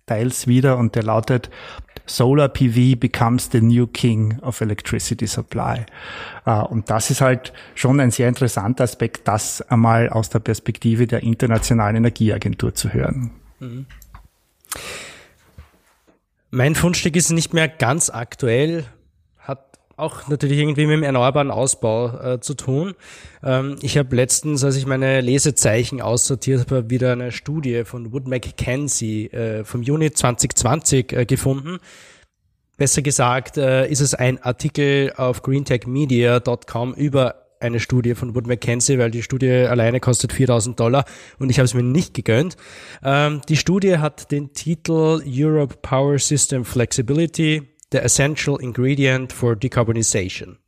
Elektrizitätsteils 0.08 0.46
wieder 0.46 0.78
und 0.78 0.94
der 0.94 1.02
lautet 1.02 1.50
Solar 2.06 2.48
PV 2.48 2.98
becomes 2.98 3.50
the 3.52 3.60
new 3.60 3.86
king 3.86 4.38
of 4.40 4.60
electricity 4.62 5.26
supply. 5.26 5.84
Äh, 6.46 6.52
und 6.52 6.88
das 6.88 7.10
ist 7.10 7.20
halt 7.20 7.52
schon 7.74 8.00
ein 8.00 8.10
sehr 8.10 8.28
interessanter 8.28 8.84
Aspekt, 8.84 9.28
das 9.28 9.60
einmal 9.62 10.08
aus 10.08 10.30
der 10.30 10.38
Perspektive 10.38 11.06
der 11.06 11.22
Internationalen 11.22 11.96
Energieagentur 11.96 12.74
zu 12.74 12.94
hören. 12.94 13.30
Mhm. 13.60 13.86
Mein 16.50 16.74
Fundstück 16.74 17.14
ist 17.14 17.30
nicht 17.30 17.52
mehr 17.52 17.68
ganz 17.68 18.08
aktuell, 18.08 18.86
auch 19.98 20.28
natürlich 20.28 20.58
irgendwie 20.58 20.86
mit 20.86 20.96
dem 20.96 21.02
erneuerbaren 21.02 21.50
Ausbau 21.50 22.34
äh, 22.34 22.40
zu 22.40 22.54
tun. 22.54 22.94
Ähm, 23.42 23.76
ich 23.82 23.98
habe 23.98 24.14
letztens, 24.14 24.64
als 24.64 24.76
ich 24.76 24.86
meine 24.86 25.20
Lesezeichen 25.20 26.00
aussortiert 26.00 26.60
habe, 26.60 26.88
wieder 26.88 27.12
eine 27.12 27.32
Studie 27.32 27.84
von 27.84 28.12
Wood 28.12 28.28
Mackenzie 28.28 29.26
äh, 29.26 29.64
vom 29.64 29.82
Juni 29.82 30.12
2020 30.12 31.12
äh, 31.12 31.26
gefunden. 31.26 31.78
Besser 32.76 33.02
gesagt 33.02 33.56
äh, 33.56 33.88
ist 33.88 34.00
es 34.00 34.14
ein 34.14 34.40
Artikel 34.40 35.12
auf 35.16 35.42
greentechmedia.com 35.42 36.94
über 36.94 37.48
eine 37.60 37.80
Studie 37.80 38.14
von 38.14 38.36
Wood 38.36 38.46
Mackenzie, 38.46 39.00
weil 39.00 39.10
die 39.10 39.24
Studie 39.24 39.50
alleine 39.50 39.98
kostet 39.98 40.32
4000 40.32 40.78
Dollar 40.78 41.04
und 41.40 41.50
ich 41.50 41.58
habe 41.58 41.64
es 41.64 41.74
mir 41.74 41.82
nicht 41.82 42.14
gegönnt. 42.14 42.56
Ähm, 43.02 43.40
die 43.48 43.56
Studie 43.56 43.98
hat 43.98 44.30
den 44.30 44.52
Titel 44.52 45.20
Europe 45.26 45.78
Power 45.82 46.20
System 46.20 46.64
Flexibility 46.64 47.66
the 47.92 47.98
essential 47.98 48.60
ingredient 48.60 49.32
for 49.32 49.56
decarbonization. 49.56 50.58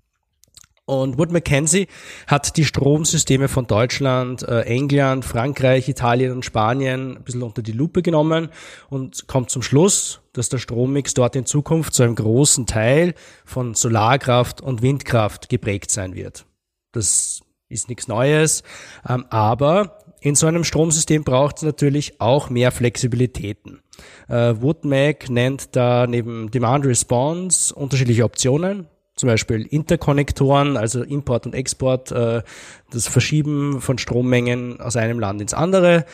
Und 0.91 1.18
Wood 1.18 1.31
Mackenzie 1.31 1.87
hat 2.27 2.57
die 2.57 2.64
Stromsysteme 2.64 3.47
von 3.47 3.68
Deutschland, 3.68 4.43
äh, 4.43 4.62
England, 4.62 5.25
Frankreich, 5.25 5.89
Italien 5.89 6.33
und 6.33 6.45
Spanien 6.45 7.16
ein 7.16 7.23
bisschen 7.23 7.45
unter 7.45 7.62
die 7.62 7.71
Lupe 7.71 8.03
genommen 8.03 8.49
und 8.89 9.29
kommt 9.29 9.51
zum 9.51 9.62
Schluss, 9.62 10.21
dass 10.33 10.49
der 10.49 10.59
Strommix 10.59 11.14
dort 11.14 11.37
in 11.37 11.47
Zukunft 11.47 11.95
zu 11.95 12.03
einem 12.03 12.16
großen 12.16 12.66
Teil 12.66 13.14
von 13.45 13.75
Solarkraft 13.75 14.61
und 14.62 14.83
Windkraft 14.83 15.49
geprägt 15.49 15.93
sein 15.93 16.16
wird. 16.16 16.45
Das 16.91 17.43
ist 17.68 17.89
nichts 17.89 18.09
Neues, 18.09 18.64
ähm, 19.09 19.27
aber 19.31 19.99
in 20.21 20.35
so 20.35 20.47
einem 20.47 20.64
Stromsystem 20.64 21.25
braucht 21.25 21.59
es 21.59 21.62
natürlich 21.62 22.21
auch 22.21 22.51
mehr 22.51 22.73
Flexibilitäten. 22.73 23.81
Äh, 24.29 24.55
Woodmac 24.61 25.31
nennt 25.31 25.75
da 25.77 26.07
neben 26.07 26.51
Demand 26.51 26.87
Response 26.87 27.75
unterschiedliche 27.75 28.25
Optionen, 28.25 28.87
zum 29.16 29.29
Beispiel 29.29 29.66
Interkonnektoren, 29.66 30.77
also 30.77 31.03
Import 31.03 31.47
und 31.47 31.55
Export, 31.55 32.11
äh, 32.12 32.43
das 32.91 33.09
Verschieben 33.09 33.81
von 33.81 33.99
Strommengen 33.99 34.81
aus 34.81 34.97
einem 34.97 35.21
Land 35.21 35.41
ins 35.43 35.55
andere. 35.55 36.05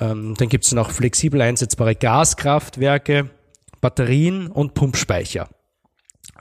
Ähm, 0.00 0.34
dann 0.36 0.48
gibt 0.48 0.64
es 0.64 0.72
noch 0.72 0.90
flexibel 0.90 1.40
einsetzbare 1.40 1.94
Gaskraftwerke, 1.94 3.30
Batterien 3.80 4.48
und 4.48 4.74
Pumpspeicher. 4.74 5.48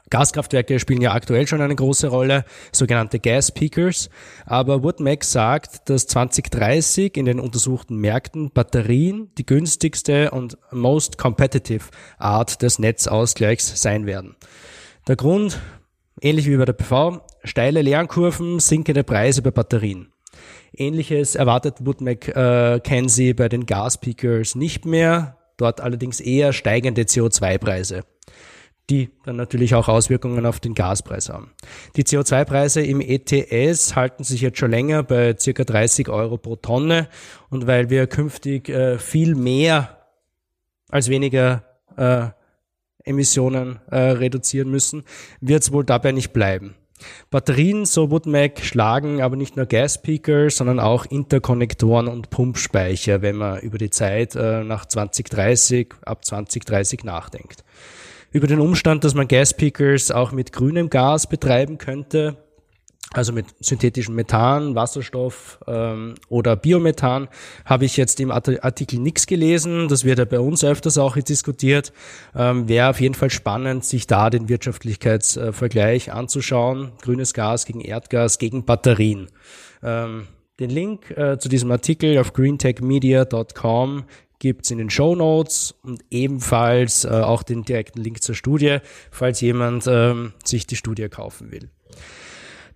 Gaskraftwerke 0.09 0.79
spielen 0.79 1.01
ja 1.01 1.13
aktuell 1.13 1.47
schon 1.47 1.61
eine 1.61 1.75
große 1.75 2.07
Rolle, 2.07 2.45
sogenannte 2.71 3.19
Gas 3.19 3.51
Peakers. 3.51 4.09
Aber 4.45 4.83
Woodmac 4.83 5.23
sagt, 5.23 5.89
dass 5.89 6.07
2030 6.07 7.17
in 7.17 7.25
den 7.25 7.39
untersuchten 7.39 7.97
Märkten 7.97 8.51
Batterien 8.51 9.31
die 9.37 9.45
günstigste 9.45 10.31
und 10.31 10.57
most 10.71 11.17
competitive 11.17 11.85
Art 12.17 12.61
des 12.61 12.77
Netzausgleichs 12.77 13.81
sein 13.81 14.05
werden. 14.05 14.35
Der 15.07 15.15
Grund, 15.15 15.59
ähnlich 16.21 16.47
wie 16.47 16.57
bei 16.57 16.65
der 16.65 16.73
PV, 16.73 17.21
steile 17.43 17.81
Lernkurven, 17.81 18.59
sinkende 18.59 19.03
Preise 19.03 19.41
bei 19.41 19.51
Batterien. 19.51 20.11
Ähnliches 20.73 21.35
erwartet 21.35 21.77
Woodmac 21.79 22.27
äh, 22.27 22.79
Kenzie 22.83 23.33
bei 23.33 23.49
den 23.49 23.65
Gaspeakers 23.65 24.55
nicht 24.55 24.85
mehr, 24.85 25.37
dort 25.57 25.79
allerdings 25.79 26.19
eher 26.19 26.53
steigende 26.53 27.03
CO2-Preise 27.03 28.03
die 28.89 29.09
dann 29.23 29.35
natürlich 29.35 29.73
auch 29.73 29.87
Auswirkungen 29.87 30.45
auf 30.45 30.59
den 30.59 30.75
Gaspreis 30.75 31.29
haben. 31.29 31.51
Die 31.95 32.03
CO2-Preise 32.03 32.81
im 32.81 33.01
ETS 33.01 33.95
halten 33.95 34.23
sich 34.23 34.41
jetzt 34.41 34.59
schon 34.59 34.71
länger 34.71 35.03
bei 35.03 35.35
circa 35.37 35.63
30 35.63 36.09
Euro 36.09 36.37
pro 36.37 36.55
Tonne 36.55 37.07
und 37.49 37.67
weil 37.67 37.89
wir 37.89 38.07
künftig 38.07 38.69
äh, 38.69 38.99
viel 38.99 39.35
mehr 39.35 39.97
als 40.89 41.09
weniger 41.09 41.63
äh, 41.97 42.27
Emissionen 43.03 43.79
äh, 43.89 43.97
reduzieren 43.97 44.69
müssen, 44.69 45.03
wird 45.41 45.63
es 45.63 45.71
wohl 45.71 45.83
dabei 45.83 46.11
nicht 46.11 46.31
bleiben. 46.33 46.75
Batterien, 47.29 47.85
so 47.85 48.09
Woodmac, 48.09 48.61
schlagen 48.61 49.21
aber 49.21 49.35
nicht 49.35 49.57
nur 49.57 49.65
Gaspeaker, 49.65 50.49
sondern 50.49 50.79
auch 50.79 51.05
Interkonnektoren 51.05 52.07
und 52.07 52.29
Pumpspeicher, 52.29 53.21
wenn 53.21 53.35
man 53.35 53.59
über 53.59 53.77
die 53.77 53.89
Zeit 53.89 54.35
äh, 54.35 54.63
nach 54.63 54.85
2030, 54.85 55.93
ab 56.05 56.23
2030 56.23 57.03
nachdenkt 57.03 57.63
über 58.35 58.47
den 58.47 58.59
Umstand, 58.59 59.05
dass 59.05 59.13
man 59.13 59.29
Gaspeakers 59.29 60.11
auch 60.11 60.33
mit 60.33 60.51
grünem 60.51 60.89
Gas 60.89 61.25
betreiben 61.25 61.77
könnte, 61.77 62.35
also 63.13 63.31
mit 63.31 63.45
synthetischem 63.61 64.13
Methan, 64.13 64.75
Wasserstoff 64.75 65.57
ähm, 65.67 66.15
oder 66.27 66.57
Biomethan, 66.57 67.29
habe 67.63 67.85
ich 67.85 67.95
jetzt 67.95 68.19
im 68.19 68.31
Artikel 68.31 68.99
nichts 68.99 69.25
gelesen. 69.25 69.87
Das 69.87 70.03
wird 70.03 70.19
ja 70.19 70.25
bei 70.25 70.41
uns 70.41 70.65
öfters 70.65 70.97
auch 70.97 71.15
diskutiert. 71.15 71.93
Ähm, 72.35 72.67
Wäre 72.67 72.89
auf 72.89 72.99
jeden 72.99 73.15
Fall 73.15 73.29
spannend, 73.29 73.85
sich 73.85 74.05
da 74.05 74.29
den 74.29 74.49
Wirtschaftlichkeitsvergleich 74.49 76.11
anzuschauen. 76.11 76.91
Grünes 77.01 77.33
Gas 77.33 77.65
gegen 77.65 77.79
Erdgas 77.79 78.37
gegen 78.37 78.65
Batterien. 78.65 79.29
Ähm, 79.81 80.27
den 80.59 80.71
Link 80.71 81.09
äh, 81.11 81.37
zu 81.37 81.47
diesem 81.47 81.71
Artikel 81.71 82.17
auf 82.17 82.33
greentechmedia.com 82.33 84.03
gibt's 84.45 84.69
in 84.69 84.77
den 84.77 84.91
Show 84.91 85.15
Notes 85.15 85.73
und 85.81 86.05
ebenfalls 86.11 87.03
äh, 87.03 87.09
auch 87.09 87.41
den 87.41 87.63
direkten 87.63 87.99
Link 87.99 88.21
zur 88.21 88.35
Studie, 88.35 88.77
falls 89.09 89.41
jemand 89.41 89.87
ähm, 89.87 90.33
sich 90.43 90.67
die 90.67 90.75
Studie 90.75 91.09
kaufen 91.09 91.51
will. 91.51 91.71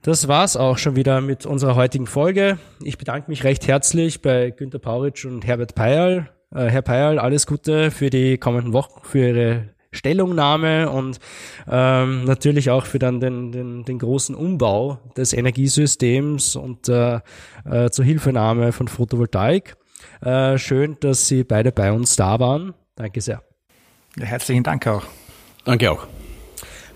Das 0.01 0.27
war's 0.27 0.57
auch 0.57 0.79
schon 0.79 0.95
wieder 0.95 1.21
mit 1.21 1.45
unserer 1.45 1.75
heutigen 1.75 2.07
Folge. 2.07 2.57
Ich 2.81 2.97
bedanke 2.97 3.29
mich 3.29 3.43
recht 3.43 3.67
herzlich 3.67 4.23
bei 4.23 4.49
Günter 4.49 4.79
Pauritsch 4.79 5.25
und 5.25 5.45
Herbert 5.45 5.75
Peyerl. 5.75 6.31
Äh, 6.55 6.65
Herr 6.65 6.81
Peyerl, 6.81 7.19
alles 7.19 7.45
Gute 7.45 7.91
für 7.91 8.09
die 8.09 8.39
kommenden 8.39 8.73
Wochen, 8.73 9.01
für 9.03 9.27
Ihre 9.27 9.69
Stellungnahme 9.91 10.89
und 10.89 11.19
ähm, 11.69 12.23
natürlich 12.23 12.71
auch 12.71 12.87
für 12.87 12.97
dann 12.97 13.19
den, 13.19 13.51
den, 13.51 13.85
den 13.85 13.99
großen 13.99 14.33
Umbau 14.33 14.97
des 15.15 15.33
Energiesystems 15.33 16.55
und 16.55 16.89
äh, 16.89 17.19
äh, 17.65 17.91
zur 17.91 18.05
Hilfenahme 18.05 18.71
von 18.71 18.87
Photovoltaik. 18.87 19.75
Äh, 20.21 20.57
schön, 20.57 20.97
dass 20.99 21.27
Sie 21.27 21.43
beide 21.43 21.71
bei 21.71 21.91
uns 21.91 22.15
da 22.15 22.39
waren. 22.39 22.73
Danke 22.95 23.21
sehr. 23.21 23.41
Ja, 24.17 24.25
herzlichen 24.25 24.63
Dank 24.63 24.85
auch. 24.87 25.03
Danke 25.65 25.91
auch. 25.91 26.07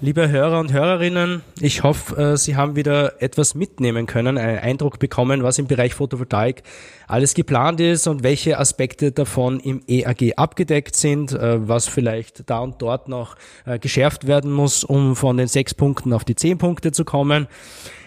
Liebe 0.03 0.28
Hörer 0.28 0.59
und 0.59 0.74
Hörerinnen, 0.74 1.43
ich 1.61 1.84
hoffe, 1.84 2.34
äh, 2.34 2.36
Sie 2.36 2.57
haben 2.57 2.76
wieder 2.76 3.21
etwas 3.21 3.55
mitnehmen 3.55 4.05
können, 4.05 4.38
einen 4.38 4.59
Eindruck 4.59 4.99
bekommen, 4.99 5.43
was 5.43 5.59
im 5.59 5.67
Bereich 5.67 5.93
Photovoltaik 5.93 6.63
alles 7.07 7.34
geplant 7.36 7.80
ist 7.80 8.07
und 8.07 8.21
welche 8.21 8.59
Aspekte 8.59 9.13
davon 9.13 9.61
im 9.61 9.82
EAG 9.88 10.34
abgedeckt 10.36 10.97
sind, 10.97 11.32
äh, 11.32 11.65
was 11.65 11.88
vielleicht 11.88 12.49
da 12.49 12.59
und 12.59 12.82
dort 12.82 13.07
noch 13.07 13.38
äh, 13.65 13.80
geschärft 13.80 14.28
werden 14.28 14.51
muss, 14.51 14.84
um 14.84 15.15
von 15.15 15.38
den 15.38 15.47
sechs 15.47 15.74
Punkten 15.74 16.11
auf 16.11 16.26
die 16.26 16.36
zehn 16.36 16.57
Punkte 16.57 16.91
zu 16.91 17.05
kommen. 17.05 17.47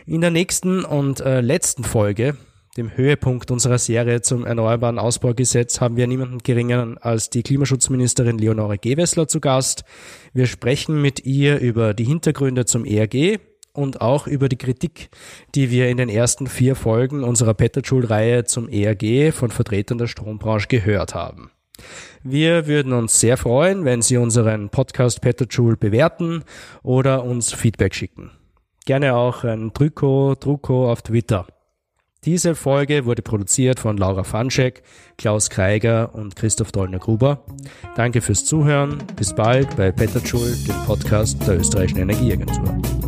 In 0.05 0.21
der 0.21 0.31
nächsten 0.31 0.85
und 0.85 1.19
letzten 1.19 1.83
Folge 1.83 2.37
dem 2.77 2.97
Höhepunkt 2.97 3.51
unserer 3.51 3.79
Serie 3.79 4.21
zum 4.21 4.45
Erneuerbaren 4.45 4.99
Ausbaugesetz 4.99 5.81
haben 5.81 5.97
wir 5.97 6.07
niemanden 6.07 6.39
geringeren 6.39 6.99
als 6.99 7.31
die 7.31 7.43
Klimaschutzministerin 7.43 8.39
Leonore 8.39 8.79
Gewessler 8.79 9.29
zu 9.29 9.41
Gast. 9.41 9.85
Wir 10.35 10.47
sprechen 10.47 11.01
mit 11.01 11.25
ihr 11.25 11.59
über 11.59 11.95
die 11.95 12.05
Hintergründe 12.05 12.67
zum 12.67 12.85
ERG 12.85 13.39
und 13.73 14.01
auch 14.01 14.27
über 14.27 14.49
die 14.49 14.57
Kritik, 14.57 15.09
die 15.55 15.71
wir 15.71 15.89
in 15.89 15.97
den 15.97 16.09
ersten 16.09 16.47
vier 16.47 16.77
Folgen 16.77 17.25
unserer 17.25 17.55
Petterschul-Reihe 17.55 18.45
zum 18.45 18.69
ERG 18.69 19.33
von 19.33 19.51
Vertretern 19.51 19.99
der 19.99 20.07
Strombranche 20.07 20.69
gehört 20.69 21.15
haben. 21.15 21.51
Wir 22.23 22.67
würden 22.67 22.93
uns 22.93 23.21
sehr 23.21 23.37
freuen, 23.37 23.85
wenn 23.85 24.03
Sie 24.03 24.17
unseren 24.17 24.71
Podcast 24.71 25.21
Petterschul 25.21 25.77
bewerten 25.77 26.43
oder 26.83 27.25
uns 27.25 27.53
Feedback 27.53 27.95
schicken. 27.95 28.31
Gerne 28.87 29.15
auch 29.15 29.45
ein 29.45 29.73
Drucko, 29.73 30.35
Drucko 30.39 30.91
auf 30.91 31.03
Twitter. 31.03 31.47
Diese 32.27 32.57
Folge 32.57 33.05
wurde 33.05 33.23
produziert 33.23 33.79
von 33.79 33.97
Laura 33.97 34.25
Fanschek, 34.25 34.83
Klaus 35.17 35.49
Kreiger 35.49 36.13
und 36.13 36.35
Christoph 36.35 36.73
Dollner-Gruber. 36.73 37.45
Danke 37.95 38.21
fürs 38.21 38.45
Zuhören. 38.45 38.99
Bis 39.15 39.33
bald 39.33 39.77
bei 39.77 39.93
Petterschul, 39.93 40.57
dem 40.67 40.75
Podcast 40.87 41.39
der 41.47 41.59
Österreichischen 41.61 42.01
Energieagentur. 42.01 43.06